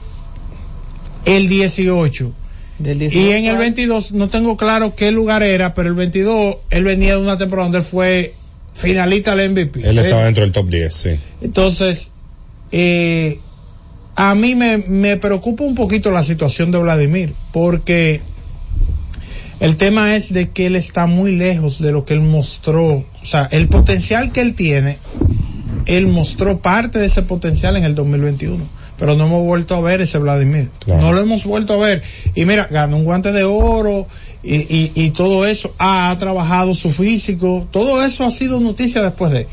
El 1.26 1.48
18. 1.48 2.32
Y 2.82 3.30
en 3.30 3.46
el 3.46 3.56
22 3.56 4.12
no 4.12 4.28
tengo 4.28 4.56
claro 4.56 4.94
qué 4.94 5.10
lugar 5.10 5.42
era, 5.42 5.74
pero 5.74 5.88
el 5.88 5.94
22 5.94 6.56
él 6.70 6.84
venía 6.84 7.16
de 7.16 7.22
una 7.22 7.36
temporada 7.36 7.66
donde 7.66 7.78
él 7.78 7.84
fue 7.84 8.34
finalista 8.74 9.34
del 9.34 9.50
MVP. 9.50 9.88
Él 9.88 9.98
estaba 9.98 10.22
Eh, 10.22 10.24
dentro 10.26 10.42
del 10.42 10.52
top 10.52 10.68
10, 10.68 10.94
sí. 10.94 11.10
Entonces, 11.42 12.10
eh, 12.72 13.38
a 14.14 14.34
mí 14.34 14.54
me, 14.54 14.78
me 14.78 15.16
preocupa 15.16 15.64
un 15.64 15.74
poquito 15.74 16.10
la 16.10 16.22
situación 16.24 16.70
de 16.70 16.78
Vladimir, 16.78 17.34
porque 17.52 18.20
el 19.60 19.76
tema 19.76 20.16
es 20.16 20.32
de 20.32 20.50
que 20.50 20.66
él 20.66 20.76
está 20.76 21.06
muy 21.06 21.36
lejos 21.36 21.80
de 21.80 21.92
lo 21.92 22.04
que 22.06 22.14
él 22.14 22.20
mostró. 22.22 22.84
O 23.22 23.24
sea, 23.24 23.46
el 23.50 23.68
potencial 23.68 24.32
que 24.32 24.40
él 24.40 24.54
tiene, 24.54 24.96
él 25.86 26.06
mostró 26.06 26.60
parte 26.60 26.98
de 26.98 27.06
ese 27.06 27.22
potencial 27.22 27.76
en 27.76 27.84
el 27.84 27.94
2021. 27.94 28.79
Pero 29.00 29.16
no 29.16 29.24
hemos 29.24 29.42
vuelto 29.42 29.74
a 29.74 29.80
ver 29.80 30.00
ese 30.02 30.18
Vladimir. 30.18 30.68
No 30.86 31.12
lo 31.12 31.20
hemos 31.20 31.42
vuelto 31.44 31.72
a 31.72 31.76
ver. 31.78 32.02
Y 32.36 32.44
mira, 32.44 32.68
ganó 32.70 32.98
un 32.98 33.04
guante 33.04 33.32
de 33.32 33.42
oro 33.44 34.06
y, 34.44 34.56
y, 34.56 34.92
y 34.94 35.10
todo 35.10 35.46
eso. 35.46 35.74
Ha, 35.78 36.14
trabajado 36.18 36.74
su 36.76 36.90
físico. 36.90 37.66
Todo 37.72 38.04
eso 38.04 38.24
ha 38.24 38.30
sido 38.30 38.60
noticia 38.60 39.02
después 39.02 39.32
de. 39.32 39.48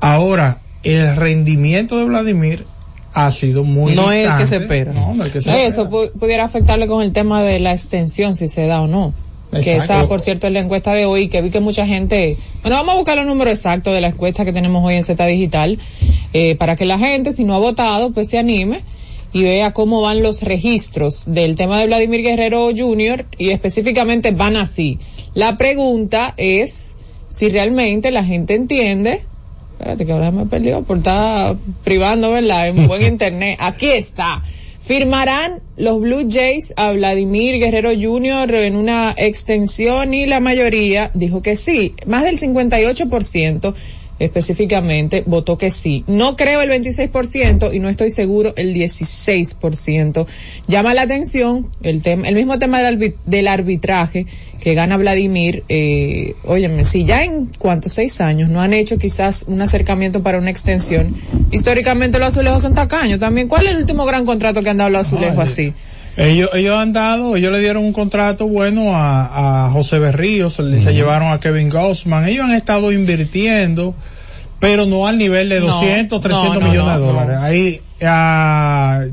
Ahora, 0.00 0.60
el 0.82 1.16
rendimiento 1.16 1.98
de 1.98 2.04
Vladimir 2.04 2.66
ha 3.14 3.30
sido 3.32 3.64
muy 3.64 3.94
no 3.94 4.12
es 4.12 4.28
el 4.30 4.36
que 4.36 4.46
se 4.46 4.56
espera. 4.56 4.92
No, 4.92 5.14
no 5.14 5.22
es 5.24 5.28
el 5.28 5.32
que 5.32 5.40
se 5.40 5.50
No, 5.50 5.56
espera. 5.56 5.68
eso 5.68 5.88
pu- 5.90 6.10
pudiera 6.12 6.44
afectarle 6.44 6.86
con 6.86 7.02
el 7.02 7.12
tema 7.12 7.42
de 7.42 7.60
la 7.60 7.72
extensión, 7.72 8.34
si 8.34 8.48
se 8.48 8.66
da 8.66 8.80
o 8.82 8.86
no. 8.86 9.14
Que 9.62 9.76
esa, 9.76 10.06
por 10.08 10.20
cierto, 10.20 10.46
es 10.46 10.52
la 10.52 10.60
encuesta 10.60 10.92
de 10.92 11.06
hoy, 11.06 11.28
que 11.28 11.42
vi 11.42 11.50
que 11.50 11.60
mucha 11.60 11.86
gente... 11.86 12.36
Bueno, 12.62 12.76
vamos 12.76 12.94
a 12.94 12.98
buscar 12.98 13.16
los 13.16 13.26
números 13.26 13.54
exactos 13.54 13.94
de 13.94 14.00
la 14.00 14.08
encuesta 14.08 14.44
que 14.44 14.52
tenemos 14.52 14.84
hoy 14.84 14.96
en 14.96 15.02
Z 15.02 15.24
Digital, 15.26 15.78
eh, 16.32 16.56
para 16.56 16.76
que 16.76 16.84
la 16.84 16.98
gente, 16.98 17.32
si 17.32 17.44
no 17.44 17.54
ha 17.54 17.58
votado, 17.58 18.10
pues 18.12 18.28
se 18.28 18.38
anime 18.38 18.82
y 19.32 19.42
vea 19.42 19.72
cómo 19.72 20.00
van 20.00 20.22
los 20.22 20.42
registros 20.42 21.24
del 21.26 21.56
tema 21.56 21.80
de 21.80 21.86
Vladimir 21.86 22.22
Guerrero 22.22 22.70
Jr. 22.76 23.26
y 23.36 23.50
específicamente 23.50 24.30
van 24.30 24.56
así. 24.56 24.98
La 25.34 25.56
pregunta 25.56 26.34
es 26.36 26.96
si 27.28 27.48
realmente 27.48 28.10
la 28.10 28.22
gente 28.24 28.54
entiende 28.54 29.22
Espérate 29.74 30.06
que 30.06 30.12
ahora 30.12 30.30
me 30.30 30.46
perdió 30.46 30.82
por 30.82 30.98
estar 30.98 31.56
privando, 31.82 32.30
¿verdad? 32.30 32.68
En 32.68 32.86
buen 32.86 33.02
internet. 33.12 33.58
Aquí 33.60 33.90
está. 33.90 34.42
Firmarán 34.84 35.62
los 35.78 35.98
Blue 35.98 36.28
Jays 36.28 36.74
a 36.76 36.92
Vladimir 36.92 37.58
Guerrero 37.58 37.88
Jr. 37.98 38.54
en 38.56 38.76
una 38.76 39.14
extensión 39.16 40.12
y 40.12 40.26
la 40.26 40.40
mayoría 40.40 41.10
dijo 41.14 41.40
que 41.40 41.56
sí. 41.56 41.94
Más 42.06 42.24
del 42.24 42.38
58% 42.38 43.74
específicamente 44.24 45.22
votó 45.26 45.56
que 45.58 45.70
sí. 45.70 46.04
No 46.06 46.36
creo 46.36 46.62
el 46.62 46.70
26% 46.70 47.74
y 47.74 47.78
no 47.80 47.88
estoy 47.88 48.10
seguro 48.10 48.52
el 48.56 48.74
16%. 48.74 50.26
Llama 50.68 50.94
la 50.94 51.02
atención 51.02 51.70
el 51.82 52.02
tema, 52.02 52.28
el 52.28 52.34
mismo 52.34 52.58
tema 52.58 52.80
del, 52.82 52.98
arbi- 52.98 53.14
del 53.26 53.48
arbitraje 53.48 54.26
que 54.60 54.74
gana 54.74 54.96
Vladimir, 54.96 55.62
eh, 55.68 56.34
óyeme, 56.44 56.84
si 56.86 57.04
ya 57.04 57.22
en 57.24 57.46
cuántos 57.58 57.92
seis 57.92 58.20
años 58.22 58.48
no 58.48 58.62
han 58.62 58.72
hecho 58.72 58.96
quizás 58.96 59.44
un 59.46 59.60
acercamiento 59.60 60.22
para 60.22 60.38
una 60.38 60.50
extensión, 60.50 61.14
históricamente 61.52 62.18
los 62.18 62.28
azulejos 62.28 62.62
son 62.62 62.74
tacaños 62.74 63.18
también. 63.20 63.46
¿Cuál 63.48 63.66
es 63.66 63.72
el 63.72 63.78
último 63.78 64.06
gran 64.06 64.24
contrato 64.24 64.62
que 64.62 64.70
han 64.70 64.78
dado 64.78 64.88
los 64.90 65.06
azulejos 65.06 65.38
Ay, 65.38 65.44
así? 65.44 65.72
Ellos, 66.16 66.48
ellos 66.54 66.76
han 66.78 66.92
dado, 66.92 67.36
ellos 67.36 67.52
le 67.52 67.58
dieron 67.58 67.84
un 67.84 67.92
contrato 67.92 68.46
bueno 68.46 68.94
a, 68.96 69.66
a 69.66 69.70
José 69.72 69.98
Berríos, 69.98 70.54
se, 70.54 70.80
se 70.80 70.92
llevaron 70.94 71.32
a 71.32 71.40
Kevin 71.40 71.68
Gossman, 71.68 72.28
ellos 72.28 72.44
han 72.46 72.54
estado 72.54 72.92
invirtiendo, 72.92 73.94
pero 74.64 74.86
no 74.86 75.06
al 75.06 75.18
nivel 75.18 75.48
de 75.48 75.60
No, 75.60 75.66
200, 75.66 76.20
300 76.20 76.54
no, 76.54 76.60
no, 76.60 76.66
millones 76.68 76.94
de 76.94 77.00
no, 77.00 77.06
dólares. 77.06 77.36
no. 77.36 77.42
Ahí 77.42 77.80
a, 78.02 79.04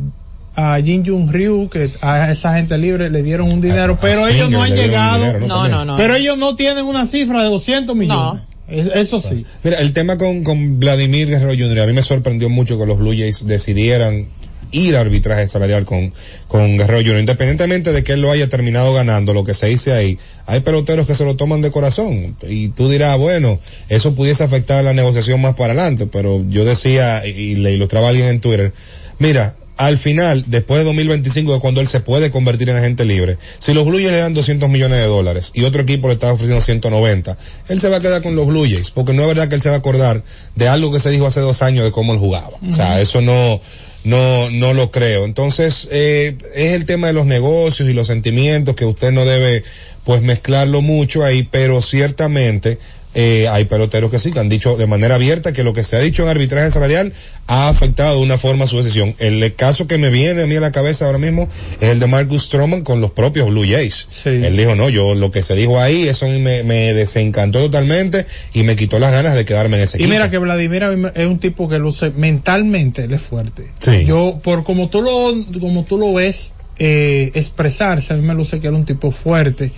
a 0.56 0.82
Jin 0.82 1.06
Jun 1.06 1.32
Ryu, 1.32 1.70
que 1.70 1.89
a 2.02 2.32
esa 2.32 2.56
gente 2.56 2.78
libre 2.78 3.10
le 3.10 3.24
dieron 3.24 3.52
un 3.52 3.62
dinero, 3.62 3.97
pero 4.02 4.26
a 4.26 4.32
ellos 4.32 4.49
no 4.49 4.62
han 4.64 4.76
llegado, 4.76 5.20
dinero, 5.26 5.39
¿no? 5.39 5.47
No, 5.47 5.56
También. 5.62 5.72
no, 5.78 5.86
no. 5.86 5.97
pero 5.97 6.16
ellos 6.16 6.38
no 6.38 6.56
tienen 6.56 6.86
una 6.86 7.08
cifra 7.08 7.43
de 7.43 7.49
200 7.49 7.95
millones. 7.95 8.43
Es- 8.68 8.88
Eso 8.95 9.20
sí. 9.20 9.45
Mira, 9.64 9.80
el 9.80 9.91
tema 9.93 10.18
con, 10.18 10.43
con 10.43 10.80
Vladimir 10.80 11.28
Guerrero 11.28 11.52
Jr., 11.54 11.82
a 11.82 11.88
mí 11.88 11.93
me 11.93 12.04
sorprendió 12.04 12.49
mucho 12.49 12.80
que 12.80 12.86
los 12.86 12.97
Blue 12.97 13.12
Jays 13.14 13.45
decidieran 13.45 14.28
ir 14.74 14.95
a 14.95 15.02
arbitraje 15.02 15.45
salarial 15.49 15.84
con, 15.84 16.14
con 16.47 16.78
Guerrero 16.78 17.02
Jr., 17.02 17.20
independientemente 17.20 17.91
de 17.91 18.04
que 18.06 18.14
él 18.14 18.22
lo 18.22 18.32
haya 18.32 18.47
terminado 18.47 18.93
ganando, 18.93 19.34
lo 19.34 19.43
que 19.43 19.54
se 19.54 19.68
dice 19.68 19.91
ahí, 19.91 20.18
hay 20.46 20.62
peloteros 20.62 21.08
que 21.08 21.16
se 21.16 21.26
lo 21.26 21.36
toman 21.36 21.62
de 21.62 21.72
corazón, 21.72 22.36
y 22.48 22.70
tú 22.70 22.89
dirás, 22.89 23.18
bueno, 23.18 23.60
eso 23.89 24.16
pudiese 24.16 24.44
afectar 24.44 24.84
la 24.84 24.94
negociación 24.94 25.42
más 25.42 25.56
para 25.56 25.74
adelante, 25.74 26.08
pero 26.08 26.44
yo 26.50 26.66
decía, 26.66 27.26
y, 27.26 27.56
le 27.56 27.74
ilustraba 27.74 28.08
a 28.08 28.10
alguien 28.10 28.28
en 28.28 28.39
Twitter, 28.39 28.74
mira, 29.20 29.56
al 29.78 29.98
final, 29.98 30.46
después 30.48 30.80
de 30.80 30.86
2025, 30.86 31.54
de 31.54 31.60
cuando 31.60 31.82
él 31.82 31.88
se 31.88 32.02
puede 32.02 32.30
convertir 32.30 32.70
en 32.70 32.78
agente 32.78 33.04
libre, 33.04 33.38
si 33.58 33.74
los 33.74 33.84
Blue 33.84 33.98
Jays 33.98 34.12
le 34.12 34.18
dan 34.18 34.34
200 34.36 34.70
millones 34.70 35.00
de 35.00 35.06
dólares 35.06 35.52
y 35.56 35.64
otro 35.64 35.82
equipo 35.82 36.08
le 36.08 36.14
está 36.14 36.32
ofreciendo 36.32 36.62
190, 36.62 37.36
él 37.68 37.82
se 37.82 37.89
va 37.89 37.98
a 37.98 38.00
quedar 38.00 38.22
con 38.22 38.36
los 38.36 38.46
Blue 38.46 38.64
Jays, 38.64 38.92
porque 38.92 39.14
no 39.14 39.24
es 39.24 39.28
verdad 39.30 39.50
que 39.50 39.56
él 39.56 39.62
se 39.62 39.70
va 39.70 39.76
a 39.76 39.80
acordar 39.80 40.24
de 40.56 40.68
algo 40.68 40.92
que 40.92 41.00
se 41.00 41.10
dijo 41.10 41.26
hace 41.26 41.39
dos 41.39 41.64
años 41.64 41.84
de 41.84 41.92
cómo 41.92 42.14
él 42.14 42.20
jugaba. 42.20 42.58
O 42.70 42.72
sea, 42.72 43.02
eso 43.02 43.22
no, 43.22 43.60
no, 44.04 44.49
no 44.49 44.74
lo 44.74 44.91
creo. 44.91 45.26
Entonces, 45.26 45.88
eh, 45.91 46.36
es 46.56 46.74
el 46.74 46.86
tema 46.86 47.08
de 47.08 47.14
los 47.14 47.26
negocios 47.26 47.89
y 47.89 47.93
los 47.93 48.08
sentimientos 48.08 48.76
que 48.76 48.86
usted 48.86 49.12
no 49.12 49.26
debe, 49.26 49.64
pues, 50.04 50.22
mezclarlo 50.22 50.82
mucho 50.82 51.24
ahí, 51.24 51.43
pero 51.43 51.82
ciertamente, 51.82 52.78
eh, 53.14 53.47
hay 53.49 53.66
peloteros 53.66 54.09
que 54.09 54.20
sí, 54.20 54.32
que 54.32 54.39
han 54.39 54.47
dicho 54.49 54.78
de 54.78 54.88
manera 54.88 55.16
abierta 55.16 55.51
que 55.51 55.64
lo 55.64 55.74
que 55.74 55.84
se 55.84 55.97
ha 55.97 55.99
dicho 55.99 56.24
en 56.24 56.30
arbitraje 56.30 56.72
salarial 56.72 57.14
ha 57.47 57.68
afectado 57.68 58.16
de 58.18 58.22
una 58.24 58.38
forma 58.38 58.68
su 58.68 58.78
decisión. 58.78 59.16
El 59.20 59.53
caso 59.55 59.88
que 59.88 59.97
me 59.97 60.09
viene 60.09 60.43
a 60.43 60.47
mí 60.47 60.55
a 60.55 60.62
la 60.62 60.72
cabeza 60.72 61.05
ahora 61.05 61.18
mismo 61.18 61.49
es 61.82 61.89
el 61.89 61.99
de 61.99 62.07
Marcus 62.07 62.43
Stroman 62.45 62.84
con 62.84 63.01
los 63.01 63.12
propios 63.12 63.47
Blue 63.47 63.66
Jays. 63.68 64.07
Él 64.26 64.55
dijo, 64.55 64.76
no, 64.76 64.89
yo 64.89 65.14
lo 65.16 65.32
que 65.32 65.43
se 65.43 65.55
dijo 65.55 65.80
ahí, 65.80 66.07
eso 66.07 66.28
me, 66.28 66.64
me 66.64 66.93
desencantó 66.93 67.59
totalmente 67.59 68.26
y 68.53 68.64
me 68.64 68.76
quitó 68.76 68.99
las 68.99 69.12
ganas 69.12 69.36
de 69.36 69.43
quedarme 69.45 69.78
en 69.78 69.84
ese 69.84 69.97
Y 69.97 70.01
equipo. 70.03 70.14
mira 70.14 70.30
que 70.30 70.38
Vladimir 70.38 70.84
es 71.16 71.26
un 71.26 71.39
tipo 71.39 71.68
que 71.68 71.80
luce 71.80 72.12
mentalmente, 72.12 73.03
él 73.03 73.14
es 73.14 73.22
fuerte. 73.22 73.68
Sí. 73.80 74.05
Yo, 74.05 74.39
por 74.43 74.64
como 74.64 74.89
tú 74.89 75.01
lo, 75.01 75.59
como 75.59 75.84
tú 75.84 75.97
lo 75.97 76.14
ves, 76.14 76.53
eh, 76.80 77.32
expresarse, 77.36 78.14
a 78.14 78.18
mí 78.18 78.24
me 78.26 78.34
luce 78.34 78.59
que 78.59 78.68
es 78.68 78.74
un 78.74 78.86
tipo 78.86 79.12
fuerte. 79.12 79.70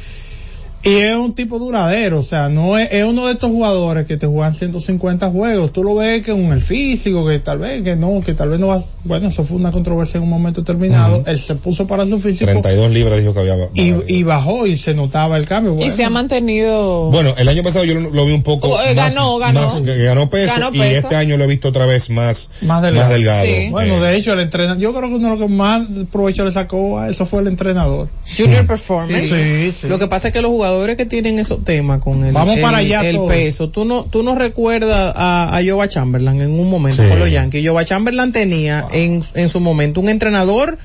Y 0.86 0.95
es 0.95 1.15
un 1.15 1.34
tipo 1.34 1.59
duradero, 1.59 2.19
o 2.19 2.23
sea, 2.23 2.49
no 2.49 2.77
es, 2.77 2.89
es 2.91 3.05
uno 3.05 3.27
de 3.27 3.34
estos 3.34 3.49
jugadores 3.49 4.05
que 4.05 4.17
te 4.17 4.27
juegan 4.27 4.53
150 4.53 5.29
juegos. 5.29 5.71
Tú 5.71 5.84
lo 5.84 5.95
ves 5.95 6.23
que 6.25 6.31
con 6.34 6.51
el 6.51 6.61
físico, 6.61 7.25
que 7.25 7.39
tal 7.39 7.59
vez, 7.59 7.84
que 7.84 7.95
no, 7.95 8.21
que 8.21 8.34
tal 8.34 8.49
vez 8.49 8.59
no 8.59 8.67
va, 8.67 8.84
bueno, 9.05 9.29
eso 9.29 9.43
fue 9.43 9.55
una 9.57 9.71
controversia 9.71 10.17
en 10.17 10.23
un 10.23 10.29
momento 10.29 10.61
determinado. 10.61 11.19
Ujú. 11.19 11.29
Él 11.29 11.39
se 11.39 11.55
puso 11.55 11.88
para 11.88 12.05
su 12.05 12.19
físico 12.19 12.51
32 12.51 12.91
libras 12.91 13.19
dijo 13.19 13.34
que 13.34 13.39
había. 13.39 13.55
y, 13.73 13.93
y 14.07 14.23
bajó 14.23 14.67
y 14.67 14.75
se 14.75 14.93
notaba 14.93 15.38
el 15.38 15.45
cambio. 15.45 15.77
Y 15.86 15.89
se 15.89 16.03
ha 16.03 16.09
mantenido. 16.09 17.09
Bueno, 17.11 17.34
el 17.38 17.47
año 17.47 17.63
pasado 17.63 17.86
yo 17.86 17.93
lo, 17.95 18.09
lo 18.09 18.25
vi 18.25 18.34
un 18.34 18.43
poco 18.43 18.67
Oh, 18.69 18.81
eh, 18.81 18.93
más, 18.93 19.13
ganó, 19.13 19.38
ganó. 19.38 19.61
más- 19.61 19.81
ganó 19.84 20.29
peso 20.29 20.53
Ganó 20.59 20.75
y 20.75 20.81
este 20.81 21.15
año 21.15 21.38
lo 21.38 21.45
he 21.45 21.47
visto 21.47 21.69
otra 21.69 21.86
vez 21.86 22.09
más, 22.09 22.49
más 22.61 22.81
delgado. 22.81 23.13
delgado. 23.13 23.45
Sí. 23.45 23.69
Bueno, 23.71 23.97
Eh, 24.03 24.09
de 24.11 24.17
hecho, 24.17 24.34
el 24.34 24.41
entrenador, 24.41 24.81
yo 24.81 24.91
creo 24.93 25.07
que 25.09 25.15
uno 25.15 25.29
de 25.31 25.38
los 25.38 25.47
que 25.47 25.53
más 25.53 25.88
provecho 26.11 26.43
le 26.43 26.51
sacó 26.51 26.99
a 26.99 27.09
eso 27.09 27.25
fue 27.25 27.39
el 27.41 27.47
entrenador. 27.47 28.09
Junior 28.38 28.65
Performance. 28.67 29.29
Sí, 29.29 29.71
sí. 29.71 29.88
Lo 29.88 29.97
que 29.97 30.07
pasa 30.07 30.27
es 30.27 30.34
que 30.34 30.41
los 30.41 30.51
jugadores 30.51 30.72
que 30.97 31.05
tienen 31.05 31.39
esos 31.39 31.63
temas 31.63 32.01
con 32.01 32.24
el, 32.26 32.34
Vamos 32.34 32.55
el- 32.57 32.61
para 32.61 32.78
allá 32.78 33.01
el 33.07 33.15
todos. 33.15 33.30
peso, 33.30 33.69
tú 33.69 33.86
no, 33.86 34.03
tú 34.05 34.24
no 34.24 34.36
recuerdas 34.36 35.13
a, 35.15 35.55
a 35.57 35.61
Jova 35.65 35.88
Chamberlain 35.88 36.41
en 36.41 36.51
un 36.51 36.69
momento 36.69 37.01
Sí. 37.03 37.09
con 37.09 37.19
los 37.19 37.32
Yankees. 37.32 37.67
Jova 37.67 37.86
Chamberlain 37.86 38.32
tenía 38.32 38.86
en, 38.91 39.21
en 39.34 39.49
su 39.49 39.59
momento 39.59 39.99
un 40.01 40.09
entrenador 40.09 40.78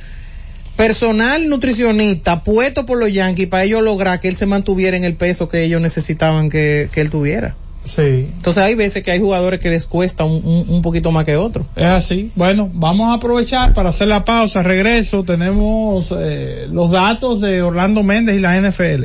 personal 0.76 1.49
nutricionista 1.49 2.45
puesto 2.45 2.86
por 2.86 2.99
los 2.99 3.12
Yankees 3.12 3.49
para 3.49 3.64
ellos 3.64 3.82
lograr 3.82 4.20
que 4.20 4.28
él 4.28 4.36
se 4.36 4.47
mantuviera 4.47 4.97
en 4.97 5.05
el 5.05 5.14
peso 5.14 5.49
que 5.49 5.64
ellos 5.64 5.80
necesitaban 5.80 6.51
que, 6.51 6.89
que 6.93 7.01
él 7.01 7.11
tuviera. 7.11 7.57
Sí. 7.84 8.03
Entonces 8.36 8.62
hay 8.62 8.74
veces 8.74 9.03
que 9.03 9.11
hay 9.11 9.18
jugadores 9.18 9.61
que 9.61 9.70
les 9.70 9.86
cuesta 9.86 10.24
un, 10.24 10.43
un, 10.45 10.66
un 10.68 10.82
poquito 10.82 11.11
más 11.11 11.24
que 11.24 11.36
otros. 11.36 11.66
Es 11.74 11.84
así. 11.86 12.30
Bueno, 12.34 12.68
vamos 12.74 13.11
a 13.11 13.14
aprovechar 13.14 13.72
para 13.72 13.89
hacer 13.89 14.09
la 14.09 14.24
pausa. 14.26 14.62
Regreso. 14.62 15.24
Tenemos 15.24 16.12
eh, 16.16 16.66
los 16.70 16.91
datos 16.91 17.41
de 17.41 17.62
Orlando 17.62 18.03
Méndez 18.03 18.36
y 18.36 18.41
la 18.41 18.61
NFL. 18.61 19.05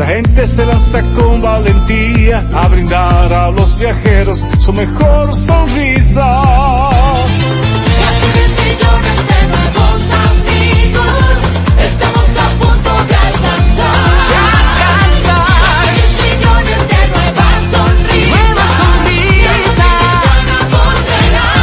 Nuestra 0.00 0.16
gente 0.16 0.46
se 0.46 0.64
lanza 0.64 1.02
con 1.12 1.42
valentía 1.42 2.38
a 2.54 2.68
brindar 2.68 3.34
a 3.34 3.50
los 3.50 3.78
viajeros 3.78 4.46
su 4.58 4.72
mejor 4.72 5.34
sonrisa. 5.34 6.40
millones 8.64 9.18
de 9.28 9.42
nuevos 9.52 10.08
amigos, 10.24 11.04
estamos 11.84 12.28
a 12.34 12.48
punto 12.60 12.90
de 13.08 13.14
alcanzar. 13.14 13.92
Seis 15.84 16.12
millones 16.24 16.80
de 16.88 17.00
nuevas 17.12 17.60
sonrisas, 17.70 18.40
que 20.46 20.60
volverán. 20.72 21.60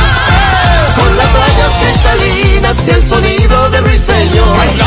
Con 0.96 1.12
las 1.18 1.30
rayas 1.34 1.74
cristalinas 1.82 2.78
y 2.88 2.90
el 2.92 3.04
sonido 3.04 3.70
de 3.72 3.82
ruiseñor. 3.82 4.87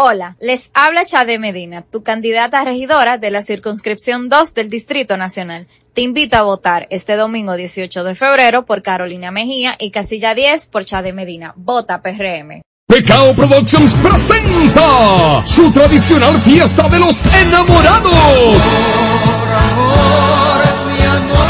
Hola, 0.00 0.36
les 0.38 0.70
habla 0.74 1.04
Chade 1.04 1.40
Medina, 1.40 1.82
tu 1.82 2.04
candidata 2.04 2.60
a 2.60 2.64
regidora 2.64 3.18
de 3.18 3.32
la 3.32 3.42
circunscripción 3.42 4.28
2 4.28 4.54
del 4.54 4.70
Distrito 4.70 5.16
Nacional. 5.16 5.66
Te 5.92 6.02
invito 6.02 6.36
a 6.36 6.42
votar 6.42 6.86
este 6.90 7.16
domingo 7.16 7.56
18 7.56 8.04
de 8.04 8.14
febrero 8.14 8.64
por 8.64 8.82
Carolina 8.82 9.32
Mejía 9.32 9.74
y 9.76 9.90
casilla 9.90 10.36
10 10.36 10.68
por 10.68 10.84
Chade 10.84 11.12
Medina. 11.12 11.52
Vota 11.56 12.00
PRM. 12.00 12.62
Pecao 12.86 13.34
Productions 13.34 13.92
presenta 13.94 15.44
su 15.44 15.72
tradicional 15.72 16.38
fiesta 16.38 16.88
de 16.88 17.00
los 17.00 17.24
enamorados. 17.34 18.56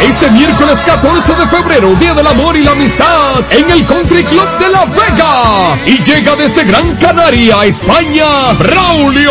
Este 0.00 0.30
miércoles 0.30 0.82
14 0.84 1.34
de 1.34 1.46
febrero, 1.46 1.94
Día 1.96 2.14
del 2.14 2.26
Amor 2.26 2.56
y 2.56 2.64
la 2.64 2.72
Amistad, 2.72 3.40
en 3.50 3.70
el 3.70 3.86
Country 3.86 4.24
Club 4.24 4.48
de 4.58 4.68
La 4.68 4.84
Vega. 4.84 5.78
Y 5.86 6.02
llega 6.02 6.36
desde 6.36 6.64
Gran 6.64 6.96
Canaria, 6.96 7.64
España, 7.64 8.52
Braulio. 8.58 9.30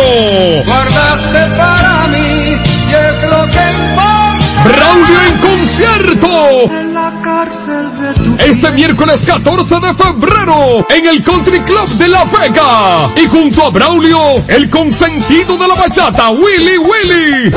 Guardaste 0.64 1.46
para 1.56 2.08
mí 2.08 2.18
y 2.18 2.94
es 2.94 3.22
lo 3.24 3.46
que 3.46 3.72
importa. 3.72 4.18
Braulio 4.64 5.20
en 5.30 5.38
concierto. 5.38 6.28
En 6.70 6.94
la 6.94 7.12
cárcel 7.22 7.88
de 8.00 8.14
tu 8.14 8.36
Este 8.42 8.70
miércoles 8.72 9.24
14 9.24 9.80
de 9.80 9.94
febrero 9.94 10.86
en 10.90 11.06
el 11.06 11.22
Country 11.22 11.60
Club 11.60 11.88
de 11.88 12.08
La 12.08 12.24
Vega 12.24 13.08
y 13.16 13.26
junto 13.26 13.64
a 13.64 13.70
Braulio, 13.70 14.18
el 14.48 14.68
consentido 14.68 15.56
de 15.56 15.68
la 15.68 15.74
bachata, 15.74 16.30
Willy 16.30 16.78
Willy. 16.78 17.50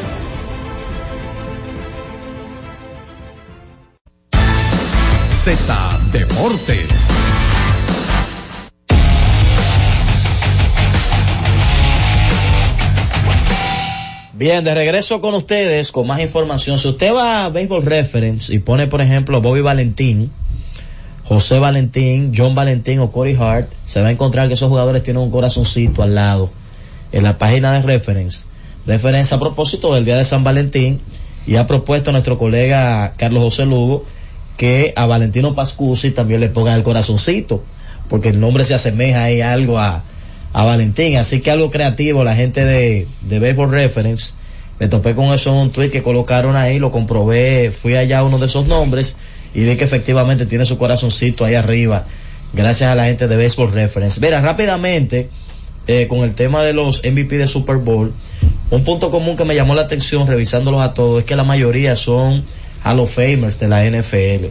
Z 5.43 5.99
Deportes. 6.11 6.87
Bien, 14.33 14.63
de 14.63 14.75
regreso 14.75 15.19
con 15.19 15.33
ustedes 15.33 15.91
con 15.91 16.05
más 16.05 16.19
información. 16.19 16.77
Si 16.77 16.89
usted 16.89 17.11
va 17.11 17.45
a 17.45 17.49
Baseball 17.49 17.83
Reference 17.83 18.53
y 18.53 18.59
pone, 18.59 18.85
por 18.85 19.01
ejemplo, 19.01 19.41
Bobby 19.41 19.61
Valentín, 19.61 20.31
José 21.23 21.57
Valentín, 21.57 22.33
John 22.37 22.53
Valentín 22.53 22.99
o 22.99 23.11
Corey 23.11 23.35
Hart, 23.35 23.67
se 23.87 23.99
va 23.99 24.09
a 24.09 24.11
encontrar 24.11 24.47
que 24.47 24.53
esos 24.53 24.69
jugadores 24.69 25.01
tienen 25.01 25.23
un 25.23 25.31
corazoncito 25.31 26.03
al 26.03 26.13
lado 26.13 26.51
en 27.11 27.23
la 27.23 27.39
página 27.39 27.73
de 27.73 27.81
Reference. 27.81 28.45
Reference 28.85 29.33
a 29.33 29.39
propósito 29.39 29.95
del 29.95 30.05
Día 30.05 30.17
de 30.17 30.25
San 30.25 30.43
Valentín 30.43 31.01
y 31.47 31.55
ha 31.55 31.65
propuesto 31.65 32.11
nuestro 32.11 32.37
colega 32.37 33.13
Carlos 33.17 33.41
José 33.41 33.65
Lugo 33.65 34.05
que 34.61 34.93
a 34.95 35.07
Valentino 35.07 35.55
Pascusi 35.55 36.11
también 36.11 36.39
le 36.39 36.47
ponga 36.47 36.75
el 36.75 36.83
corazoncito, 36.83 37.63
porque 38.07 38.29
el 38.29 38.39
nombre 38.39 38.63
se 38.63 38.75
asemeja 38.75 39.23
ahí 39.23 39.41
algo 39.41 39.79
a, 39.79 40.03
a 40.53 40.63
Valentín. 40.63 41.17
Así 41.17 41.41
que 41.41 41.49
algo 41.49 41.71
creativo, 41.71 42.23
la 42.23 42.35
gente 42.35 42.63
de, 42.63 43.07
de 43.21 43.39
Baseball 43.39 43.71
Reference, 43.71 44.33
me 44.79 44.87
topé 44.87 45.15
con 45.15 45.33
eso 45.33 45.49
en 45.49 45.55
un 45.55 45.71
tweet 45.71 45.89
que 45.89 46.03
colocaron 46.03 46.55
ahí, 46.55 46.77
lo 46.77 46.91
comprobé, 46.91 47.71
fui 47.71 47.95
allá 47.95 48.19
a 48.19 48.23
uno 48.23 48.37
de 48.37 48.45
esos 48.45 48.67
nombres 48.67 49.15
y 49.55 49.61
vi 49.61 49.77
que 49.77 49.83
efectivamente 49.83 50.45
tiene 50.45 50.67
su 50.67 50.77
corazoncito 50.77 51.43
ahí 51.43 51.55
arriba, 51.55 52.05
gracias 52.53 52.91
a 52.91 52.93
la 52.93 53.05
gente 53.05 53.27
de 53.27 53.37
Baseball 53.37 53.71
Reference. 53.71 54.21
Mira, 54.21 54.41
rápidamente, 54.41 55.29
eh, 55.87 56.05
con 56.07 56.19
el 56.19 56.35
tema 56.35 56.61
de 56.61 56.73
los 56.73 57.01
MVP 57.03 57.35
de 57.39 57.47
Super 57.47 57.77
Bowl, 57.77 58.13
un 58.69 58.83
punto 58.83 59.09
común 59.09 59.35
que 59.35 59.43
me 59.43 59.55
llamó 59.55 59.73
la 59.73 59.81
atención 59.81 60.27
revisándolos 60.27 60.81
a 60.81 60.93
todos 60.93 61.21
es 61.21 61.25
que 61.25 61.35
la 61.35 61.43
mayoría 61.43 61.95
son 61.95 62.45
Hall 62.83 62.99
of 62.99 63.13
Famers 63.13 63.59
de 63.59 63.67
la 63.67 63.83
NFL. 63.85 64.47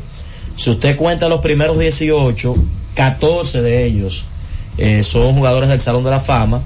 Si 0.56 0.70
usted 0.70 0.96
cuenta 0.96 1.28
los 1.28 1.40
primeros 1.40 1.78
18, 1.78 2.54
14 2.94 3.62
de 3.62 3.84
ellos 3.86 4.24
eh, 4.78 5.04
son 5.04 5.34
jugadores 5.34 5.68
del 5.68 5.80
Salón 5.80 6.04
de 6.04 6.10
la 6.10 6.20
Fama. 6.20 6.62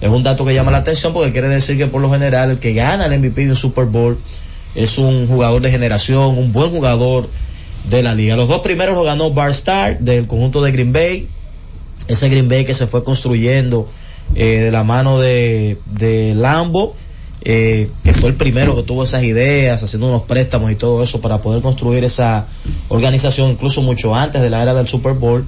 Es 0.00 0.08
un 0.10 0.22
dato 0.22 0.44
que 0.44 0.54
llama 0.54 0.70
la 0.70 0.78
atención 0.78 1.12
porque 1.12 1.32
quiere 1.32 1.48
decir 1.48 1.76
que 1.76 1.86
por 1.86 2.00
lo 2.00 2.10
general 2.10 2.50
el 2.50 2.58
que 2.58 2.72
gana 2.72 3.06
el 3.06 3.18
MVP 3.18 3.44
de 3.44 3.50
un 3.50 3.56
Super 3.56 3.86
Bowl 3.86 4.18
es 4.74 4.98
un 4.98 5.26
jugador 5.26 5.60
de 5.60 5.70
generación, 5.70 6.38
un 6.38 6.52
buen 6.52 6.70
jugador 6.70 7.28
de 7.88 8.02
la 8.02 8.14
liga. 8.14 8.36
Los 8.36 8.48
dos 8.48 8.60
primeros 8.60 8.94
lo 8.94 9.02
ganó 9.02 9.30
Bar 9.30 9.50
Star 9.50 9.98
del 9.98 10.26
conjunto 10.26 10.62
de 10.62 10.70
Green 10.72 10.92
Bay. 10.92 11.28
Ese 12.06 12.28
Green 12.28 12.48
Bay 12.48 12.64
que 12.64 12.74
se 12.74 12.86
fue 12.86 13.02
construyendo 13.02 13.88
eh, 14.34 14.60
de 14.64 14.70
la 14.70 14.84
mano 14.84 15.18
de 15.18 15.76
Lambo, 16.36 16.94
eh, 17.42 17.90
que 18.02 18.12
fue 18.12 18.30
el 18.30 18.36
primero 18.36 18.74
que 18.74 18.82
tuvo 18.82 19.04
esas 19.04 19.22
ideas, 19.22 19.82
haciendo 19.82 20.08
unos 20.08 20.22
préstamos 20.22 20.72
y 20.72 20.74
todo 20.74 21.02
eso 21.02 21.20
para 21.20 21.38
poder 21.38 21.62
construir 21.62 22.04
esa 22.04 22.46
organización, 22.88 23.50
incluso 23.50 23.80
mucho 23.82 24.14
antes 24.14 24.42
de 24.42 24.50
la 24.50 24.62
era 24.62 24.74
del 24.74 24.88
Super 24.88 25.12
Bowl 25.12 25.44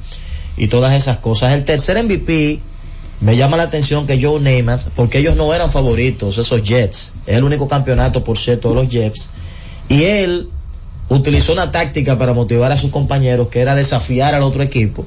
y 0.56 0.68
todas 0.68 0.92
esas 0.92 1.16
cosas. 1.18 1.52
El 1.52 1.64
tercer 1.64 2.02
MVP 2.02 2.60
me 3.20 3.36
llama 3.36 3.56
la 3.56 3.64
atención 3.64 4.06
que 4.06 4.22
Joe 4.22 4.40
Namath, 4.40 4.88
porque 4.94 5.18
ellos 5.18 5.36
no 5.36 5.52
eran 5.52 5.70
favoritos, 5.70 6.38
esos 6.38 6.62
Jets, 6.62 7.14
es 7.26 7.36
el 7.36 7.44
único 7.44 7.68
campeonato, 7.68 8.24
por 8.24 8.38
cierto, 8.38 8.70
de 8.70 8.74
los 8.76 8.88
Jets, 8.88 9.30
y 9.88 10.04
él 10.04 10.48
utilizó 11.08 11.52
una 11.52 11.72
táctica 11.72 12.16
para 12.16 12.32
motivar 12.32 12.72
a 12.72 12.78
sus 12.78 12.90
compañeros, 12.90 13.48
que 13.48 13.60
era 13.60 13.74
desafiar 13.74 14.34
al 14.34 14.42
otro 14.42 14.62
equipo, 14.62 15.04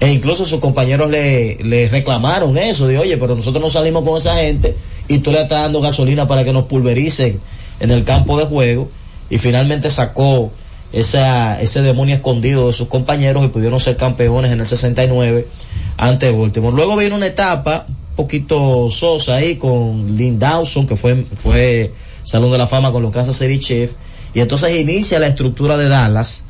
e 0.00 0.12
incluso 0.12 0.44
sus 0.44 0.60
compañeros 0.60 1.10
le, 1.10 1.56
le 1.62 1.88
reclamaron 1.88 2.58
eso, 2.58 2.86
de 2.86 2.98
oye, 2.98 3.16
pero 3.16 3.34
nosotros 3.34 3.62
no 3.62 3.70
salimos 3.70 4.04
con 4.04 4.18
esa 4.18 4.36
gente, 4.36 4.74
y 5.08 5.18
tú 5.18 5.32
le 5.32 5.42
estás 5.42 5.62
dando 5.62 5.80
gasolina 5.80 6.28
para 6.28 6.44
que 6.44 6.52
nos 6.52 6.64
pulvericen 6.64 7.40
en 7.80 7.90
el 7.90 8.04
campo 8.04 8.38
de 8.38 8.46
juego, 8.46 8.88
y 9.30 9.38
finalmente 9.38 9.90
sacó 9.90 10.50
esa, 10.92 11.60
ese 11.60 11.82
demonio 11.82 12.14
escondido 12.14 12.68
de 12.68 12.72
sus 12.72 12.88
compañeros 12.88 13.44
y 13.44 13.48
pudieron 13.48 13.80
ser 13.80 13.96
campeones 13.96 14.52
en 14.52 14.60
el 14.60 14.66
69 14.66 15.48
ante 15.96 16.30
Baltimore. 16.30 16.74
Luego 16.74 16.96
vino 16.96 17.16
una 17.16 17.26
etapa 17.26 17.86
un 17.88 18.16
poquito 18.16 18.90
sosa 18.90 19.34
ahí 19.34 19.56
con 19.56 20.16
Lynn 20.16 20.38
Dawson, 20.38 20.86
que 20.86 20.96
fue, 20.96 21.24
fue 21.36 21.92
Salón 22.22 22.52
de 22.52 22.58
la 22.58 22.66
Fama 22.66 22.92
con 22.92 23.02
los 23.02 23.12
Kansas 23.12 23.36
City 23.36 23.58
Chiefs, 23.58 23.96
y 24.34 24.40
entonces 24.40 24.78
inicia 24.78 25.18
la 25.18 25.26
estructura 25.26 25.76
de 25.76 25.88
Dallas, 25.88 26.44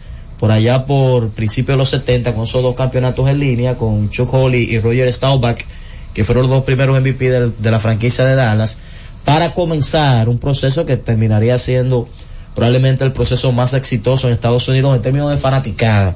por 0.45 0.53
allá 0.53 0.85
por 0.85 1.31
principios 1.31 1.75
de 1.75 1.79
los 1.79 1.89
70, 1.89 2.35
con 2.35 2.45
esos 2.45 2.63
dos 2.63 2.75
campeonatos 2.75 3.27
en 3.31 3.39
línea, 3.39 3.77
con 3.77 4.11
Chuck 4.11 4.35
Holly 4.35 4.75
y 4.75 4.79
Roger 4.79 5.11
Staubach, 5.11 5.65
que 6.13 6.23
fueron 6.23 6.43
los 6.43 6.51
dos 6.51 6.65
primeros 6.65 7.01
MVP 7.01 7.31
de, 7.31 7.71
la 7.71 7.81
franquicia 7.81 8.27
de 8.27 8.35
Dallas, 8.35 8.77
para 9.25 9.55
comenzar 9.55 10.29
un 10.29 10.37
proceso 10.37 10.85
que 10.85 10.99
terminaría 10.99 11.59
siendo 11.59 12.11
probablemente 12.55 13.05
el 13.05 13.13
proceso 13.13 13.53
más 13.53 13.73
exitoso 13.73 14.27
en 14.27 14.35
Estados 14.35 14.69
Unidos 14.69 14.95
en 14.95 15.01
términos 15.01 15.31
de 15.31 15.39
fanaticada. 15.39 16.15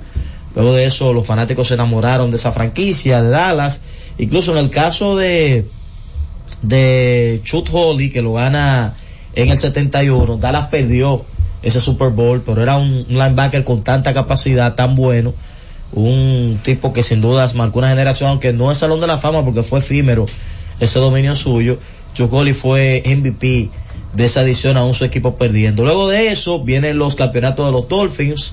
Luego 0.55 0.75
de 0.75 0.85
eso, 0.85 1.15
los 1.15 1.27
fanáticos 1.27 1.69
se 1.69 1.75
enamoraron 1.75 2.31
de 2.31 2.37
esa 2.37 2.53
franquicia, 2.53 3.23
de 3.23 3.31
Dallas. 3.31 3.81
Incluso 4.19 4.53
en 4.53 4.59
el 4.59 4.69
caso 4.69 5.17
de, 5.17 5.65
de 6.61 7.41
Chuck 7.45 7.67
Holly, 7.73 8.11
que 8.11 8.21
lo 8.21 8.35
gana 8.35 8.93
en 9.33 9.49
el 9.49 9.57
71, 9.57 10.37
Dallas 10.37 10.67
perdió 10.67 11.25
ese 11.63 11.81
Super 11.81 12.11
Bowl, 12.11 12.43
pero 12.45 12.63
era 12.63 12.77
un, 12.77 13.07
linebacker 13.09 13.65
con 13.65 13.83
tanta 13.83 14.15
capacidad, 14.15 14.75
tan 14.75 14.95
bueno. 14.95 15.35
Un 15.93 16.61
tipo 16.63 16.93
que 16.93 17.03
sin 17.03 17.21
dudas 17.21 17.55
marcó 17.55 17.79
una 17.79 17.89
generación, 17.89 18.31
aunque 18.31 18.53
no 18.53 18.71
es 18.71 18.79
Salón 18.79 19.01
de 19.01 19.07
la 19.07 19.19
Fama 19.19 19.45
porque 19.45 19.63
fue 19.63 19.79
efímero 19.79 20.27
ese 20.81 20.99
dominio 20.99 21.35
suyo. 21.35 21.79
Chuck 22.15 22.33
Holly 22.33 22.53
fue 22.53 23.03
MVP 23.05 23.71
de 24.15 24.25
esa 24.25 24.43
edición 24.43 24.77
aún 24.77 24.95
su 24.95 25.05
equipo 25.05 25.37
perdiendo. 25.37 25.85
Luego 25.85 26.09
de 26.09 26.29
eso 26.29 26.63
vienen 26.63 26.99
los 26.99 27.15
campeonatos 27.15 27.67
de 27.67 27.73
los 27.73 27.89
Dolphins, 27.89 28.53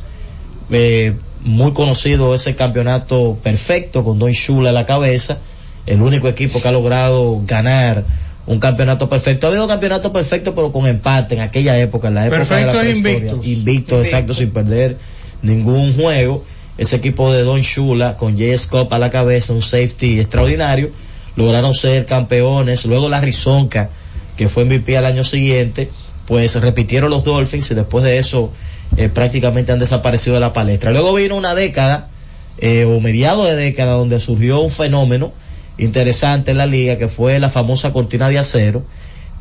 eh, 0.71 1.13
muy 1.41 1.73
conocido 1.73 2.33
ese 2.33 2.55
campeonato 2.55 3.37
perfecto 3.43 4.03
con 4.03 4.17
Don 4.17 4.31
Shula 4.31 4.69
a 4.69 4.73
la 4.73 4.85
cabeza, 4.85 5.39
el 5.85 6.01
único 6.01 6.27
equipo 6.27 6.61
que 6.61 6.67
ha 6.67 6.71
logrado 6.71 7.41
ganar 7.45 8.03
un 8.47 8.59
campeonato 8.59 9.09
perfecto. 9.09 9.47
Ha 9.47 9.49
habido 9.49 9.67
campeonato 9.67 10.13
perfecto 10.13 10.53
pero 10.55 10.71
con 10.71 10.87
empate 10.87 11.35
en 11.35 11.41
aquella 11.41 11.77
época, 11.79 12.09
en 12.09 12.15
la 12.15 12.27
época 12.27 12.39
Perfecto 12.39 12.77
de 12.77 12.83
la. 12.83 12.89
Invicto, 12.91 13.41
Invictus. 13.43 13.99
exacto, 14.05 14.33
sin 14.33 14.51
perder 14.51 14.97
ningún 15.41 15.93
juego. 15.93 16.43
Ese 16.77 16.97
equipo 16.97 17.31
de 17.31 17.43
Don 17.43 17.61
Shula 17.61 18.17
con 18.17 18.37
Jay 18.37 18.57
Scott 18.57 18.91
a 18.91 18.99
la 18.99 19.09
cabeza, 19.09 19.53
un 19.53 19.61
safety 19.61 20.19
extraordinario, 20.19 20.91
lograron 21.35 21.73
ser 21.73 22.05
campeones. 22.05 22.85
Luego 22.85 23.07
la 23.07 23.21
Rizonca, 23.21 23.89
que 24.35 24.49
fue 24.49 24.65
MVP 24.65 24.97
al 24.97 25.05
año 25.05 25.23
siguiente, 25.23 25.89
pues 26.25 26.59
repitieron 26.59 27.09
los 27.09 27.23
Dolphins 27.23 27.71
y 27.71 27.75
después 27.75 28.03
de 28.03 28.17
eso 28.17 28.51
eh, 28.97 29.09
prácticamente 29.09 29.71
han 29.71 29.79
desaparecido 29.79 30.35
de 30.35 30.41
la 30.41 30.53
palestra. 30.53 30.91
Luego 30.91 31.13
vino 31.13 31.35
una 31.35 31.55
década 31.55 32.09
eh, 32.57 32.85
o 32.85 32.99
mediados 32.99 33.47
de 33.47 33.55
década 33.55 33.93
donde 33.93 34.19
surgió 34.19 34.59
un 34.59 34.71
fenómeno 34.71 35.31
interesante 35.77 36.51
en 36.51 36.57
la 36.57 36.65
liga 36.65 36.97
que 36.97 37.07
fue 37.07 37.39
la 37.39 37.49
famosa 37.49 37.91
cortina 37.91 38.29
de 38.29 38.37
acero 38.39 38.83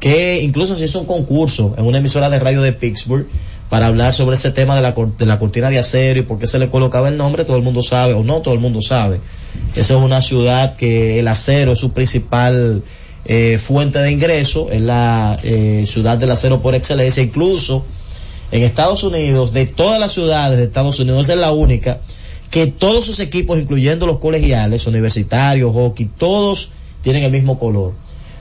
que 0.00 0.42
incluso 0.42 0.76
se 0.76 0.84
hizo 0.84 1.00
un 1.00 1.06
concurso 1.06 1.74
en 1.78 1.86
una 1.86 1.98
emisora 1.98 2.28
de 2.28 2.38
radio 2.38 2.62
de 2.62 2.72
Pittsburgh 2.72 3.26
para 3.70 3.86
hablar 3.86 4.12
sobre 4.12 4.36
ese 4.36 4.50
tema 4.50 4.76
de 4.76 4.82
la, 4.82 4.92
de 4.92 5.26
la 5.26 5.38
cortina 5.38 5.70
de 5.70 5.78
acero 5.78 6.20
y 6.20 6.22
por 6.22 6.38
qué 6.38 6.46
se 6.46 6.58
le 6.58 6.68
colocaba 6.68 7.08
el 7.08 7.16
nombre, 7.16 7.44
todo 7.44 7.56
el 7.56 7.62
mundo 7.62 7.82
sabe, 7.82 8.12
o 8.12 8.22
no 8.22 8.42
todo 8.42 8.52
el 8.54 8.60
mundo 8.60 8.82
sabe. 8.82 9.20
Esa 9.74 9.96
es 9.96 10.00
una 10.00 10.20
ciudad 10.20 10.76
que 10.76 11.18
el 11.18 11.28
acero 11.28 11.72
es 11.72 11.78
su 11.78 11.92
principal 11.92 12.82
eh, 13.24 13.58
fuente 13.58 13.98
de 14.00 14.10
ingreso, 14.10 14.70
es 14.70 14.82
la 14.82 15.36
eh, 15.42 15.84
ciudad 15.86 16.18
del 16.18 16.30
acero 16.30 16.60
por 16.60 16.74
excelencia, 16.74 17.22
incluso 17.22 17.84
en 18.50 18.62
Estados 18.62 19.02
Unidos, 19.02 19.52
de 19.52 19.66
todas 19.66 19.98
las 19.98 20.12
ciudades 20.12 20.58
de 20.58 20.64
Estados 20.64 21.00
Unidos, 21.00 21.28
es 21.28 21.36
la 21.36 21.52
única 21.52 22.00
que 22.54 22.68
todos 22.68 23.04
sus 23.04 23.18
equipos, 23.18 23.58
incluyendo 23.58 24.06
los 24.06 24.18
colegiales, 24.18 24.86
universitarios, 24.86 25.72
hockey, 25.72 26.08
todos 26.16 26.70
tienen 27.02 27.24
el 27.24 27.32
mismo 27.32 27.58
color. 27.58 27.94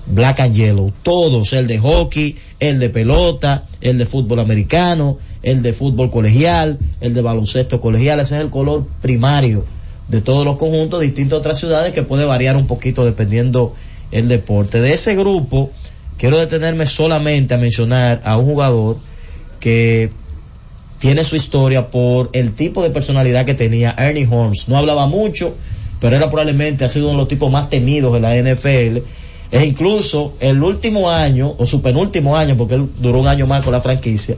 Black 0.06 0.40
and 0.42 0.54
Yellow, 0.54 0.94
todos, 1.02 1.52
el 1.54 1.66
de 1.66 1.80
hockey, 1.80 2.36
el 2.60 2.78
de 2.78 2.92
pelota, 2.92 3.64
el 3.82 3.98
de 3.98 4.06
fútbol 4.06 4.40
americano, 4.40 5.18
el 5.42 5.64
de 5.64 5.74
fútbol 5.74 6.12
colegial, 6.12 6.78
el 7.02 7.16
de 7.16 7.24
baloncesto 7.24 7.82
colegial, 7.82 8.20
ese 8.20 8.36
es 8.36 8.42
el 8.42 8.52
color 8.52 8.86
primario 9.02 9.66
de 10.10 10.22
todos 10.22 10.46
los 10.46 10.58
conjuntos, 10.58 11.02
distintos 11.02 11.38
a 11.38 11.40
otras 11.40 11.58
ciudades 11.58 11.94
que 11.94 12.04
puede 12.04 12.26
variar 12.26 12.56
un 12.56 12.68
poquito 12.68 13.06
dependiendo 13.06 13.74
el 14.12 14.28
deporte. 14.28 14.80
De 14.80 14.94
ese 14.94 15.16
grupo, 15.16 15.72
quiero 16.20 16.38
detenerme 16.38 16.86
solamente 16.86 17.56
a 17.56 17.58
mencionar 17.58 18.22
a 18.26 18.38
un 18.38 18.46
jugador 18.46 18.98
que 19.60 20.12
tiene 21.04 21.26
su 21.26 21.36
historia 21.36 21.88
por 21.88 22.30
el 22.32 22.54
tipo 22.54 22.82
de 22.82 22.90
personalidad 22.90 23.46
que 23.46 23.54
tenía 23.54 23.94
Ernie 23.98 24.26
Holmes. 24.26 24.70
No 24.70 24.78
hablaba 24.78 25.06
mucho, 25.06 25.54
pero 26.00 26.16
era 26.16 26.30
probablemente 26.30 26.86
ha 26.86 26.90
sido 26.90 27.08
uno 27.08 27.16
de 27.16 27.18
los 27.24 27.28
tipos 27.28 27.52
más 27.52 27.70
temidos 27.70 28.14
de 28.14 28.22
la 28.22 28.34
NFL. 28.38 29.00
Es 29.52 29.64
incluso 29.66 30.34
el 30.40 30.64
último 30.64 31.10
año, 31.10 31.56
o 31.58 31.66
su 31.66 31.82
penúltimo 31.82 32.38
año, 32.38 32.56
porque 32.56 32.76
él 32.76 32.88
duró 33.00 33.20
un 33.20 33.28
año 33.28 33.46
más 33.48 33.66
con 33.66 33.74
la 33.74 33.82
franquicia, 33.82 34.38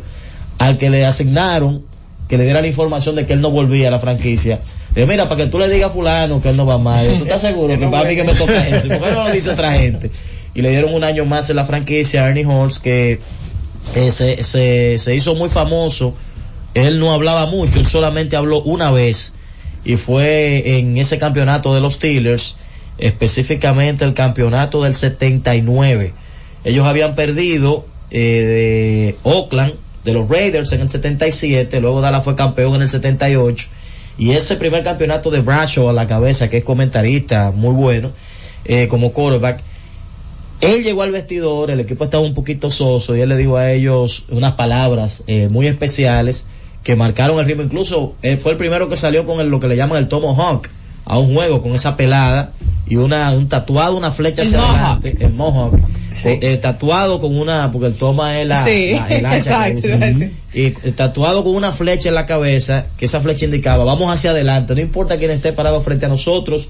al 0.58 0.80
que 0.80 0.90
le 0.90 1.06
asignaron 1.06 1.84
que 2.28 2.36
le 2.36 2.46
diera 2.46 2.62
la 2.62 2.68
información 2.68 3.14
de 3.14 3.28
que 3.28 3.34
él 3.34 3.42
no 3.42 3.52
volvía 3.52 3.90
a 3.90 3.92
la 3.92 4.00
franquicia. 4.00 4.60
Digo, 4.96 5.06
mira, 5.06 5.30
para 5.30 5.44
que 5.44 5.52
tú 5.52 5.60
le 5.60 5.70
digas 5.70 5.92
a 5.92 5.94
fulano 5.94 6.42
que 6.42 6.50
él 6.50 6.58
no 6.58 6.66
va 6.66 6.80
más. 6.80 7.06
Yo, 7.06 7.20
¿Tú 7.20 7.26
estás 7.26 7.42
seguro 7.42 7.78
que 7.78 7.86
para 7.92 8.10
mí 8.10 8.16
que 8.16 8.24
me 8.24 8.34
toca 8.34 8.68
eso? 8.68 8.88
¿Por 8.88 9.02
qué 9.02 9.12
no 9.12 9.24
lo 9.24 9.30
dice 9.30 9.52
otra 9.52 9.74
gente? 9.74 10.10
Y 10.56 10.64
le 10.64 10.72
dieron 10.72 10.96
un 10.96 11.04
año 11.04 11.26
más 11.26 11.48
en 11.52 11.58
la 11.58 11.66
franquicia 11.66 12.24
a 12.24 12.30
Ernie 12.30 12.44
Holmes, 12.44 12.80
que 12.80 13.20
eh, 13.94 14.10
se, 14.10 14.42
se, 14.42 14.98
se 14.98 15.16
hizo 15.16 15.36
muy 15.36 15.52
famoso. 15.52 16.16
Él 16.76 17.00
no 17.00 17.14
hablaba 17.14 17.46
mucho, 17.46 17.80
él 17.80 17.88
solamente 17.88 18.36
habló 18.36 18.62
una 18.62 18.92
vez. 18.92 19.34
Y 19.86 19.96
fue 19.96 20.78
en 20.78 20.98
ese 20.98 21.18
campeonato 21.18 21.74
de 21.74 21.80
los 21.80 21.96
Steelers, 21.96 22.58
específicamente 22.98 24.04
el 24.04 24.14
campeonato 24.14 24.84
del 24.84 24.94
79. 24.94 26.14
Ellos 26.66 26.86
habían 26.86 27.16
perdido 27.16 27.86
eh, 28.12 28.18
de 28.20 29.16
Oakland, 29.24 29.74
de 30.04 30.14
los 30.14 30.28
Raiders 30.28 30.72
en 30.74 30.82
el 30.82 30.90
77, 30.90 31.80
luego 31.80 32.02
Dallas 32.02 32.24
fue 32.24 32.36
campeón 32.36 32.76
en 32.76 32.82
el 32.84 32.90
78. 32.90 33.68
Y 34.18 34.32
ese 34.32 34.58
primer 34.58 34.84
campeonato 34.84 35.32
de 35.32 35.42
Bradshaw 35.42 35.90
a 35.90 35.94
la 35.94 36.08
cabeza, 36.08 36.50
que 36.50 36.58
es 36.58 36.64
comentarista 36.64 37.52
muy 37.52 37.74
bueno, 37.74 38.12
eh, 38.66 38.88
como 38.88 39.14
quarterback, 39.14 39.62
él 40.60 40.84
llegó 40.84 41.04
al 41.04 41.12
vestidor, 41.12 41.72
el 41.72 41.80
equipo 41.80 42.04
estaba 42.04 42.24
un 42.24 42.34
poquito 42.34 42.70
soso 42.70 43.16
y 43.16 43.22
él 43.22 43.30
le 43.30 43.38
dijo 43.38 43.58
a 43.58 43.72
ellos 43.72 44.26
unas 44.30 44.54
palabras 44.54 45.24
eh, 45.28 45.48
muy 45.50 45.68
especiales 45.68 46.46
que 46.86 46.96
marcaron 46.96 47.40
el 47.40 47.46
ritmo. 47.46 47.64
Incluso 47.64 48.14
él 48.22 48.38
fue 48.38 48.54
el 48.54 48.58
primero 48.58 48.88
que 48.88 48.96
salió 48.96 49.26
con 49.26 49.42
el- 49.42 49.48
lo 49.50 49.60
que 49.60 49.68
le 49.68 49.76
llaman 49.76 49.98
el 49.98 50.08
Tomahawk 50.08 50.70
a 51.04 51.18
un 51.20 51.34
juego 51.34 51.62
con 51.62 51.74
esa 51.76 51.98
pelada 51.98 52.52
y 52.88 52.96
una 52.96 53.32
un 53.32 53.50
tatuado, 53.50 53.98
una 53.98 54.12
flecha 54.12 54.44
El 54.44 54.48
hacia 54.50 54.60
mohawk. 54.62 54.76
adelante, 54.76 55.18
el 55.20 55.34
Mohawk, 55.34 55.76
eh, 56.26 56.40
eh, 56.42 56.58
tatuado 56.58 57.20
con 57.20 57.36
una, 57.38 57.72
porque 57.72 57.88
el 57.88 57.96
toma 57.96 58.40
es 58.40 58.48
la, 58.48 58.64
Sí, 58.64 58.92
la- 58.94 59.08
el 59.10 59.26
exacto, 59.34 59.88
y 60.54 60.64
eh, 60.64 60.72
tatuado 60.96 61.44
con 61.44 61.56
una 61.56 61.72
flecha 61.72 62.10
en 62.10 62.16
la 62.16 62.26
cabeza, 62.28 62.86
que 62.98 63.06
esa 63.06 63.20
flecha 63.22 63.46
indicaba, 63.46 63.84
vamos 63.84 64.14
hacia 64.14 64.30
adelante, 64.32 64.74
no 64.76 64.82
importa 64.82 65.18
quién 65.18 65.32
esté 65.32 65.52
parado 65.54 65.82
frente 65.82 66.06
a 66.06 66.10
nosotros, 66.10 66.70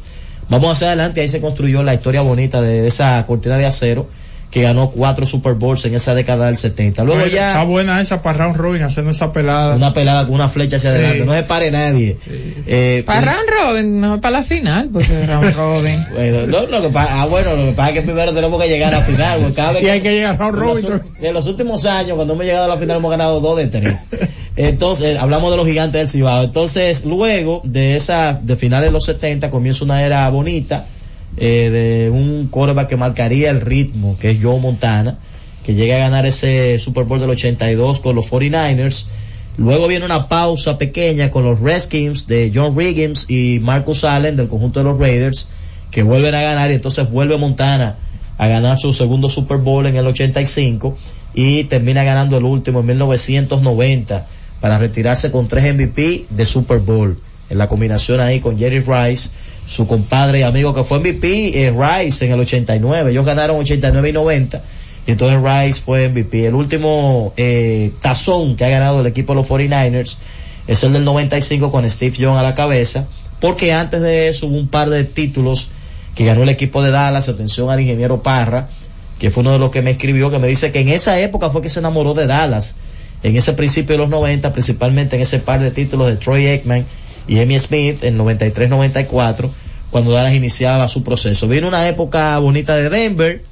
vamos 0.50 0.72
hacia 0.72 0.88
adelante, 0.88 1.20
ahí 1.22 1.28
se 1.30 1.42
construyó 1.42 1.84
la 1.84 1.94
historia 1.94 2.22
bonita 2.22 2.62
de, 2.62 2.82
de 2.82 2.88
esa 2.88 3.26
cortina 3.26 3.58
de 3.58 3.66
acero 3.66 4.08
que 4.56 4.62
ganó 4.62 4.90
cuatro 4.90 5.26
Super 5.26 5.56
Bowls 5.56 5.84
en 5.84 5.96
esa 5.96 6.16
década 6.16 6.46
del 6.46 6.56
70. 6.56 7.04
Luego 7.04 7.24
Oye, 7.24 7.32
ya 7.34 7.50
Está 7.50 7.66
buena 7.66 8.00
esa 8.00 8.22
para 8.24 8.38
round 8.38 8.56
robin 8.56 8.84
haciendo 8.84 9.12
esa 9.12 9.34
pelada. 9.34 9.76
una 9.76 9.94
pelada 9.94 10.24
con 10.26 10.36
una 10.36 10.48
flecha 10.48 10.78
hacia 10.78 10.92
adelante, 10.92 11.20
Sí. 11.20 11.26
no 11.26 11.34
se 11.34 11.44
pare 11.44 11.72
nadie. 11.72 12.18
Eh, 12.66 13.04
Para 13.06 13.34
round 13.34 13.50
robin, 13.50 14.00
mejor 14.00 14.22
para 14.22 14.38
la 14.40 14.44
final, 14.46 14.88
porque 14.94 15.28
round 15.28 15.54
robin. 15.58 16.06
Bueno, 16.14 16.48
no, 16.48 16.66
lo 16.68 16.82
que 16.82 16.88
pasa, 16.88 17.22
ah, 17.22 17.26
bueno, 17.26 17.54
lo 17.58 17.66
que 17.66 17.72
pasa 17.74 17.90
es 17.90 17.96
que 17.96 18.02
primero 18.04 18.32
tenemos 18.32 18.62
que 18.64 18.70
llegar 18.70 18.94
a 18.94 19.00
la 19.00 19.04
final, 19.04 19.40
porque 19.40 19.54
cada 19.56 19.72
vez 19.74 19.84
Y 19.84 19.90
hay 19.90 20.00
que 20.00 20.12
llegar 20.14 20.36
a 20.36 20.38
round 20.38 20.56
en 20.56 20.62
robin 20.64 20.84
los, 20.90 21.02
en 21.26 21.34
los 21.34 21.48
últimos 21.48 21.86
años, 21.86 22.16
cuando 22.16 22.34
hemos 22.34 22.46
llegado 22.46 22.64
a 22.64 22.70
la 22.70 22.78
final, 22.78 22.96
hemos 22.96 23.12
ganado 23.12 23.42
dos 23.42 23.58
de 23.58 23.68
tres. 23.68 24.06
Entonces, 24.56 25.18
hablamos 25.18 25.52
de 25.52 25.58
los 25.58 25.68
gigantes 25.68 26.00
del 26.00 26.10
Cibao. 26.10 26.44
Entonces, 26.46 27.04
luego 27.04 27.60
de 27.66 27.98
esa, 27.98 28.40
de 28.42 28.56
finales 28.56 28.88
de 28.88 28.94
los 28.94 29.04
70, 29.04 29.50
comienza 29.50 29.84
una 29.84 30.02
era 30.02 30.30
bonita, 30.30 30.86
eh, 31.38 31.70
de 31.70 32.10
un 32.10 32.48
quarterback 32.48 32.90
que 32.90 32.98
marcaría 32.98 33.50
el 33.50 33.62
ritmo, 33.62 34.18
que 34.20 34.32
es 34.32 34.40
Joe 34.42 34.60
Montana, 34.60 35.20
que 35.66 35.74
llega 35.74 35.96
a 35.96 36.00
ganar 36.00 36.26
ese 36.26 36.80
Super 36.80 37.06
Bowl 37.06 37.20
del 37.20 37.30
82 37.32 38.00
con 38.00 38.16
los 38.16 38.32
49ers. 38.32 39.08
Luego 39.58 39.88
viene 39.88 40.06
una 40.06 40.28
pausa 40.28 40.78
pequeña 40.78 41.32
con 41.32 41.44
los 41.44 41.60
Redskins 41.60 42.28
de 42.28 42.52
John 42.54 42.78
Riggins 42.78 43.30
y 43.30 43.60
Marcus 43.62 44.04
Allen 44.04 44.36
del 44.36 44.48
conjunto 44.48 44.80
de 44.80 44.86
los 44.86 45.00
Raiders, 45.00 45.48
que 45.92 46.04
vuelven 46.04 46.36
a 46.36 46.42
ganar 46.42 46.72
y 46.72 46.76
entonces 46.76 47.10
vuelve 47.10 47.38
Montana 47.38 47.98
a 48.38 48.48
ganar 48.48 48.80
su 48.80 48.94
segundo 48.94 49.30
Super 49.30 49.58
Bowl 49.58 49.86
en 49.88 49.96
el 49.96 50.06
85 50.06 50.98
y 51.34 51.64
termina 51.66 52.04
ganando 52.04 52.38
el 52.38 52.44
último 52.44 52.82
en 52.82 52.88
1990 52.88 54.28
para 54.60 54.78
retirarse 54.78 55.32
con 55.32 55.48
tres 55.48 55.74
MVP 55.74 56.26
de 56.30 56.46
Super 56.46 56.80
Bowl 56.80 57.18
en 57.50 57.58
la 57.58 57.68
combinación 57.68 58.20
ahí 58.20 58.40
con 58.40 58.58
Jerry 58.58 58.80
Rice, 58.80 59.30
su 59.68 59.88
compadre 59.88 60.40
y 60.40 60.44
amigo 60.44 60.74
que 60.74 60.84
fue 60.84 61.00
MVP, 61.00 61.66
eh, 61.66 61.72
Rice 61.72 62.26
en 62.26 62.32
el 62.32 62.40
89, 62.40 63.12
ellos 63.12 63.26
ganaron 63.26 63.58
89 63.58 64.10
y 64.10 64.14
90 64.14 64.62
y 65.08 65.12
entonces 65.12 65.40
Rice 65.42 65.82
fue 65.82 66.10
MVP. 66.10 66.48
El 66.48 66.56
último 66.56 67.34
eh, 67.38 67.92
tazón 68.02 68.56
que 68.56 68.66
ha 68.66 68.70
ganado 68.70 69.02
el 69.02 69.08
equipo 69.08 69.34
de 69.34 69.42
los 69.42 69.50
49ers 69.50 70.18
es 70.68 70.84
el 70.84 70.94
del 70.94 71.06
95 71.06 71.72
con 71.72 71.90
Steve 71.90 72.18
Young 72.18 72.38
a 72.38 72.44
la 72.44 72.56
cabeza, 72.56 73.08
porque 73.40 73.72
antes 73.72 74.02
de 74.02 74.30
eso 74.30 74.48
hubo 74.48 74.58
un 74.58 74.68
par 74.68 74.90
de 74.90 75.04
títulos 75.04 75.70
que 76.16 76.26
ganó 76.26 76.44
el 76.44 76.50
equipo 76.50 76.82
de 76.82 76.92
Dallas, 76.92 77.30
atención 77.30 77.70
al 77.70 77.82
ingeniero 77.82 78.24
Parra, 78.24 78.68
que 79.20 79.30
fue 79.30 79.42
uno 79.42 79.52
de 79.52 79.60
los 79.60 79.70
que 79.70 79.82
me 79.82 79.92
escribió, 79.92 80.32
que 80.32 80.40
me 80.40 80.48
dice 80.48 80.72
que 80.72 80.80
en 80.80 80.90
esa 80.90 81.20
época 81.20 81.50
fue 81.50 81.62
que 81.62 81.70
se 81.70 81.80
enamoró 81.80 82.14
de 82.14 82.26
Dallas, 82.26 82.76
en 83.22 83.36
ese 83.36 83.54
principio 83.54 83.94
de 83.94 84.00
los 84.00 84.10
90, 84.10 84.52
principalmente 84.54 85.16
en 85.16 85.22
ese 85.22 85.40
par 85.40 85.60
de 85.60 85.72
títulos 85.72 86.08
de 86.08 86.16
Troy 86.16 86.48
Aikman 86.48 86.86
y 87.28 87.40
Emmy 87.40 87.60
Smith 87.60 88.04
en 88.04 88.18
93-94, 88.18 89.50
cuando 89.92 90.12
Dallas 90.12 90.34
iniciaba 90.34 90.88
su 90.88 91.04
proceso. 91.04 91.48
Vino 91.48 91.68
una 91.68 91.88
época 91.88 92.38
bonita 92.40 92.76
de 92.76 92.90
Denver, 92.90 93.44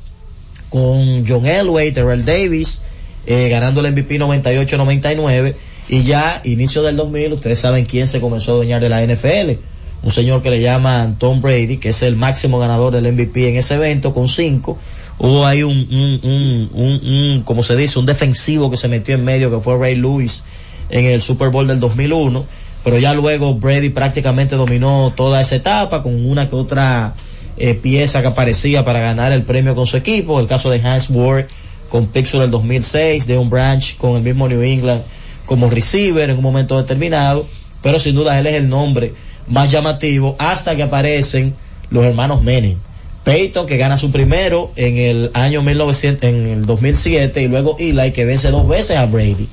con 0.70 1.26
John 1.28 1.46
Elway, 1.46 1.92
Terrell 1.92 2.26
Davis, 2.26 2.82
eh, 3.26 3.50
ganando 3.50 3.82
el 3.82 3.92
MVP 3.92 4.20
98-99, 4.20 5.56
y 5.90 6.04
ya, 6.04 6.42
inicio 6.44 6.82
del 6.82 6.96
2000, 6.96 7.34
ustedes 7.34 7.60
saben 7.60 7.86
quién 7.86 8.08
se 8.08 8.20
comenzó 8.20 8.52
a 8.52 8.54
adueñar 8.56 8.82
de 8.82 8.90
la 8.90 9.04
NFL, 9.04 9.60
un 10.02 10.12
señor 10.12 10.42
que 10.42 10.50
le 10.50 10.62
llaman 10.62 11.18
Tom 11.18 11.42
Brady, 11.42 11.78
que 11.78 11.90
es 11.90 12.04
el 12.04 12.16
máximo 12.16 12.60
ganador 12.60 12.94
del 12.94 13.12
MVP 13.12 13.50
en 13.50 13.56
ese 13.56 13.76
evento, 13.76 14.14
con 14.14 14.28
cinco. 14.28 14.78
Hubo 15.20 15.46
ahí 15.46 15.64
un, 15.64 15.78
un, 15.78 16.70
un, 16.74 17.02
un, 17.04 17.44
como 17.44 17.64
se 17.64 17.76
dice, 17.76 18.00
un 18.00 18.06
defensivo 18.06 18.70
que 18.70 18.78
se 18.78 18.88
metió 18.88 19.16
en 19.16 19.24
medio, 19.24 19.50
que 19.50 19.60
fue 19.60 19.78
Ray 19.78 19.96
Lewis, 19.96 20.44
en 20.90 21.06
el 21.06 21.22
Super 21.22 21.50
Bowl 21.50 21.68
del 21.68 21.80
2001, 21.80 22.46
pero 22.84 22.98
ya 22.98 23.14
luego 23.14 23.56
Brady 23.56 23.90
prácticamente 23.90 24.56
dominó 24.56 25.14
toda 25.16 25.42
esa 25.42 25.56
etapa 25.56 26.04
con 26.04 26.26
una 26.26 26.50
que 26.50 26.56
otra 26.56 27.16
eh, 27.58 27.76
pieza 27.76 28.22
que 28.22 28.28
aparecía 28.28 28.84
para 28.84 29.00
ganar 29.00 29.32
el 29.32 29.44
premio 29.44 29.74
con 29.74 29.88
su 29.88 29.96
equipo, 29.96 30.40
el 30.40 30.48
caso 30.48 30.70
de 30.70 30.82
Hans 30.82 31.10
Ward 31.10 31.46
con 31.90 32.08
Pixel 32.08 32.42
del 32.42 32.52
2006, 32.52 33.28
de 33.28 33.38
un 33.38 33.50
branch 33.50 33.98
con 33.98 34.16
el 34.16 34.24
mismo 34.24 34.48
New 34.48 34.62
England 34.62 35.04
como 35.46 35.70
receiver 35.70 36.30
en 36.30 36.38
un 36.38 36.44
momento 36.44 36.78
determinado, 36.78 37.46
pero 37.82 38.00
sin 38.00 38.16
duda 38.16 38.40
él 38.40 38.48
es 38.48 38.56
el 38.56 38.68
nombre 38.68 39.14
más 39.48 39.72
llamativo 39.72 40.36
hasta 40.40 40.76
que 40.76 40.84
aparecen 40.84 41.54
los 41.90 42.04
hermanos 42.04 42.44
Manning. 42.44 42.78
Peyton 43.24 43.66
que 43.66 43.78
gana 43.78 43.98
su 43.98 44.12
primero 44.12 44.72
en 44.76 44.98
el 44.98 45.32
año 45.34 45.62
1900, 45.62 46.28
en 46.28 46.48
el 46.48 46.66
2007 46.66 47.42
y 47.42 47.48
luego 47.48 47.78
Eli 47.80 48.12
que 48.12 48.26
vence 48.26 48.52
dos 48.52 48.68
veces 48.68 48.98
a 48.98 49.06
Brady, 49.06 49.48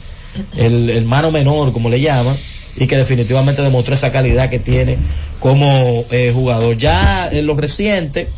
el 0.57 0.91
hermano 0.91 1.31
menor 1.31 1.73
como 1.73 1.89
le 1.89 2.01
llaman 2.01 2.37
y 2.77 2.87
que 2.87 2.97
definitivamente 2.97 3.63
demostró 3.63 3.95
esa 3.95 4.13
calidad 4.13 4.51
que 4.51 4.59
tiene 4.59 4.97
como 5.39 6.05
eh, 6.11 6.33
jugador. 6.35 6.77
Ya 6.77 7.29
en 7.31 7.47
lo 7.47 7.55
reciente 7.55 8.29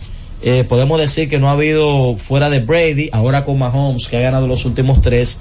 eh, 0.43 0.65
podemos 0.65 0.99
decir 0.99 1.29
que 1.29 1.39
no 1.39 1.49
ha 1.49 1.53
habido 1.53 2.17
fuera 2.17 2.51
de 2.51 2.61
Brady, 2.61 3.11
ahora 3.13 3.45
con 3.45 3.59
Mahomes 3.59 4.09
que 4.09 4.17
ha 4.17 4.21
ganado 4.21 4.49
los 4.49 4.65
últimos 4.65 5.01
tres, 5.01 5.39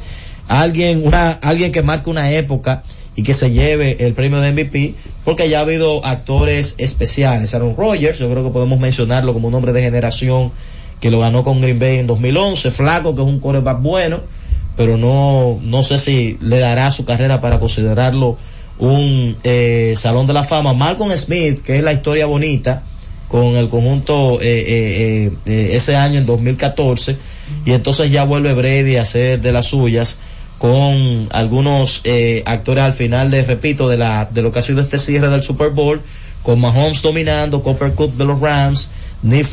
alguien, 0.48 1.06
una, 1.06 1.32
alguien 1.32 1.72
que 1.72 1.82
marca 1.82 2.10
una 2.10 2.32
época 2.32 2.84
y 3.16 3.24
que 3.24 3.34
se 3.34 3.52
lleve 3.52 3.98
el 4.06 4.14
premio 4.14 4.40
de 4.40 4.52
MVP, 4.52 4.94
porque 5.26 5.50
ya 5.50 5.60
ha 5.60 5.62
habido 5.62 6.06
actores 6.06 6.76
especiales. 6.78 7.54
Aaron 7.54 7.76
Rodgers, 7.76 8.20
yo 8.20 8.30
creo 8.30 8.44
que 8.44 8.52
podemos 8.52 8.80
mencionarlo 8.80 9.34
como 9.34 9.48
un 9.48 9.54
hombre 9.54 9.74
de 9.74 9.82
generación 9.82 10.52
que 11.00 11.10
lo 11.10 11.20
ganó 11.20 11.44
con 11.44 11.62
Green 11.62 11.80
Bay 11.80 11.98
en 11.98 12.08
2011. 12.08 12.72
Flaco, 12.72 13.16
que 13.16 13.22
es 13.22 13.28
un 13.28 13.40
quarterback 13.40 13.82
bueno, 13.82 14.22
pero 14.78 14.98
no, 14.98 15.60
no 15.62 15.84
sé 15.84 15.98
si 15.98 16.38
le 16.42 16.60
dará 16.60 16.92
su 16.92 17.06
carrera 17.06 17.42
para 17.42 17.60
considerarlo 17.60 18.38
un 18.82 19.38
eh, 19.44 19.94
Salón 19.96 20.28
de 20.28 20.34
la 20.34 20.44
Fama. 20.44 20.74
Malcolm 20.74 21.12
Smith, 21.16 21.62
que 21.64 21.78
es 21.78 21.84
la 21.84 21.94
historia 21.94 22.26
bonita, 22.26 22.84
con 23.32 23.56
el 23.56 23.70
conjunto 23.70 24.42
eh, 24.42 24.66
eh, 24.68 25.32
eh, 25.46 25.70
ese 25.72 25.96
año 25.96 26.20
en 26.20 26.26
2014 26.26 27.16
y 27.66 27.72
entonces 27.72 28.12
ya 28.12 28.26
vuelve 28.26 28.54
Brady 28.54 28.98
a 28.98 29.04
hacer 29.04 29.40
de 29.40 29.54
las 29.54 29.68
suyas 29.68 30.18
con 30.58 31.30
algunos 31.32 32.02
eh, 32.04 32.44
actores 32.46 32.84
al 32.84 32.92
final 32.92 33.32
de 33.32 33.44
repito 33.44 33.88
de 33.88 33.96
la 33.96 34.28
de 34.30 34.42
lo 34.42 34.52
que 34.52 34.60
ha 34.60 34.62
sido 34.62 34.82
este 34.82 34.98
cierre 34.98 35.30
del 35.30 35.42
Super 35.42 35.70
Bowl 35.70 36.02
con 36.44 36.60
Mahomes 36.60 37.02
dominando 37.02 37.64
Copper 37.64 37.94
Cup 37.94 38.18
de 38.18 38.26
los 38.26 38.42
Rams 38.42 38.90
Nick 39.24 39.48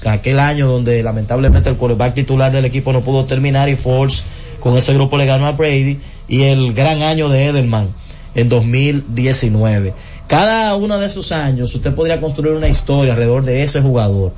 que 0.00 0.08
aquel 0.08 0.38
año 0.38 0.68
donde 0.68 1.02
lamentablemente 1.02 1.68
el 1.68 1.76
quarterback 1.76 2.14
titular 2.14 2.52
del 2.52 2.66
equipo 2.66 2.92
no 2.92 3.00
pudo 3.00 3.24
terminar 3.24 3.68
y 3.68 3.74
Foles 3.74 4.22
con 4.60 4.76
ese 4.76 4.94
grupo 4.94 5.16
le 5.16 5.26
ganó 5.26 5.46
a 5.46 5.52
Brady 5.52 5.98
y 6.28 6.42
el 6.42 6.72
gran 6.72 7.02
año 7.02 7.28
de 7.28 7.46
Edelman 7.46 7.88
en 8.34 8.48
2019 8.48 9.94
cada 10.26 10.74
uno 10.74 10.98
de 10.98 11.06
esos 11.06 11.32
años 11.32 11.74
usted 11.74 11.94
podría 11.94 12.20
construir 12.20 12.54
una 12.54 12.68
historia 12.68 13.12
alrededor 13.12 13.44
de 13.44 13.62
ese 13.62 13.80
jugador. 13.82 14.32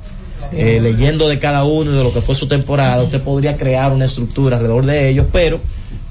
Eh, 0.51 0.79
leyendo 0.81 1.27
de 1.27 1.39
cada 1.39 1.63
uno 1.63 1.91
y 1.91 1.97
de 1.97 2.03
lo 2.03 2.13
que 2.13 2.21
fue 2.21 2.35
su 2.35 2.47
temporada, 2.47 3.01
usted 3.01 3.21
podría 3.21 3.57
crear 3.57 3.91
una 3.91 4.05
estructura 4.05 4.57
alrededor 4.57 4.85
de 4.85 5.09
ellos, 5.09 5.27
pero 5.31 5.59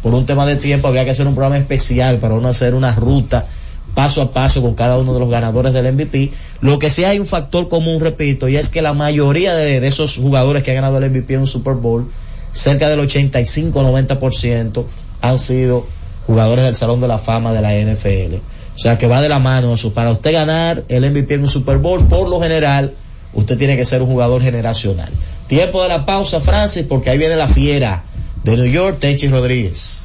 por 0.03 0.14
un 0.14 0.26
tema 0.26 0.47
de 0.47 0.57
tiempo 0.57 0.89
habría 0.89 1.05
que 1.05 1.11
hacer 1.11 1.26
un 1.26 1.34
programa 1.34 1.59
especial 1.59 2.18
para 2.18 2.34
uno 2.34 2.49
hacer 2.49 2.74
una 2.74 2.95
ruta 2.95 3.47
paso 3.95 4.20
a 4.20 4.32
paso 4.32 4.61
con 4.61 4.74
cada 4.74 4.99
uno 4.99 5.14
de 5.14 5.20
los 5.20 5.30
ganadores 5.30 5.72
del 5.72 5.93
MVP. 5.93 6.32
Lo 6.61 6.78
que 6.78 6.91
sí 6.91 7.05
hay 7.05 7.18
un 7.18 7.26
factor 7.26 7.68
común, 7.68 8.01
repito, 8.01 8.49
y 8.49 8.57
es 8.57 8.68
que 8.68 8.82
la 8.82 8.95
mayoría 8.95 9.55
de, 9.55 9.80
de 9.80 9.87
esos 9.87 10.16
jugadores 10.16 10.62
que 10.62 10.70
han 10.70 10.76
ganado 10.76 10.99
el 10.99 11.11
MVP 11.11 11.34
en 11.34 11.41
un 11.41 11.47
Super 11.47 11.74
Bowl, 11.74 12.11
cerca 12.53 12.89
del 12.89 13.01
85-90% 13.01 14.84
han 15.20 15.39
sido 15.39 15.87
jugadores 16.27 16.64
del 16.64 16.74
Salón 16.74 17.01
de 17.01 17.09
la 17.09 17.18
Fama 17.18 17.53
de 17.53 17.62
la 17.62 17.72
NFL. 17.72 18.37
O 18.74 18.79
sea 18.79 18.99
que 18.99 19.07
va 19.07 19.22
de 19.22 19.29
la 19.29 19.39
mano 19.39 19.74
eso. 19.74 19.93
Para 19.95 20.11
usted 20.11 20.33
ganar 20.33 20.85
el 20.89 21.11
MVP 21.11 21.35
en 21.35 21.43
un 21.43 21.49
Super 21.49 21.79
Bowl, 21.79 22.07
por 22.07 22.29
lo 22.29 22.41
general, 22.41 22.93
usted 23.33 23.57
tiene 23.57 23.77
que 23.77 23.85
ser 23.85 24.03
un 24.03 24.09
jugador 24.09 24.43
generacional. 24.43 25.09
Tiempo 25.47 25.83
de 25.83 25.89
la 25.89 26.05
pausa, 26.05 26.41
Francis, 26.41 26.85
porque 26.87 27.11
ahí 27.11 27.18
viene 27.18 27.37
la 27.37 27.49
fiera 27.49 28.05
de 28.43 28.57
New 28.57 28.66
York, 28.66 28.99
Tenchi 29.01 29.29
Rodríguez. 29.29 30.03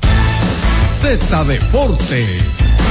Z 1.02 1.44
Deportes. 1.46 2.91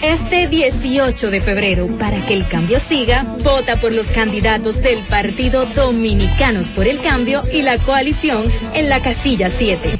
Este 0.00 0.48
18 0.48 1.30
de 1.30 1.40
febrero, 1.40 1.86
para 1.98 2.24
que 2.26 2.34
el 2.34 2.46
cambio 2.48 2.80
siga, 2.80 3.24
vota 3.44 3.76
por 3.76 3.92
los 3.92 4.08
candidatos 4.08 4.80
del 4.80 5.00
Partido 5.04 5.64
Dominicanos 5.66 6.68
por 6.70 6.86
el 6.86 7.00
Cambio 7.00 7.42
y 7.52 7.62
la 7.62 7.78
coalición 7.78 8.42
en 8.72 8.88
la 8.88 9.00
casilla 9.00 9.50
7. 9.50 9.98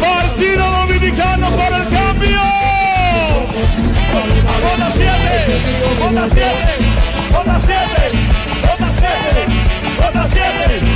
Partido 0.00 0.70
Dominicano 0.70 1.48
por 1.50 1.72
el 1.80 1.88
cambio. 1.88 2.40
Vota 4.62 4.90
7, 4.94 5.10
vota 6.00 6.28
7, 6.28 6.46
vota 7.32 7.58
7, 7.60 7.60
vota 7.60 7.60
7, 7.60 8.18
vota 8.62 8.88
7, 8.98 9.46
vota 9.96 10.28
7. 10.28 10.95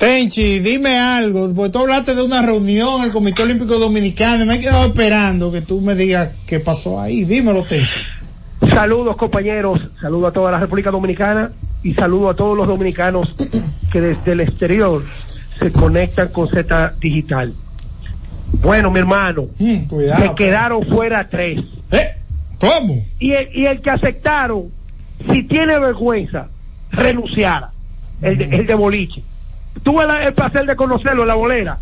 Tenchi, 0.00 0.60
dime 0.60 0.98
algo, 0.98 1.52
porque 1.54 1.72
tú 1.72 1.80
hablaste 1.80 2.14
de 2.14 2.22
una 2.22 2.40
reunión 2.40 3.02
el 3.02 3.10
Comité 3.10 3.42
Olímpico 3.42 3.78
Dominicano 3.78 4.46
me 4.46 4.54
he 4.56 4.60
quedado 4.60 4.86
esperando 4.86 5.52
que 5.52 5.60
tú 5.60 5.82
me 5.82 5.94
digas 5.94 6.32
qué 6.46 6.58
pasó 6.58 6.98
ahí. 6.98 7.24
Dímelo, 7.24 7.64
Tenchi. 7.64 8.00
Saludos 8.70 9.18
compañeros, 9.18 9.78
saludo 10.00 10.28
a 10.28 10.32
toda 10.32 10.52
la 10.52 10.58
República 10.58 10.90
Dominicana 10.90 11.50
y 11.82 11.92
saludo 11.92 12.30
a 12.30 12.34
todos 12.34 12.56
los 12.56 12.66
dominicanos 12.66 13.28
que 13.92 14.00
desde 14.00 14.32
el 14.32 14.40
exterior 14.40 15.02
se 15.58 15.70
conectan 15.70 16.28
con 16.28 16.48
Z 16.48 16.94
Digital. 16.98 17.52
Bueno, 18.62 18.90
mi 18.90 19.00
hermano, 19.00 19.48
cuidado, 19.86 20.22
se 20.22 20.34
quedaron 20.34 20.82
fuera 20.86 21.28
tres. 21.28 21.62
¿Eh? 21.90 22.08
¿Cómo? 22.58 23.04
Y 23.18 23.32
el, 23.32 23.54
y 23.54 23.66
el 23.66 23.82
que 23.82 23.90
aceptaron, 23.90 24.70
si 25.30 25.42
tiene 25.42 25.78
vergüenza, 25.78 26.48
renunciara, 26.90 27.70
el 28.22 28.38
de, 28.38 28.44
el 28.44 28.66
de 28.66 28.74
boliche. 28.74 29.22
Tuve 29.82 30.06
la- 30.06 30.24
el 30.24 30.34
placer 30.34 30.66
de 30.66 30.76
conocerlo 30.76 31.22
en 31.22 31.28
la 31.28 31.34
bolera, 31.34 31.78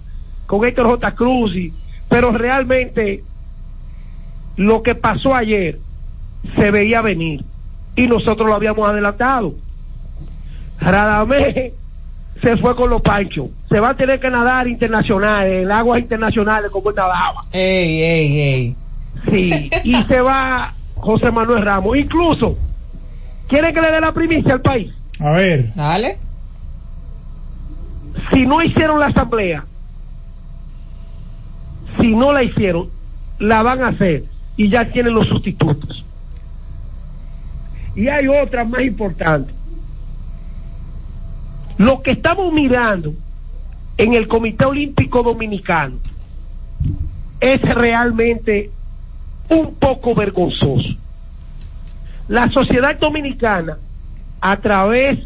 con 0.47 0.65
Héctor 0.65 0.87
J. 0.87 1.15
Cruz, 1.15 1.55
y- 1.57 1.73
pero 2.09 2.31
realmente 2.33 3.25
lo 4.57 4.83
que 4.83 4.95
pasó 4.95 5.35
ayer 5.35 5.79
se 6.57 6.71
veía 6.71 7.03
venir 7.03 7.45
y 7.97 8.07
nosotros 8.07 8.49
lo 8.49 8.55
habíamos 8.55 8.89
adelantado. 8.89 9.55
Radamés 10.79 11.73
se 12.43 12.57
fue 12.59 12.77
con 12.77 12.89
los 12.91 13.03
panchos. 13.03 13.49
Se 13.69 13.81
va 13.81 13.91
a 13.91 13.97
tener 13.97 14.21
que 14.21 14.31
nadar 14.31 14.69
internacional, 14.69 15.47
en 15.47 15.71
aguas 15.73 16.01
internacionales 16.01 16.71
como 16.71 16.91
él 16.91 16.97
nadaba. 16.97 17.45
Ey, 17.53 18.03
ey, 18.03 18.41
ey. 18.41 18.77
Sí, 19.31 19.71
y 19.83 19.95
se 20.05 20.21
va 20.21 20.73
José 20.95 21.33
Manuel 21.33 21.65
Ramos. 21.65 21.97
Incluso, 21.97 22.57
¿quieren 23.49 23.75
que 23.75 23.81
le 23.81 23.91
dé 23.91 24.01
la 24.01 24.13
primicia 24.13 24.55
al 24.55 24.61
país? 24.63 24.93
A 25.19 25.33
ver. 25.33 25.73
Dale. 25.75 26.17
Si 28.33 28.47
no 28.47 28.63
hicieron 28.63 29.01
la 29.01 29.07
asamblea, 29.07 29.65
si 32.01 32.15
no 32.15 32.33
la 32.33 32.43
hicieron, 32.43 32.89
la 33.39 33.63
van 33.63 33.83
a 33.83 33.89
hacer 33.89 34.25
y 34.57 34.69
ya 34.69 34.85
tienen 34.87 35.15
los 35.15 35.27
sustitutos. 35.27 36.05
y 37.95 38.07
hay 38.07 38.29
otras 38.29 38.69
más 38.69 38.83
importantes. 38.83 39.53
Lo 41.79 42.01
que 42.01 42.13
estamos 42.13 42.53
mirando 42.53 43.13
en 43.97 44.15
el 44.15 44.29
Comité 44.29 44.67
Olímpico 44.67 45.25
Dominicano 45.25 45.97
es 47.41 47.61
realmente 47.61 48.71
un 49.49 49.75
poco 49.75 50.15
vergonzoso. 50.15 50.95
La 52.29 52.49
sociedad 52.51 52.97
dominicana, 52.99 53.79
a 54.41 54.57
través 54.59 55.19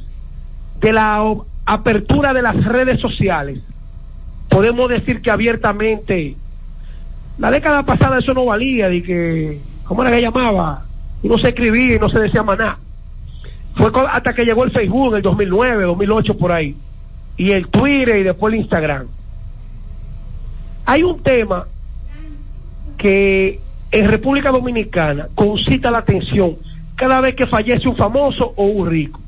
de 0.81 0.93
la 0.93 1.23
apertura 1.65 2.33
de 2.33 2.43
las 2.43 2.65
redes 2.65 3.01
sociales, 3.01 3.61
podemos 4.49 4.89
decir 4.89 5.21
que 5.23 5.31
abiertamente, 5.31 6.37
la 7.39 7.51
década 7.51 7.85
pasada 7.85 8.19
eso 8.19 8.35
no 8.35 8.45
valía, 8.45 8.89
de 8.89 9.03
que, 9.03 9.59
¿cómo 9.85 10.03
era 10.03 10.15
que 10.15 10.23
llamaba? 10.23 10.85
Uno 11.23 11.39
se 11.39 11.49
escribía 11.49 11.97
y 11.97 11.99
no 11.99 12.09
se 12.09 12.19
decía 12.19 12.43
nada. 12.43 12.79
Fue 13.77 13.91
hasta 14.11 14.35
que 14.35 14.45
llegó 14.45 14.65
el 14.65 14.73
Facebook 14.73 15.13
en 15.13 15.17
el 15.17 15.23
2009, 15.23 15.85
2008 15.85 16.37
por 16.37 16.53
ahí, 16.53 16.77
y 17.37 17.53
el 17.53 17.69
Twitter 17.69 18.19
y 18.19 18.23
después 18.23 18.53
el 18.53 18.61
Instagram. 18.61 19.07
Hay 20.85 21.03
un 21.03 21.23
tema 21.23 21.67
que 22.99 23.61
en 23.91 24.09
República 24.09 24.51
Dominicana 24.51 25.29
concita 25.35 25.91
la 25.91 25.99
atención 25.99 26.57
cada 26.97 27.21
vez 27.21 27.35
que 27.35 27.47
fallece 27.47 27.89
un 27.89 27.97
famoso 27.97 28.53
o 28.57 28.65
un 28.65 28.89
rico, 28.89 29.21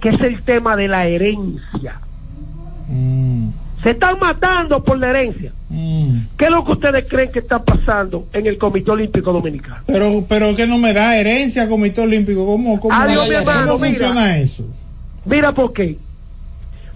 que 0.00 0.10
es 0.10 0.20
el 0.20 0.42
tema 0.42 0.76
de 0.76 0.88
la 0.88 1.06
herencia. 1.06 2.00
Se 3.82 3.90
están 3.90 4.18
matando 4.18 4.82
por 4.82 4.98
la 4.98 5.10
herencia. 5.10 5.52
¿Qué 5.70 6.44
es 6.44 6.50
lo 6.50 6.64
que 6.64 6.72
ustedes 6.72 7.06
creen 7.08 7.30
que 7.30 7.40
está 7.40 7.58
pasando 7.62 8.26
en 8.32 8.46
el 8.46 8.58
Comité 8.58 8.90
Olímpico 8.90 9.32
Dominicano? 9.32 9.82
Pero, 9.86 10.24
pero 10.28 10.56
que 10.56 10.66
no 10.66 10.78
me 10.78 10.92
da 10.92 11.16
herencia 11.16 11.68
Comité 11.68 12.00
Olímpico. 12.00 12.46
¿Cómo, 12.46 12.80
cómo, 12.80 12.94
Adiós, 12.94 13.26
cómo 13.26 13.38
hermano, 13.38 13.78
funciona 13.78 14.22
mira. 14.22 14.38
eso? 14.38 14.64
Mira 15.24 15.52
por 15.52 15.72
qué. 15.72 15.96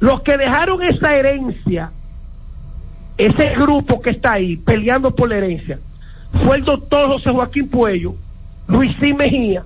Los 0.01 0.23
que 0.23 0.37
dejaron 0.37 0.83
esa 0.83 1.15
herencia, 1.15 1.91
ese 3.17 3.55
grupo 3.57 4.01
que 4.01 4.11
está 4.11 4.33
ahí 4.33 4.57
peleando 4.57 5.15
por 5.15 5.29
la 5.29 5.37
herencia, 5.37 5.79
fue 6.45 6.57
el 6.57 6.65
doctor 6.65 7.09
José 7.09 7.31
Joaquín 7.31 7.69
Puello, 7.69 8.15
Luisín 8.67 9.17
Mejía 9.17 9.63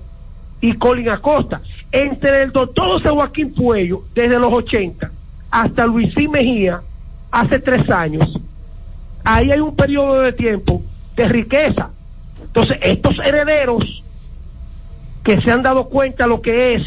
y 0.61 0.73
Colin 0.73 1.09
Acosta. 1.09 1.61
Entre 1.91 2.43
el 2.43 2.51
doctor 2.51 2.87
José 2.87 3.09
Joaquín 3.09 3.53
Puello, 3.53 4.03
desde 4.13 4.39
los 4.39 4.51
80, 4.51 5.11
hasta 5.51 5.85
Luisín 5.85 6.31
Mejía, 6.31 6.81
hace 7.31 7.59
tres 7.59 7.89
años, 7.89 8.33
ahí 9.23 9.51
hay 9.51 9.59
un 9.59 9.75
periodo 9.75 10.21
de 10.21 10.33
tiempo 10.33 10.81
de 11.15 11.27
riqueza. 11.27 11.89
Entonces, 12.41 12.77
estos 12.81 13.17
herederos 13.23 14.03
que 15.23 15.41
se 15.41 15.51
han 15.51 15.61
dado 15.61 15.85
cuenta 15.85 16.27
lo 16.27 16.41
que 16.41 16.75
es 16.75 16.83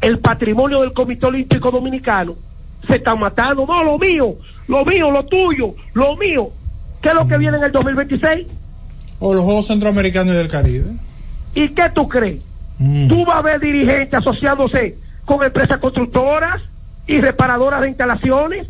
el 0.00 0.18
patrimonio 0.18 0.80
del 0.80 0.92
Comité 0.92 1.26
Olímpico 1.26 1.70
Dominicano, 1.70 2.34
se 2.86 2.96
están 2.96 3.18
matando. 3.18 3.66
No, 3.66 3.84
lo 3.84 3.98
mío, 3.98 4.34
lo 4.66 4.84
mío, 4.84 5.10
lo 5.10 5.24
tuyo, 5.26 5.74
lo 5.94 6.16
mío. 6.16 6.50
¿Qué 7.02 7.10
es 7.10 7.14
lo 7.14 7.26
que 7.26 7.38
viene 7.38 7.58
en 7.58 7.64
el 7.64 7.72
2026? 7.72 8.46
O 9.20 9.34
los 9.34 9.44
Juegos 9.44 9.66
Centroamericanos 9.66 10.34
y 10.34 10.38
del 10.38 10.48
Caribe. 10.48 10.86
¿Y 11.54 11.68
qué 11.70 11.90
tú 11.94 12.08
crees? 12.08 12.40
Tú 13.08 13.26
vas 13.26 13.36
a 13.36 13.42
ver 13.42 13.60
dirigentes 13.60 14.14
asociándose 14.14 14.96
con 15.26 15.42
empresas 15.44 15.78
constructoras 15.78 16.62
y 17.06 17.20
reparadoras 17.20 17.82
de 17.82 17.88
instalaciones. 17.88 18.66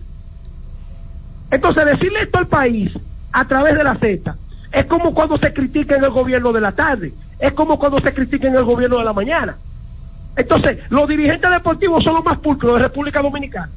Entonces, 1.51 1.85
decirle 1.85 2.23
esto 2.23 2.39
al 2.39 2.49
país 2.49 2.93
a 3.33 3.45
través 3.47 3.77
de 3.77 3.85
la 3.85 3.95
Z 3.97 4.35
es 4.73 4.85
como 4.87 5.15
cuando 5.15 5.39
se 5.39 5.53
critica 5.53 5.97
en 5.97 6.05
el 6.05 6.11
gobierno 6.11 6.53
de 6.53 6.61
la 6.61 6.73
tarde, 6.73 7.13
es 7.39 7.53
como 7.53 7.79
cuando 7.79 8.01
se 8.01 8.13
critica 8.13 8.49
en 8.49 8.57
el 8.57 8.65
gobierno 8.65 8.99
de 8.99 9.05
la 9.05 9.13
mañana. 9.13 9.57
Entonces, 10.37 10.79
los 10.91 11.09
dirigentes 11.09 11.51
deportivos 11.51 12.03
son 12.03 12.15
los 12.15 12.25
más 12.25 12.39
pulcros 12.39 12.77
de 12.77 12.83
República 12.85 13.23
Dominicana. 13.23 13.71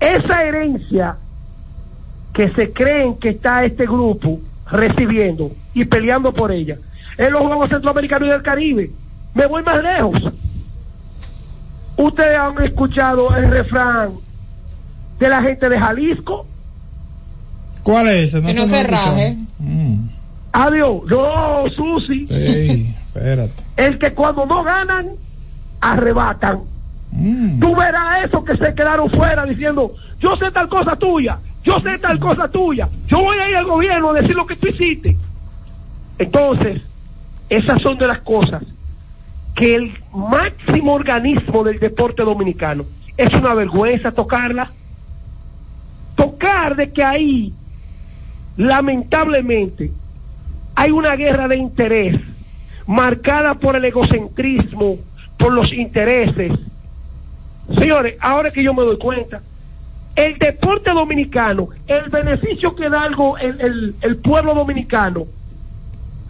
Esa 0.00 0.44
herencia 0.44 1.16
que 2.32 2.50
se 2.52 2.72
creen 2.72 3.18
que 3.18 3.30
está 3.30 3.64
este 3.64 3.84
grupo 3.84 4.40
recibiendo 4.70 5.50
y 5.74 5.84
peleando 5.84 6.32
por 6.32 6.52
ella 6.52 6.78
en 7.18 7.32
los 7.32 7.42
Juegos 7.42 7.68
Centroamericanos 7.68 8.28
y 8.28 8.32
del 8.32 8.42
Caribe. 8.42 8.90
Me 9.34 9.46
voy 9.46 9.62
más 9.62 9.82
lejos. 9.82 10.22
Ustedes 11.96 12.38
han 12.38 12.62
escuchado 12.64 13.34
el 13.36 13.50
refrán 13.50 14.10
de 15.18 15.28
la 15.28 15.42
gente 15.42 15.68
de 15.68 15.78
Jalisco. 15.78 16.46
¿Cuál 17.82 18.08
es 18.08 18.34
ese? 18.34 18.46
Que 18.46 18.54
no 18.54 18.66
se 18.66 18.82
raje. 18.82 19.36
Adiós. 20.52 21.02
No, 21.06 21.64
Susi. 21.70 22.26
Sí, 22.26 22.94
espérate. 23.14 23.62
El 23.76 23.98
que 23.98 24.12
cuando 24.12 24.46
no 24.46 24.62
ganan, 24.62 25.10
arrebatan. 25.80 26.60
Tú 27.60 27.76
verás 27.76 28.24
eso 28.26 28.42
que 28.42 28.56
se 28.56 28.74
quedaron 28.74 29.10
fuera 29.10 29.44
diciendo, 29.44 29.94
yo 30.18 30.34
sé 30.36 30.50
tal 30.50 30.66
cosa 30.68 30.96
tuya, 30.96 31.38
yo 31.62 31.78
sé 31.80 31.98
tal 31.98 32.18
cosa 32.18 32.48
tuya, 32.48 32.88
yo 33.06 33.18
voy 33.18 33.36
a 33.36 33.50
ir 33.50 33.56
al 33.56 33.66
gobierno 33.66 34.10
a 34.10 34.14
decir 34.14 34.34
lo 34.34 34.46
que 34.46 34.56
tú 34.56 34.68
hiciste. 34.68 35.16
Entonces, 36.18 36.80
esas 37.50 37.82
son 37.82 37.98
de 37.98 38.06
las 38.06 38.20
cosas 38.20 38.62
que 39.54 39.74
el 39.74 39.98
máximo 40.12 40.94
organismo 40.94 41.64
del 41.64 41.78
deporte 41.78 42.22
dominicano 42.22 42.86
es 43.16 43.32
una 43.34 43.54
vergüenza 43.54 44.12
tocarla. 44.12 44.74
Tocar 46.14 46.76
de 46.76 46.92
que 46.92 47.02
ahí, 47.02 47.54
lamentablemente, 48.56 49.92
hay 50.74 50.90
una 50.90 51.16
guerra 51.16 51.48
de 51.48 51.56
interés 51.56 52.16
marcada 52.86 53.54
por 53.54 53.76
el 53.76 53.84
egocentrismo, 53.84 54.98
por 55.38 55.52
los 55.52 55.72
intereses. 55.72 56.52
Señores, 57.78 58.16
ahora 58.20 58.50
que 58.50 58.62
yo 58.62 58.74
me 58.74 58.82
doy 58.84 58.98
cuenta, 58.98 59.42
el 60.14 60.38
deporte 60.38 60.90
dominicano, 60.92 61.68
el 61.86 62.10
beneficio 62.10 62.74
que 62.74 62.88
da 62.90 63.02
algo 63.04 63.38
el, 63.38 63.60
el- 63.60 63.98
el 64.02 64.20
pueblo 64.20 64.54
dominicano 64.54 65.26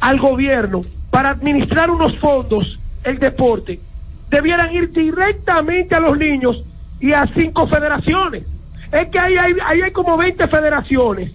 al 0.01 0.18
gobierno 0.20 0.87
para 1.11 1.31
administrar 1.31 1.91
unos 1.91 2.16
fondos, 2.18 2.81
el 3.05 3.18
deporte, 3.18 3.80
debieran 4.28 4.72
ir 4.72 4.90
directamente 4.90 5.94
a 5.94 6.00
los 6.00 6.16
niños 6.16 6.64
y 7.00 7.12
a 7.12 7.26
cinco 7.34 7.66
federaciones. 7.66 8.44
Es 8.90 9.09
que 9.09 9.18
ahí 9.18 9.34
hay, 9.36 9.90
como 9.92 10.16
20 10.16 10.48
federaciones 10.48 11.32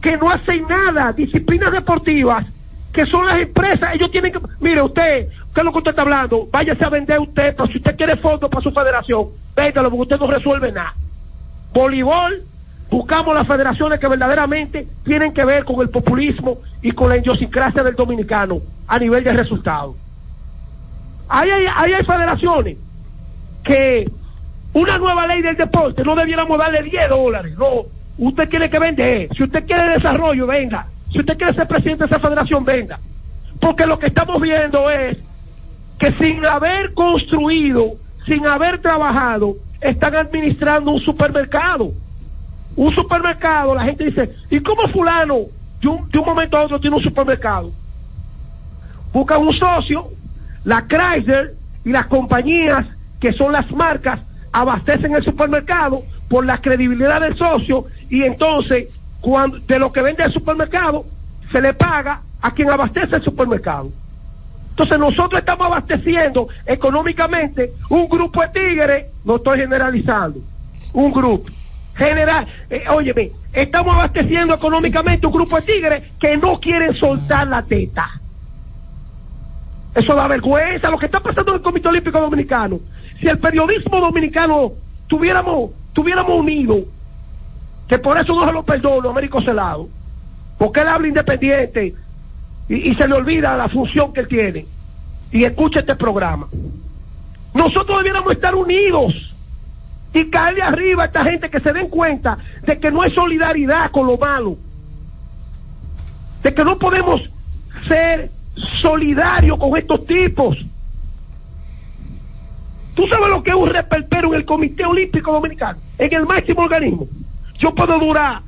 que 0.00 0.16
no 0.16 0.30
hacen 0.30 0.66
nada, 0.68 1.12
disciplinas 1.12 1.72
deportivas, 1.72 2.46
que 2.92 3.04
son 3.06 3.26
las 3.26 3.40
empresas, 3.40 3.94
ellos 3.94 4.10
tienen 4.10 4.32
que, 4.32 4.40
mire 4.60 4.80
usted, 4.82 5.28
¿qué 5.54 5.60
es 5.60 5.64
lo 5.64 5.72
que 5.72 5.78
usted 5.78 5.90
está 5.90 6.02
hablando? 6.02 6.48
Váyase 6.50 6.84
a 6.84 6.88
vender 6.88 7.20
usted, 7.20 7.54
pero 7.56 7.68
si 7.68 7.78
usted 7.78 7.96
quiere 7.96 8.16
fondos 8.16 8.48
para 8.50 8.62
su 8.62 8.70
federación, 8.70 9.26
véndalo 9.54 9.90
porque 9.90 10.02
usted 10.02 10.18
no 10.18 10.26
resuelve 10.28 10.72
nada. 10.72 10.94
Voleibol, 11.72 12.42
buscamos 12.90 13.34
las 13.34 13.46
federaciones 13.46 14.00
que 14.00 14.08
verdaderamente 14.08 14.86
tienen 15.04 15.32
que 15.34 15.44
ver 15.44 15.64
con 15.64 15.80
el 15.80 15.90
populismo 15.90 16.58
y 16.80 16.92
con 16.92 17.08
la 17.08 17.18
idiosincrasia 17.18 17.82
del 17.82 17.94
dominicano 17.94 18.60
a 18.86 18.98
nivel 18.98 19.22
de 19.22 19.32
resultados. 19.32 19.96
Ahí 21.28 21.50
hay, 21.50 21.66
ahí 21.76 21.92
hay 21.92 22.04
federaciones 22.04 22.78
que 23.64 24.10
una 24.72 24.98
nueva 24.98 25.26
ley 25.26 25.42
del 25.42 25.56
deporte 25.56 26.02
no 26.02 26.14
debiéramos 26.14 26.58
darle 26.58 26.82
10 26.82 27.08
dólares, 27.08 27.56
no. 27.58 27.82
Usted 28.18 28.48
tiene 28.48 28.68
que 28.68 28.78
vender. 28.78 29.28
Si 29.36 29.44
usted 29.44 29.64
quiere 29.66 29.94
desarrollo, 29.94 30.46
venga. 30.46 30.86
Si 31.12 31.20
usted 31.20 31.36
quiere 31.36 31.54
ser 31.54 31.68
presidente 31.68 32.04
de 32.04 32.06
esa 32.06 32.18
federación, 32.18 32.64
venga. 32.64 32.98
Porque 33.60 33.86
lo 33.86 33.98
que 33.98 34.06
estamos 34.06 34.40
viendo 34.40 34.90
es 34.90 35.18
que 35.98 36.12
sin 36.12 36.44
haber 36.44 36.94
construido, 36.94 37.92
sin 38.26 38.46
haber 38.46 38.80
trabajado, 38.80 39.56
están 39.80 40.16
administrando 40.16 40.92
un 40.92 41.00
supermercado. 41.00 41.92
Un 42.76 42.94
supermercado, 42.94 43.74
la 43.74 43.84
gente 43.84 44.04
dice, 44.04 44.30
¿y 44.50 44.60
cómo 44.60 44.88
fulano 44.88 45.38
de 45.80 45.88
un, 45.88 46.08
de 46.08 46.18
un 46.18 46.24
momento 46.24 46.56
a 46.56 46.64
otro 46.64 46.78
tiene 46.80 46.96
un 46.96 47.02
supermercado? 47.02 47.70
Buscan 49.12 49.40
un 49.40 49.54
socio, 49.54 50.08
la 50.64 50.86
Chrysler 50.86 51.54
y 51.84 51.90
las 51.90 52.06
compañías 52.06 52.86
que 53.20 53.32
son 53.32 53.52
las 53.52 53.70
marcas 53.72 54.20
abastecen 54.52 55.14
el 55.14 55.24
supermercado 55.24 56.02
por 56.28 56.44
la 56.44 56.60
credibilidad 56.60 57.20
del 57.20 57.36
socio 57.36 57.86
y 58.10 58.22
entonces 58.22 58.98
cuando 59.20 59.58
de 59.58 59.78
lo 59.78 59.92
que 59.92 60.02
vende 60.02 60.24
el 60.24 60.32
supermercado 60.32 61.04
se 61.50 61.60
le 61.60 61.74
paga 61.74 62.20
a 62.40 62.50
quien 62.52 62.70
abastece 62.70 63.16
el 63.16 63.22
supermercado. 63.22 63.90
Entonces 64.70 64.98
nosotros 64.98 65.40
estamos 65.40 65.66
abasteciendo 65.66 66.48
económicamente 66.64 67.72
un 67.90 68.08
grupo 68.08 68.42
de 68.42 68.48
tigres, 68.48 69.06
no 69.24 69.36
estoy 69.36 69.58
generalizando, 69.58 70.38
un 70.92 71.12
grupo. 71.12 71.50
General, 71.96 72.46
eh, 72.70 72.84
óyeme, 72.88 73.32
estamos 73.52 73.92
abasteciendo 73.92 74.54
económicamente 74.54 75.26
un 75.26 75.32
grupo 75.32 75.56
de 75.56 75.62
tigres 75.62 76.04
que 76.20 76.36
no 76.36 76.60
quieren 76.60 76.94
soltar 76.94 77.48
la 77.48 77.62
teta. 77.62 78.08
Eso 79.98 80.14
da 80.14 80.28
vergüenza 80.28 80.90
lo 80.90 80.98
que 80.98 81.06
está 81.06 81.18
pasando 81.18 81.50
en 81.50 81.56
el 81.56 81.62
Comité 81.62 81.88
Olímpico 81.88 82.20
Dominicano. 82.20 82.78
Si 83.18 83.26
el 83.26 83.38
periodismo 83.38 84.00
dominicano 84.00 84.70
tuviéramos, 85.08 85.72
tuviéramos 85.92 86.38
unido, 86.38 86.84
que 87.88 87.98
por 87.98 88.16
eso 88.16 88.32
no 88.32 88.46
se 88.46 88.52
lo 88.52 88.62
perdono, 88.62 89.10
Américo 89.10 89.42
Celado, 89.42 89.88
porque 90.56 90.82
él 90.82 90.88
habla 90.88 91.08
independiente 91.08 91.94
y, 92.68 92.74
y 92.90 92.94
se 92.94 93.08
le 93.08 93.14
olvida 93.14 93.56
la 93.56 93.68
función 93.68 94.12
que 94.12 94.20
él 94.20 94.28
tiene. 94.28 94.66
Y 95.32 95.42
escucha 95.42 95.80
este 95.80 95.96
programa. 95.96 96.46
Nosotros 97.52 97.98
debiéramos 97.98 98.32
estar 98.32 98.54
unidos 98.54 99.34
y 100.14 100.30
caerle 100.30 100.62
arriba 100.62 101.02
a 101.02 101.06
esta 101.06 101.24
gente 101.24 101.50
que 101.50 101.58
se 101.58 101.72
den 101.72 101.88
cuenta 101.88 102.38
de 102.64 102.78
que 102.78 102.92
no 102.92 103.02
hay 103.02 103.10
solidaridad 103.10 103.90
con 103.90 104.06
lo 104.06 104.16
malo, 104.16 104.56
de 106.44 106.54
que 106.54 106.64
no 106.64 106.78
podemos 106.78 107.20
ser 107.88 108.37
solidarios 108.80 109.58
con 109.58 109.76
estos 109.76 110.06
tipos. 110.06 110.58
¿Tú 112.94 113.06
sabes 113.06 113.28
lo 113.28 113.42
que 113.42 113.50
es 113.50 113.56
un 113.56 113.68
reperpero 113.68 114.28
en 114.28 114.40
el 114.40 114.44
Comité 114.44 114.84
Olímpico 114.84 115.32
Dominicano? 115.32 115.78
En 115.98 116.12
el 116.12 116.26
máximo 116.26 116.62
organismo. 116.62 117.06
Yo 117.58 117.74
puedo 117.74 117.98
durar 117.98 118.40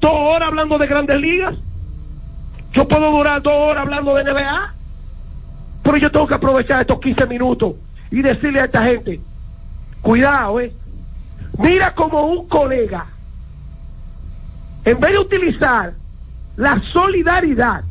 dos 0.00 0.12
horas 0.12 0.48
hablando 0.48 0.76
de 0.78 0.86
grandes 0.86 1.20
ligas. 1.20 1.54
Yo 2.72 2.86
puedo 2.86 3.10
durar 3.10 3.40
dos 3.40 3.54
horas 3.54 3.84
hablando 3.84 4.14
de 4.14 4.24
NBA. 4.24 4.74
Pero 5.82 5.96
yo 5.96 6.10
tengo 6.10 6.26
que 6.26 6.34
aprovechar 6.34 6.80
estos 6.82 7.00
15 7.00 7.26
minutos 7.26 7.74
y 8.10 8.20
decirle 8.20 8.60
a 8.60 8.64
esta 8.66 8.82
gente, 8.84 9.20
cuidado, 10.02 10.60
eh. 10.60 10.72
Mira 11.58 11.94
como 11.94 12.26
un 12.26 12.48
colega, 12.48 13.06
en 14.84 15.00
vez 15.00 15.12
de 15.12 15.18
utilizar 15.18 15.94
la 16.56 16.82
solidaridad 16.92 17.82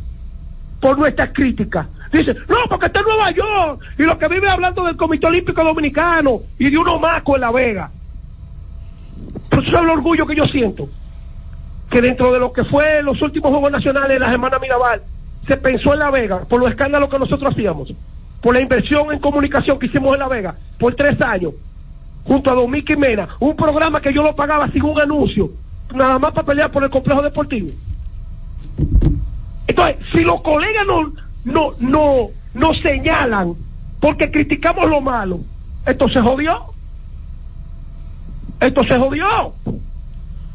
por 0.80 0.98
nuestras 0.98 1.30
críticas, 1.34 1.88
dice, 2.12 2.34
no, 2.48 2.58
porque 2.70 2.88
está 2.88 3.00
en 3.00 3.06
Nueva 3.06 3.32
York 3.32 3.82
y 3.98 4.04
lo 4.04 4.18
que 4.18 4.28
vive 4.28 4.50
hablando 4.50 4.84
del 4.84 4.98
Comité 4.98 5.28
Olímpico 5.28 5.64
Dominicano 5.64 6.40
y 6.60 6.70
de 6.70 6.78
uno 6.78 7.00
maco 7.00 7.36
en 7.36 7.42
La 7.42 7.52
Vega. 7.52 7.90
Pero 9.50 9.62
eso 9.62 9.72
es 9.72 9.82
el 9.82 9.90
orgullo 9.90 10.26
que 10.26 10.36
yo 10.36 10.46
siento, 10.46 10.88
que 11.90 12.02
dentro 12.02 12.32
de 12.32 12.40
lo 12.40 12.52
que 12.52 12.64
fue 12.66 13.02
los 13.02 13.22
últimos 13.22 13.52
Juegos 13.52 13.72
Nacionales 13.72 14.10
de 14.10 14.20
la 14.20 14.32
semana 14.32 14.60
Mirabal, 14.60 15.02
se 15.48 15.58
pensó 15.58 15.94
en 15.94 16.00
La 16.00 16.12
Vega 16.12 16.40
por 16.46 16.60
los 16.60 16.70
escándalos 16.72 17.10
que 17.10 17.20
nosotros 17.20 17.54
hacíamos, 17.54 17.94
por 18.42 18.54
la 18.54 18.62
inversión 18.62 19.12
en 19.12 19.20
comunicación 19.20 19.80
que 19.80 19.88
hicimos 19.88 20.14
en 20.14 20.20
La 20.20 20.28
Vega 20.28 20.56
por 20.80 20.96
tres 20.96 21.20
años, 21.22 21.54
junto 22.26 22.52
a 22.52 22.56
Domingo 22.56 22.98
Mena, 22.98 23.28
un 23.40 23.56
programa 23.56 24.02
que 24.02 24.14
yo 24.14 24.24
lo 24.24 24.36
pagaba 24.36 24.70
sin 24.72 24.84
un 24.84 25.00
anuncio, 25.00 25.50
nada 25.94 26.20
más 26.20 26.34
para 26.34 26.46
pelear 26.46 26.72
por 26.72 26.84
el 26.84 26.90
complejo 26.90 27.22
deportivo. 27.22 27.70
Entonces, 29.68 29.98
si 30.12 30.22
los 30.22 30.42
colegas 30.42 30.86
no, 30.86 31.12
no, 31.46 31.72
no, 31.80 32.28
no 32.54 32.74
señalan 32.82 33.54
porque 34.00 34.30
criticamos 34.30 34.90
lo 34.90 35.02
malo, 35.02 35.40
esto 35.86 36.08
se 36.10 36.22
jodió. 36.22 36.76
Esto 38.60 38.84
se 38.84 38.98
jodió. 38.98 39.54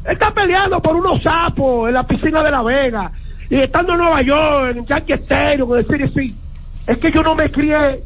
Está 0.05 0.33
peleando 0.33 0.81
por 0.81 0.95
unos 0.95 1.21
sapos 1.21 1.87
en 1.87 1.93
la 1.93 2.07
piscina 2.07 2.41
de 2.43 2.51
La 2.51 2.63
Vega 2.63 3.11
y 3.49 3.55
estando 3.55 3.93
en 3.93 3.99
Nueva 3.99 4.21
York, 4.21 4.77
en 4.77 4.85
Yankee 4.85 5.13
Stadium, 5.13 5.69
CDC. 5.83 6.33
Es 6.87 6.97
que 6.97 7.11
yo 7.11 7.21
no 7.21 7.35
me 7.35 7.49
crié 7.49 8.01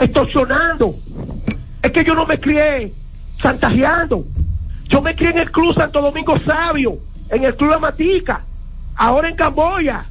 extorsionando. 0.00 0.94
Es 1.82 1.92
que 1.92 2.04
yo 2.04 2.14
no 2.14 2.26
me 2.26 2.38
crié 2.38 2.92
chantajeando. 3.40 4.24
Yo 4.88 5.00
me 5.00 5.14
crié 5.14 5.30
en 5.30 5.38
el 5.38 5.50
Club 5.50 5.74
Santo 5.74 6.00
Domingo 6.00 6.34
Sabio, 6.44 6.98
en 7.30 7.44
el 7.44 7.54
Club 7.56 7.70
La 7.70 7.78
Matica, 7.78 8.42
ahora 8.96 9.28
en 9.28 9.36
Camboya. 9.36 10.04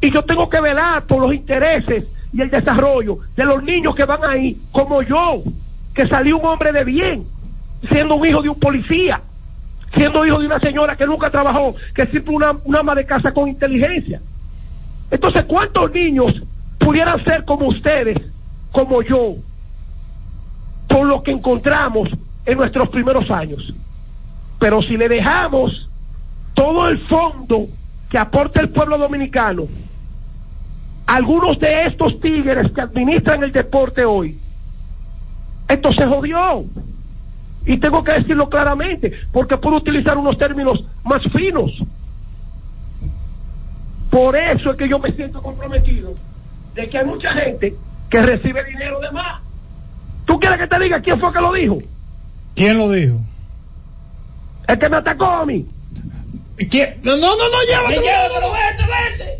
Y 0.00 0.10
yo 0.10 0.22
tengo 0.22 0.48
que 0.48 0.60
velar 0.60 1.04
por 1.04 1.20
los 1.20 1.34
intereses 1.34 2.04
y 2.32 2.40
el 2.40 2.50
desarrollo 2.50 3.18
de 3.36 3.44
los 3.44 3.62
niños 3.62 3.94
que 3.94 4.04
van 4.04 4.24
ahí, 4.24 4.56
como 4.72 5.02
yo, 5.02 5.42
que 5.94 6.06
salí 6.06 6.32
un 6.32 6.44
hombre 6.44 6.72
de 6.72 6.84
bien, 6.84 7.24
siendo 7.88 8.14
un 8.14 8.26
hijo 8.26 8.42
de 8.42 8.48
un 8.48 8.58
policía, 8.58 9.20
siendo 9.94 10.24
hijo 10.24 10.38
de 10.38 10.46
una 10.46 10.60
señora 10.60 10.96
que 10.96 11.06
nunca 11.06 11.30
trabajó, 11.30 11.74
que 11.94 12.06
siempre 12.06 12.34
una, 12.34 12.52
una 12.64 12.80
ama 12.80 12.94
de 12.94 13.04
casa 13.04 13.32
con 13.32 13.48
inteligencia. 13.48 14.20
Entonces, 15.10 15.44
¿cuántos 15.44 15.92
niños 15.92 16.40
pudieran 16.78 17.22
ser 17.24 17.44
como 17.44 17.66
ustedes, 17.66 18.16
como 18.70 19.02
yo, 19.02 19.34
por 20.88 21.06
lo 21.06 21.22
que 21.22 21.32
encontramos 21.32 22.08
en 22.46 22.58
nuestros 22.58 22.88
primeros 22.88 23.30
años? 23.30 23.74
Pero 24.58 24.82
si 24.82 24.96
le 24.96 25.08
dejamos 25.08 25.88
todo 26.54 26.88
el 26.88 26.98
fondo 27.08 27.66
que 28.08 28.18
aporta 28.18 28.60
el 28.60 28.68
pueblo 28.68 28.98
dominicano, 28.98 29.64
algunos 31.10 31.58
de 31.58 31.86
estos 31.86 32.20
tigres 32.20 32.70
que 32.72 32.80
administran 32.82 33.42
el 33.42 33.50
deporte 33.50 34.04
hoy, 34.04 34.38
esto 35.68 35.90
se 35.90 36.06
jodió. 36.06 36.64
Y 37.66 37.78
tengo 37.78 38.04
que 38.04 38.12
decirlo 38.12 38.48
claramente, 38.48 39.12
porque 39.32 39.56
puedo 39.56 39.78
utilizar 39.78 40.16
unos 40.16 40.38
términos 40.38 40.84
más 41.02 41.20
finos. 41.32 41.72
Por 44.08 44.36
eso 44.36 44.70
es 44.70 44.76
que 44.76 44.88
yo 44.88 45.00
me 45.00 45.10
siento 45.10 45.42
comprometido 45.42 46.14
de 46.74 46.88
que 46.88 46.98
hay 46.98 47.04
mucha 47.04 47.32
gente 47.34 47.74
que 48.08 48.22
recibe 48.22 48.64
dinero 48.64 49.00
de 49.00 49.10
más. 49.10 49.42
¿Tú 50.26 50.38
quieres 50.38 50.58
que 50.60 50.68
te 50.68 50.78
diga 50.78 51.00
quién 51.00 51.18
fue 51.18 51.32
que 51.32 51.40
lo 51.40 51.52
dijo? 51.52 51.78
¿Quién 52.54 52.78
lo 52.78 52.88
dijo? 52.88 53.16
El 54.68 54.78
que 54.78 54.88
me 54.88 54.96
atacó 54.96 55.24
a 55.24 55.44
mí. 55.44 55.66
¿Quién? 56.70 57.00
No, 57.02 57.16
no, 57.16 57.26
no, 57.26 57.62
llévatelo. 57.68 58.00
Llévatelo, 58.00 58.52
vete, 58.52 58.84
vete. 59.18 59.39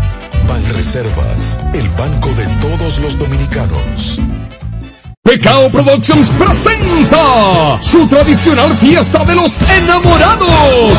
Banreservas, 0.51 1.61
el 1.73 1.87
banco 1.91 2.27
de 2.33 2.45
todos 2.59 2.99
los 2.99 3.17
dominicanos. 3.17 4.19
Pecao 5.23 5.71
Productions 5.71 6.29
presenta 6.31 7.79
su 7.81 8.05
tradicional 8.05 8.75
fiesta 8.75 9.23
de 9.23 9.35
los 9.35 9.61
enamorados. 9.61 10.93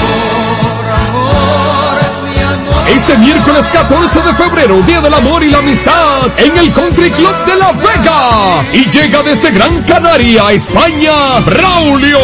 Este 2.89 3.19
miércoles 3.19 3.69
14 3.71 4.23
de 4.23 4.33
febrero, 4.33 4.81
Día 4.87 5.03
del 5.03 5.13
Amor 5.13 5.45
y 5.45 5.51
la 5.51 5.59
Amistad, 5.59 6.31
en 6.39 6.57
el 6.57 6.73
Country 6.73 7.11
Club 7.11 7.45
de 7.45 7.57
La 7.57 7.73
Vega. 7.73 8.65
Y 8.73 8.89
llega 8.89 9.23
desde 9.23 9.51
Gran 9.51 9.83
Canaria, 9.83 10.51
España, 10.51 11.41
Braulio. 11.41 12.19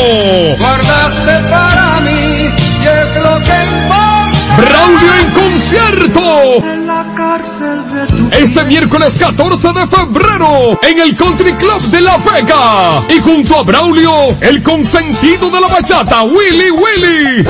Guardaste 0.59 1.41
para 1.51 2.01
mí 2.01 2.47
y 2.47 2.87
es 2.87 3.17
lo 3.17 3.39
que 3.45 3.65
importa. 3.65 4.19
Braulio 4.57 5.15
en 5.21 5.31
concierto. 5.33 6.88
En 7.19 8.33
Este 8.33 8.65
miércoles 8.65 9.19
14 9.19 9.73
de 9.73 9.87
febrero 9.89 10.79
en 10.83 11.01
el 11.01 11.17
Country 11.17 11.53
Club 11.55 11.81
de 11.91 12.01
La 12.01 12.17
Vega. 12.19 13.03
Y 13.09 13.19
junto 13.19 13.57
a 13.57 13.65
Braulio, 13.65 14.13
el 14.41 14.63
consentido 14.63 15.51
de 15.51 15.61
la 15.61 15.67
bachata, 15.67 16.23
Willy 16.23 16.71
Willy. 16.71 17.45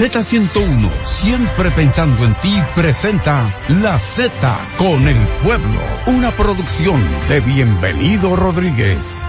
Z101, 0.00 0.88
siempre 1.04 1.70
pensando 1.72 2.24
en 2.24 2.32
ti, 2.36 2.54
presenta 2.74 3.54
La 3.68 3.98
Z 3.98 4.30
con 4.78 5.06
el 5.06 5.18
pueblo, 5.44 5.78
una 6.06 6.30
producción 6.30 6.98
de 7.28 7.40
Bienvenido 7.40 8.34
Rodríguez. 8.34 9.20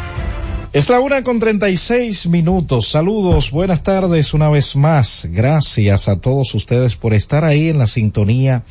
Es 0.71 0.87
la 0.87 1.01
una 1.01 1.25
con 1.25 1.41
36 1.41 2.27
minutos. 2.27 2.87
Saludos, 2.87 3.51
buenas 3.51 3.83
tardes 3.83 4.33
una 4.33 4.49
vez 4.49 4.77
más. 4.77 5.27
Gracias 5.29 6.07
a 6.07 6.21
todos 6.21 6.55
ustedes 6.55 6.95
por 6.95 7.13
estar 7.13 7.43
ahí 7.43 7.67
en 7.67 7.77
la 7.77 7.87
sintonía 7.87 8.63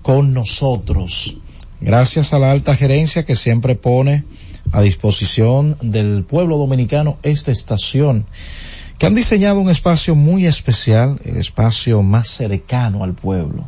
con 0.00 0.32
nosotros. 0.32 1.36
Gracias 1.78 2.32
a 2.32 2.38
la 2.38 2.52
alta 2.52 2.74
gerencia 2.74 3.26
que 3.26 3.36
siempre 3.36 3.74
pone 3.74 4.24
a 4.72 4.80
disposición 4.80 5.76
del 5.82 6.24
pueblo 6.24 6.56
dominicano 6.56 7.18
esta 7.22 7.52
estación, 7.52 8.24
han 9.06 9.14
diseñado 9.14 9.60
un 9.60 9.70
espacio 9.70 10.14
muy 10.14 10.46
especial, 10.46 11.18
el 11.24 11.36
espacio 11.36 12.02
más 12.02 12.28
cercano 12.28 13.04
al 13.04 13.14
pueblo, 13.14 13.66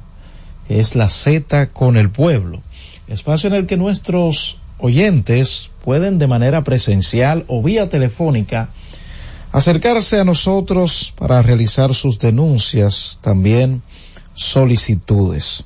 que 0.69 0.79
es 0.79 0.95
la 0.95 1.09
Z 1.09 1.69
con 1.69 1.97
el 1.97 2.11
pueblo, 2.11 2.61
espacio 3.09 3.49
en 3.49 3.55
el 3.55 3.67
que 3.67 3.77
nuestros 3.77 4.59
oyentes 4.79 5.71
pueden 5.85 6.19
de 6.19 6.27
manera 6.27 6.65
presencial 6.65 7.45
o 7.49 7.63
vía 7.63 7.89
telefónica 7.89 8.69
acercarse 9.53 10.21
a 10.21 10.25
nosotros 10.25 11.15
para 11.17 11.41
realizar 11.43 11.95
sus 11.95 12.19
denuncias, 12.19 13.19
también 13.23 13.83
solicitudes. 14.35 15.65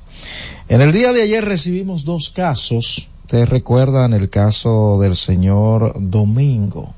En 0.69 0.81
el 0.81 0.93
día 0.93 1.11
de 1.11 1.23
ayer 1.23 1.43
recibimos 1.43 2.05
dos 2.05 2.29
casos. 2.29 3.07
Ustedes 3.23 3.49
recuerdan 3.49 4.13
el 4.13 4.29
caso 4.29 4.99
del 5.01 5.15
señor 5.15 5.95
Domingo, 5.97 6.93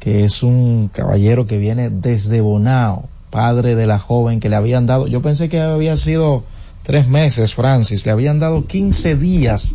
que 0.00 0.24
es 0.24 0.42
un 0.42 0.88
caballero 0.92 1.46
que 1.46 1.58
viene 1.58 1.90
desde 1.90 2.40
Bonao, 2.40 3.08
padre 3.30 3.74
de 3.74 3.86
la 3.86 3.98
joven 3.98 4.40
que 4.40 4.48
le 4.48 4.56
habían 4.56 4.86
dado, 4.86 5.06
yo 5.06 5.22
pensé 5.22 5.48
que 5.48 5.60
había 5.60 5.96
sido 5.96 6.44
tres 6.82 7.08
meses, 7.08 7.54
Francis, 7.54 8.06
le 8.06 8.12
habían 8.12 8.38
dado 8.38 8.66
15 8.66 9.16
días 9.16 9.74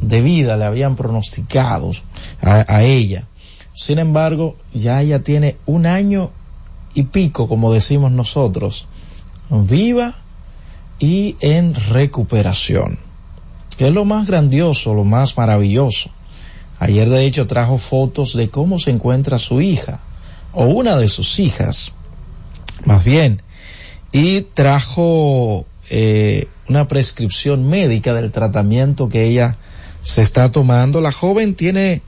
de 0.00 0.20
vida, 0.20 0.56
le 0.56 0.64
habían 0.64 0.96
pronosticado 0.96 1.92
a, 2.42 2.64
a 2.66 2.82
ella. 2.82 3.24
Sin 3.74 3.98
embargo, 3.98 4.56
ya 4.72 5.02
ella 5.02 5.22
tiene 5.22 5.56
un 5.66 5.86
año 5.86 6.30
y 6.94 7.04
pico, 7.04 7.48
como 7.48 7.72
decimos 7.72 8.12
nosotros, 8.12 8.86
viva 9.50 10.14
y 10.98 11.36
en 11.40 11.74
recuperación. 11.74 12.98
Que 13.76 13.88
es 13.88 13.94
lo 13.94 14.04
más 14.04 14.26
grandioso, 14.28 14.94
lo 14.94 15.04
más 15.04 15.36
maravilloso. 15.36 16.10
Ayer 16.78 17.08
de 17.08 17.24
hecho 17.24 17.46
trajo 17.46 17.78
fotos 17.78 18.34
de 18.34 18.48
cómo 18.50 18.78
se 18.78 18.90
encuentra 18.90 19.38
su 19.38 19.60
hija, 19.60 20.00
o 20.52 20.66
una 20.66 20.96
de 20.96 21.08
sus 21.08 21.38
hijas, 21.38 21.92
más 22.84 23.04
bien, 23.04 23.42
y 24.12 24.42
trajo 24.42 25.66
eh, 25.90 26.48
una 26.68 26.88
prescripción 26.88 27.68
médica 27.68 28.14
del 28.14 28.30
tratamiento 28.30 29.08
que 29.08 29.24
ella 29.24 29.56
se 30.02 30.22
está 30.22 30.50
tomando. 30.52 31.00
La 31.00 31.12
joven 31.12 31.54
tiene 31.54 32.02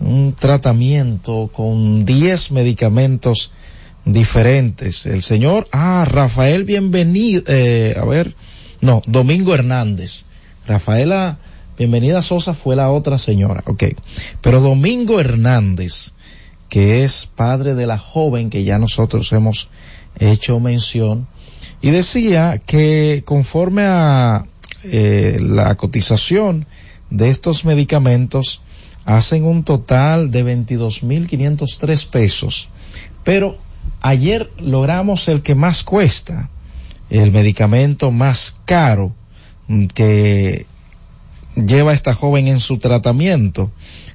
un 0.00 0.34
tratamiento 0.38 1.50
con 1.52 2.04
10 2.04 2.52
medicamentos 2.52 3.52
diferentes. 4.04 5.06
El 5.06 5.22
señor, 5.22 5.68
ah, 5.72 6.04
Rafael 6.08 6.64
Bienvenido, 6.64 7.42
eh, 7.46 7.96
a 8.00 8.04
ver, 8.04 8.34
no, 8.80 9.02
Domingo 9.06 9.54
Hernández. 9.54 10.24
Rafaela 10.66 11.38
Bienvenida 11.82 12.22
Sosa 12.22 12.54
fue 12.54 12.76
la 12.76 12.90
otra 12.90 13.18
señora, 13.18 13.64
ok. 13.66 13.82
Pero 14.40 14.60
Domingo 14.60 15.18
Hernández, 15.18 16.12
que 16.68 17.02
es 17.02 17.26
padre 17.26 17.74
de 17.74 17.88
la 17.88 17.98
joven 17.98 18.50
que 18.50 18.62
ya 18.62 18.78
nosotros 18.78 19.32
hemos 19.32 19.68
hecho 20.20 20.60
mención, 20.60 21.26
y 21.80 21.90
decía 21.90 22.62
que 22.64 23.24
conforme 23.26 23.82
a 23.84 24.46
eh, 24.84 25.38
la 25.40 25.74
cotización 25.74 26.66
de 27.10 27.30
estos 27.30 27.64
medicamentos, 27.64 28.62
hacen 29.04 29.42
un 29.42 29.64
total 29.64 30.30
de 30.30 30.44
22.503 30.44 32.06
pesos. 32.06 32.68
Pero 33.24 33.58
ayer 34.02 34.52
logramos 34.60 35.26
el 35.26 35.42
que 35.42 35.56
más 35.56 35.82
cuesta, 35.82 36.48
el 37.10 37.32
medicamento 37.32 38.12
más 38.12 38.54
caro 38.66 39.12
mm, 39.66 39.86
que 39.86 40.66
lleva 41.56 41.92
esta 41.92 42.14
joven 42.14 42.46
en 42.48 42.60
su 42.60 42.78
tratamiento, 42.78 43.70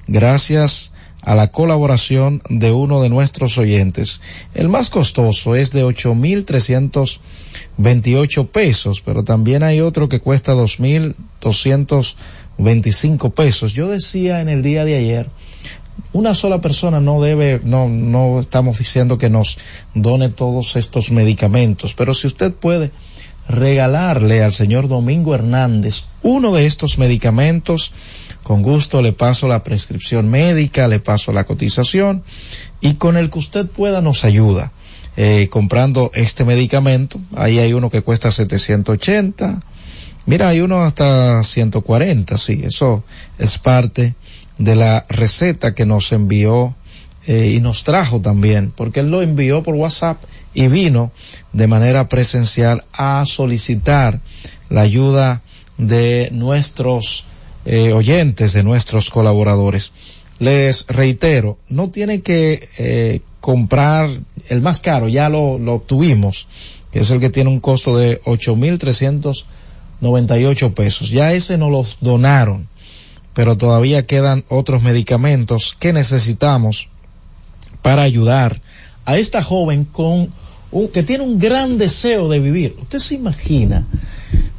gracias 0.06 0.92
a 1.22 1.34
la 1.34 1.48
colaboración 1.48 2.42
de 2.48 2.70
uno 2.72 3.02
de 3.02 3.08
nuestros 3.08 3.58
oyentes. 3.58 4.20
El 4.54 4.68
más 4.68 4.88
costoso 4.90 5.56
es 5.56 5.72
de 5.72 5.84
8.328 5.84 8.48
pesos, 8.48 9.00
pero 9.00 9.24
también 9.24 9.62
hay 9.62 9.80
otro 9.80 10.08
que 10.08 10.20
cuesta 10.20 10.54
2.225 10.54 13.32
pesos. 13.32 13.72
Yo 13.72 13.88
decía 13.88 14.40
en 14.40 14.48
el 14.48 14.62
día 14.62 14.84
de 14.84 14.96
ayer, 14.96 15.28
una 16.12 16.34
sola 16.34 16.60
persona 16.60 17.00
no 17.00 17.20
debe, 17.20 17.60
no, 17.64 17.88
no 17.88 18.38
estamos 18.40 18.78
diciendo 18.78 19.18
que 19.18 19.28
nos 19.28 19.58
done 19.94 20.28
todos 20.30 20.76
estos 20.76 21.10
medicamentos, 21.10 21.94
pero 21.94 22.14
si 22.14 22.28
usted 22.28 22.52
puede 22.52 22.92
regalarle 23.48 24.42
al 24.42 24.52
señor 24.52 24.88
Domingo 24.88 25.34
Hernández 25.34 26.04
uno 26.22 26.52
de 26.52 26.66
estos 26.66 26.98
medicamentos, 26.98 27.92
con 28.42 28.62
gusto 28.62 29.02
le 29.02 29.12
paso 29.12 29.48
la 29.48 29.64
prescripción 29.64 30.28
médica, 30.28 30.88
le 30.88 31.00
paso 31.00 31.32
la 31.32 31.44
cotización 31.44 32.22
y 32.80 32.94
con 32.94 33.16
el 33.16 33.30
que 33.30 33.38
usted 33.38 33.66
pueda 33.66 34.00
nos 34.00 34.24
ayuda. 34.24 34.72
Eh, 35.16 35.48
comprando 35.50 36.12
este 36.14 36.44
medicamento, 36.44 37.18
ahí 37.34 37.58
hay 37.58 37.72
uno 37.72 37.90
que 37.90 38.02
cuesta 38.02 38.30
780, 38.30 39.60
mira, 40.26 40.48
hay 40.48 40.60
uno 40.60 40.84
hasta 40.84 41.42
140, 41.42 42.38
sí, 42.38 42.60
eso 42.62 43.02
es 43.36 43.58
parte 43.58 44.14
de 44.58 44.76
la 44.76 45.06
receta 45.08 45.74
que 45.74 45.86
nos 45.86 46.12
envió 46.12 46.76
eh, 47.28 47.52
y 47.54 47.60
nos 47.60 47.84
trajo 47.84 48.20
también, 48.22 48.72
porque 48.74 49.00
él 49.00 49.10
lo 49.10 49.20
envió 49.20 49.62
por 49.62 49.74
WhatsApp 49.74 50.16
y 50.54 50.68
vino 50.68 51.12
de 51.52 51.66
manera 51.66 52.08
presencial 52.08 52.84
a 52.94 53.22
solicitar 53.26 54.20
la 54.70 54.80
ayuda 54.80 55.42
de 55.76 56.30
nuestros 56.32 57.26
eh, 57.66 57.92
oyentes, 57.92 58.54
de 58.54 58.62
nuestros 58.62 59.10
colaboradores. 59.10 59.92
Les 60.38 60.86
reitero, 60.86 61.58
no 61.68 61.90
tienen 61.90 62.22
que 62.22 62.70
eh, 62.78 63.20
comprar 63.42 64.08
el 64.48 64.62
más 64.62 64.80
caro, 64.80 65.06
ya 65.06 65.28
lo, 65.28 65.58
lo 65.58 65.74
obtuvimos, 65.74 66.48
que 66.92 67.00
es 67.00 67.10
el 67.10 67.20
que 67.20 67.28
tiene 67.28 67.50
un 67.50 67.60
costo 67.60 67.98
de 67.98 68.22
8.398 68.22 70.72
pesos. 70.72 71.10
Ya 71.10 71.34
ese 71.34 71.58
nos 71.58 71.70
los 71.70 71.98
donaron, 72.00 72.68
pero 73.34 73.58
todavía 73.58 74.06
quedan 74.06 74.46
otros 74.48 74.82
medicamentos 74.82 75.76
que 75.78 75.92
necesitamos 75.92 76.88
para 77.82 78.02
ayudar 78.02 78.60
a 79.04 79.16
esta 79.16 79.42
joven 79.42 79.84
con 79.84 80.32
un, 80.70 80.88
que 80.88 81.02
tiene 81.02 81.24
un 81.24 81.38
gran 81.38 81.78
deseo 81.78 82.28
de 82.28 82.40
vivir. 82.40 82.76
Usted 82.80 82.98
se 82.98 83.14
imagina, 83.14 83.86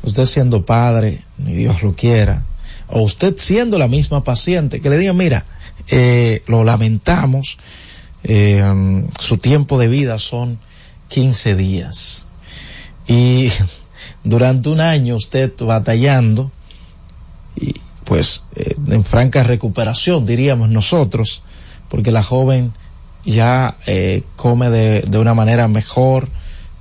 usted 0.04 0.26
siendo 0.26 0.66
padre, 0.66 1.24
ni 1.38 1.54
Dios 1.54 1.84
lo 1.84 1.96
quiera, 1.96 2.44
o 2.88 3.02
usted 3.02 3.36
siendo 3.38 3.78
la 3.78 3.88
misma 3.88 4.24
paciente, 4.24 4.82
que 4.82 4.90
le 4.90 4.98
diga, 4.98 5.14
mira, 5.14 5.46
eh, 5.88 6.44
lo 6.48 6.64
lamentamos, 6.64 7.58
eh, 8.24 8.64
su 9.20 9.38
tiempo 9.38 9.78
de 9.78 9.88
vida 9.88 10.18
son 10.18 10.60
15 11.10 11.56
días. 11.56 12.26
Y 13.08 13.50
durante 14.24 14.70
un 14.70 14.82
año 14.82 15.16
usted 15.16 15.52
batallando, 15.60 16.52
y 17.56 17.76
pues 18.06 18.44
eh, 18.56 18.76
en 18.88 19.06
franca 19.06 19.44
recuperación 19.44 20.26
diríamos 20.26 20.70
nosotros, 20.70 21.44
porque 21.90 22.12
la 22.12 22.24
joven 22.24 22.74
ya 23.26 23.76
eh, 23.86 24.24
come 24.36 24.70
de, 24.70 25.02
de, 25.02 25.18
una 25.18 25.34
manera 25.34 25.68
mejor, 25.68 26.30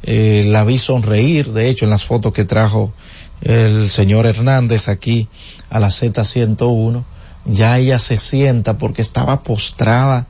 eh, 0.02 0.44
la 0.46 0.64
vi 0.64 0.78
sonreír, 0.78 1.52
de 1.52 1.68
hecho 1.68 1.84
en 1.84 1.90
las 1.90 2.04
fotos 2.04 2.32
que 2.32 2.44
trajo 2.44 2.92
el 3.40 3.88
señor 3.88 4.26
Hernández 4.26 4.88
aquí 4.88 5.28
a 5.70 5.80
la 5.80 5.88
Z101, 5.88 7.04
ya 7.44 7.78
ella 7.78 7.98
se 7.98 8.16
sienta 8.16 8.78
porque 8.78 9.02
estaba 9.02 9.42
postrada 9.42 10.26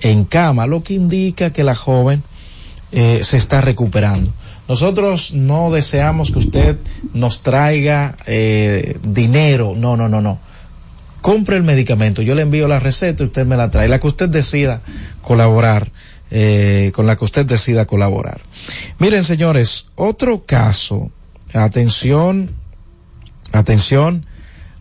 en 0.00 0.24
cama, 0.24 0.66
lo 0.66 0.82
que 0.82 0.94
indica 0.94 1.52
que 1.52 1.64
la 1.64 1.74
joven 1.74 2.22
eh, 2.92 3.20
se 3.22 3.36
está 3.36 3.60
recuperando. 3.60 4.32
Nosotros 4.68 5.32
no 5.32 5.70
deseamos 5.70 6.30
que 6.30 6.38
usted 6.38 6.76
nos 7.12 7.40
traiga 7.42 8.16
eh, 8.26 8.98
dinero, 9.02 9.74
no, 9.76 9.96
no, 9.96 10.08
no, 10.08 10.20
no. 10.20 10.38
Compre 11.20 11.56
el 11.56 11.62
medicamento, 11.62 12.22
yo 12.22 12.34
le 12.34 12.42
envío 12.42 12.66
la 12.68 12.78
receta 12.78 13.22
y 13.22 13.26
usted 13.26 13.46
me 13.46 13.56
la 13.56 13.70
trae, 13.70 13.88
la 13.88 14.00
que 14.00 14.06
usted 14.06 14.28
decida 14.28 14.80
colaborar, 15.20 15.92
eh, 16.30 16.92
con 16.94 17.06
la 17.06 17.16
que 17.16 17.24
usted 17.24 17.44
decida 17.44 17.86
colaborar. 17.86 18.40
Miren, 18.98 19.24
señores, 19.24 19.88
otro 19.96 20.44
caso, 20.44 21.10
atención, 21.52 22.50
atención, 23.52 24.26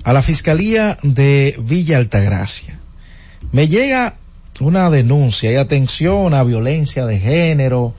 a 0.03 0.13
la 0.13 0.21
Fiscalía 0.21 0.97
de 1.03 1.55
Villa 1.59 1.97
Altagracia. 1.97 2.79
Me 3.51 3.67
llega 3.67 4.15
una 4.59 4.89
denuncia 4.89 5.51
y 5.51 5.55
atención 5.55 6.33
a 6.33 6.43
violencia 6.43 7.05
de 7.05 7.19
género, 7.19 7.95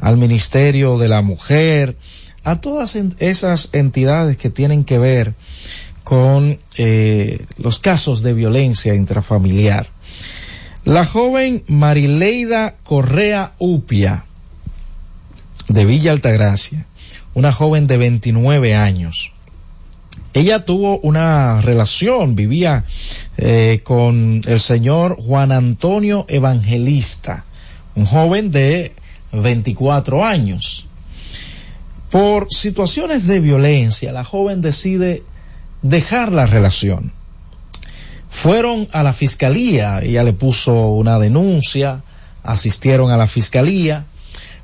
al 0.00 0.16
Ministerio 0.16 0.98
de 0.98 1.08
la 1.08 1.22
Mujer, 1.22 1.96
a 2.42 2.60
todas 2.60 2.96
esas 3.18 3.70
entidades 3.72 4.36
que 4.36 4.50
tienen 4.50 4.84
que 4.84 4.98
ver 4.98 5.34
con 6.04 6.60
eh, 6.76 7.46
los 7.56 7.78
casos 7.78 8.22
de 8.22 8.34
violencia 8.34 8.94
intrafamiliar. 8.94 9.88
La 10.84 11.06
joven 11.06 11.64
Marileida 11.66 12.76
Correa 12.84 13.54
Upia, 13.58 14.26
de 15.68 15.86
Villa 15.86 16.12
Altagracia, 16.12 16.86
una 17.32 17.52
joven 17.52 17.86
de 17.86 17.96
29 17.96 18.74
años. 18.74 19.32
Ella 20.34 20.64
tuvo 20.66 20.98
una 20.98 21.62
relación, 21.62 22.36
vivía 22.36 22.84
eh, 23.38 23.80
con 23.82 24.42
el 24.44 24.60
señor 24.60 25.16
Juan 25.18 25.52
Antonio 25.52 26.26
Evangelista, 26.28 27.44
un 27.94 28.04
joven 28.04 28.50
de 28.50 28.92
24 29.32 30.24
años. 30.24 30.86
Por 32.10 32.48
situaciones 32.50 33.26
de 33.26 33.40
violencia, 33.40 34.12
la 34.12 34.22
joven 34.22 34.60
decide 34.60 35.22
dejar 35.84 36.32
la 36.32 36.46
relación. 36.46 37.12
Fueron 38.30 38.88
a 38.90 39.04
la 39.04 39.12
fiscalía, 39.12 40.00
ella 40.02 40.24
le 40.24 40.32
puso 40.32 40.88
una 40.88 41.18
denuncia, 41.20 42.02
asistieron 42.42 43.12
a 43.12 43.16
la 43.16 43.28
fiscalía, 43.28 44.06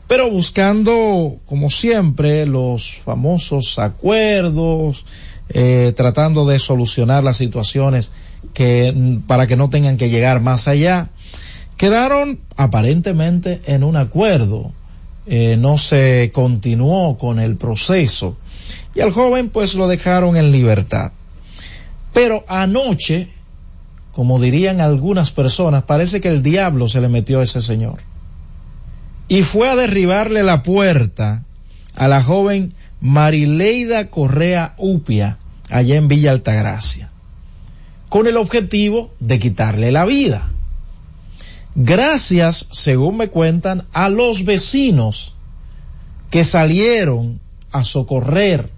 pero 0.08 0.28
buscando, 0.28 1.36
como 1.46 1.70
siempre, 1.70 2.46
los 2.46 2.96
famosos 3.04 3.78
acuerdos, 3.78 5.04
eh, 5.50 5.92
tratando 5.94 6.46
de 6.46 6.58
solucionar 6.58 7.22
las 7.22 7.36
situaciones 7.36 8.12
que, 8.54 9.20
para 9.26 9.46
que 9.46 9.56
no 9.56 9.70
tengan 9.70 9.98
que 9.98 10.08
llegar 10.08 10.40
más 10.40 10.68
allá. 10.68 11.10
Quedaron 11.76 12.40
aparentemente 12.56 13.60
en 13.66 13.84
un 13.84 13.96
acuerdo, 13.96 14.72
eh, 15.26 15.56
no 15.58 15.76
se 15.76 16.30
continuó 16.32 17.18
con 17.18 17.38
el 17.38 17.56
proceso 17.56 18.36
y 18.94 19.00
al 19.00 19.12
joven 19.12 19.48
pues 19.48 19.74
lo 19.74 19.88
dejaron 19.88 20.36
en 20.36 20.52
libertad. 20.52 21.12
Pero 22.12 22.44
anoche, 22.48 23.28
como 24.12 24.40
dirían 24.40 24.80
algunas 24.80 25.30
personas, 25.30 25.84
parece 25.84 26.20
que 26.20 26.28
el 26.28 26.42
diablo 26.42 26.88
se 26.88 27.00
le 27.00 27.08
metió 27.08 27.40
a 27.40 27.44
ese 27.44 27.62
señor. 27.62 28.00
Y 29.28 29.42
fue 29.42 29.68
a 29.68 29.76
derribarle 29.76 30.42
la 30.42 30.62
puerta 30.62 31.44
a 31.94 32.08
la 32.08 32.22
joven 32.22 32.74
Marileida 33.00 34.10
Correa 34.10 34.74
Upia, 34.76 35.38
allá 35.70 35.94
en 35.94 36.08
Villa 36.08 36.32
Altagracia, 36.32 37.10
con 38.08 38.26
el 38.26 38.36
objetivo 38.36 39.12
de 39.20 39.38
quitarle 39.38 39.92
la 39.92 40.04
vida. 40.04 40.50
Gracias, 41.76 42.66
según 42.72 43.16
me 43.16 43.28
cuentan, 43.28 43.84
a 43.92 44.08
los 44.08 44.44
vecinos 44.44 45.34
que 46.30 46.42
salieron 46.42 47.40
a 47.70 47.84
socorrer 47.84 48.70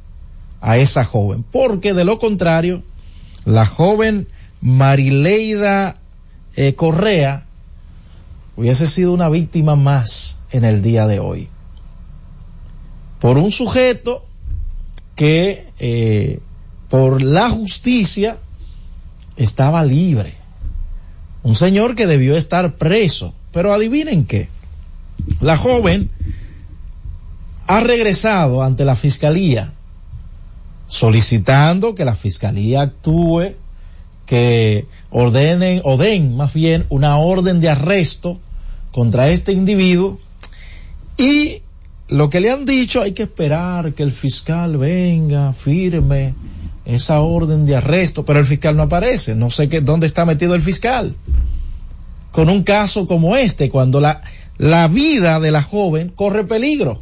a 0.63 0.79
esa 0.79 1.05
joven, 1.05 1.45
porque 1.51 1.93
de 1.93 2.05
lo 2.05 2.19
contrario, 2.19 2.83
la 3.45 3.67
joven 3.67 4.29
Marileida 4.61 5.97
eh, 6.55 6.75
Correa 6.75 7.45
hubiese 8.57 8.87
sido 8.87 9.13
una 9.13 9.29
víctima 9.29 9.75
más 9.75 10.39
en 10.53 10.65
el 10.65 10.81
día 10.81 11.09
de 11.09 11.19
hoy. 11.19 11.49
Por 13.21 13.39
un 13.39 13.51
sujeto 13.51 14.25
que 15.17 15.67
eh, 15.81 16.39
por 16.89 17.23
la 17.23 17.51
justicia 17.51 18.39
estaba 19.37 19.85
libre. 19.85 20.35
Un 21.43 21.57
señor 21.57 21.97
que 21.97 22.07
debió 22.07 22.37
estar 22.37 22.77
preso. 22.77 23.35
Pero 23.53 23.75
adivinen 23.75 24.25
qué. 24.25 24.49
La 25.41 25.57
joven 25.57 26.11
ha 27.67 27.81
regresado 27.81 28.63
ante 28.63 28.85
la 28.85 28.97
fiscalía 28.97 29.73
solicitando 30.93 31.95
que 31.95 32.05
la 32.05 32.15
fiscalía 32.15 32.83
actúe, 32.83 33.55
que 34.27 34.85
ordenen 35.11 35.81
o 35.85 35.97
den 35.97 36.37
más 36.37 36.53
bien 36.53 36.85
una 36.91 37.17
orden 37.17 37.63
de 37.63 37.71
arresto 37.71 38.39
contra 38.91 39.31
este 39.31 39.53
individuo 39.53 40.19
y 41.17 41.63
lo 42.09 42.29
que 42.29 42.41
le 42.41 42.51
han 42.51 42.67
dicho 42.67 43.01
hay 43.01 43.13
que 43.13 43.23
esperar 43.23 43.95
que 43.95 44.03
el 44.03 44.13
fiscal 44.13 44.77
venga, 44.77 45.55
firme 45.55 46.35
esa 46.85 47.21
orden 47.21 47.65
de 47.65 47.77
arresto, 47.77 48.27
pero 48.27 48.41
el 48.41 48.47
fiscal 48.47 48.77
no 48.77 48.83
aparece, 48.83 49.35
no 49.35 49.49
sé 49.49 49.71
qué, 49.71 49.81
dónde 49.81 50.07
está 50.07 50.27
metido 50.27 50.55
el 50.55 50.61
fiscal. 50.61 51.15
Con 52.33 52.51
un 52.51 52.65
caso 52.65 53.07
como 53.07 53.35
este, 53.39 53.71
cuando 53.71 53.99
la, 53.99 54.21
la 54.59 54.89
vida 54.89 55.41
de 55.41 55.53
la 55.53 55.63
joven 55.63 56.11
corre 56.11 56.45
peligro. 56.45 57.01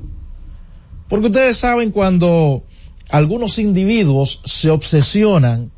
Porque 1.08 1.26
ustedes 1.26 1.56
saben 1.56 1.90
cuando 1.90 2.62
algunos 3.10 3.58
individuos 3.58 4.40
se 4.44 4.70
obsesionan, 4.70 5.70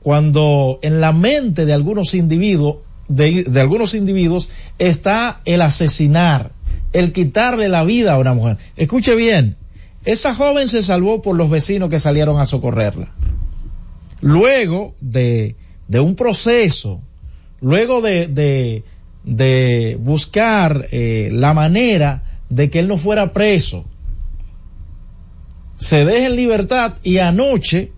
cuando 0.00 0.78
en 0.82 1.00
la 1.00 1.12
mente 1.12 1.64
de 1.64 1.72
algunos 1.72 2.14
individuos, 2.14 2.78
de, 3.08 3.46
algunos 3.60 3.94
individuos 3.94 4.50
está 4.78 5.40
el 5.44 5.62
asesinar, 5.62 6.52
el 6.92 7.12
quitarle 7.12 7.68
la 7.68 7.84
vida 7.84 8.14
a 8.14 8.18
una 8.18 8.34
mujer. 8.34 8.58
Escuche 8.76 9.14
bien, 9.14 9.56
esa 10.04 10.34
joven 10.34 10.68
se 10.68 10.82
salvó 10.82 11.22
por 11.22 11.36
los 11.36 11.50
vecinos 11.50 11.88
que 11.88 12.00
salieron 12.00 12.40
a 12.40 12.46
socorrerla. 12.46 13.12
Luego 14.20 14.94
de, 15.00 15.56
de 15.88 16.00
un 16.00 16.16
proceso, 16.16 17.00
luego 17.60 18.00
de, 18.00 18.26
de, 18.26 18.82
de 19.24 19.98
buscar 20.00 20.88
eh, 20.90 21.28
la 21.32 21.54
manera 21.54 22.40
de 22.48 22.70
que 22.70 22.80
él 22.80 22.88
no 22.88 22.96
fuera 22.96 23.32
preso, 23.32 23.84
se 25.78 26.04
deja 26.04 26.26
en 26.26 26.36
libertad 26.36 26.94
y 27.02 27.18
anoche 27.18 27.92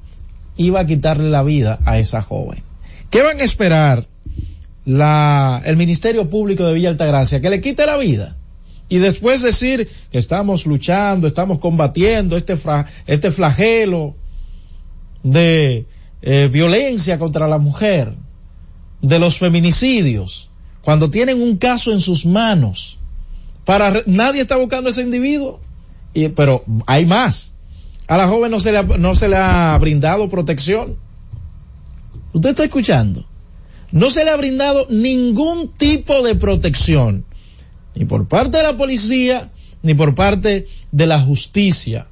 iba 0.57 0.81
a 0.81 0.87
quitarle 0.87 1.31
la 1.31 1.43
vida 1.43 1.79
a 1.85 1.99
esa 1.99 2.23
joven. 2.23 2.63
¿Qué 3.11 3.23
van 3.23 3.41
a 3.41 3.45
esperar 3.45 4.07
la, 4.85 5.63
el 5.65 5.77
Ministerio 5.77 6.29
Público 6.29 6.65
de 6.65 6.75
Villa 6.75 6.91
Altagracia, 6.91 7.41
que 7.41 7.51
le 7.51 7.61
quite 7.61 7.87
la 7.87 7.97
vida. 7.97 8.37
Y 8.89 8.99
después 8.99 9.43
decir 9.43 9.89
que 10.13 10.19
estamos 10.19 10.67
luchando, 10.67 11.27
estamos 11.27 11.59
combatiendo 11.59 12.37
este, 12.37 12.57
este 13.07 13.31
flagelo 13.31 14.15
de 15.23 15.87
eh, 16.23 16.49
violencia 16.53 17.19
contra 17.19 17.49
la 17.49 17.59
mujer, 17.59 18.15
de 19.01 19.19
los 19.19 19.39
feminicidios, 19.39 20.51
cuando 20.83 21.11
tienen 21.11 21.41
un 21.41 21.57
caso 21.57 21.93
en 21.93 22.01
sus 22.01 22.25
manos. 22.27 22.99
Para 23.65 24.03
nadie 24.07 24.43
está 24.43 24.57
buscando 24.57 24.89
a 24.89 24.91
ese 24.93 25.03
individuo, 25.03 25.61
pero 26.37 26.65
hay 26.87 27.07
más. 27.07 27.54
A 28.07 28.17
la 28.17 28.29
joven 28.29 28.51
no 28.51 28.61
se 28.61 28.73
le 28.73 28.79
ha, 28.79 28.83
no 28.83 29.15
se 29.15 29.29
le 29.29 29.37
ha 29.37 29.77
brindado 29.79 30.29
protección. 30.29 30.97
¿Usted 32.33 32.51
está 32.51 32.65
escuchando? 32.65 33.25
No 33.93 34.11
se 34.11 34.25
le 34.25 34.31
ha 34.31 34.37
brindado 34.37 34.87
ningún 34.91 35.69
tipo 35.69 36.23
de 36.23 36.35
protección, 36.35 37.25
ni 37.95 38.05
por 38.05 38.27
parte 38.27 38.57
de 38.57 38.65
la 38.65 38.77
policía, 38.77 39.53
ni 39.83 39.95
por 39.95 40.15
parte 40.15 40.67
de 40.91 41.07
la 41.07 41.21
justicia, 41.21 42.09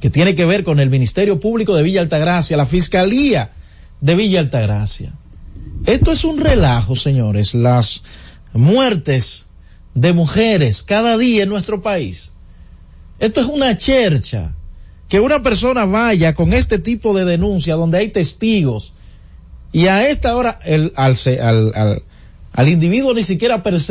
que 0.00 0.10
tiene 0.10 0.34
que 0.34 0.44
ver 0.44 0.64
con 0.64 0.80
el 0.80 0.90
Ministerio 0.90 1.38
Público 1.38 1.74
de 1.74 1.84
Villa 1.84 2.00
Altagracia, 2.00 2.56
la 2.56 2.66
Fiscalía 2.66 3.52
de 4.00 4.14
Villa 4.14 4.40
Altagracia. 4.40 5.12
Esto 5.86 6.12
es 6.12 6.24
un 6.24 6.38
relajo, 6.38 6.96
señores, 6.96 7.54
las 7.54 8.02
muertes 8.52 9.48
de 9.94 10.12
mujeres 10.12 10.82
cada 10.82 11.16
día 11.16 11.44
en 11.44 11.48
nuestro 11.48 11.80
país. 11.80 12.32
Esto 13.20 13.40
es 13.40 13.46
una 13.46 13.76
chercha. 13.76 14.54
Que 15.08 15.20
una 15.20 15.42
persona 15.42 15.84
vaya 15.86 16.34
con 16.34 16.52
este 16.52 16.78
tipo 16.78 17.14
de 17.14 17.24
denuncia 17.24 17.74
donde 17.76 17.98
hay 17.98 18.10
testigos 18.10 18.92
y 19.72 19.86
a 19.86 20.08
esta 20.08 20.36
hora 20.36 20.58
el, 20.64 20.92
al, 20.96 21.16
al, 21.42 21.72
al, 21.74 22.02
al 22.52 22.68
individuo 22.68 23.14
ni 23.14 23.22
siquiera 23.22 23.62
perce- 23.62 23.78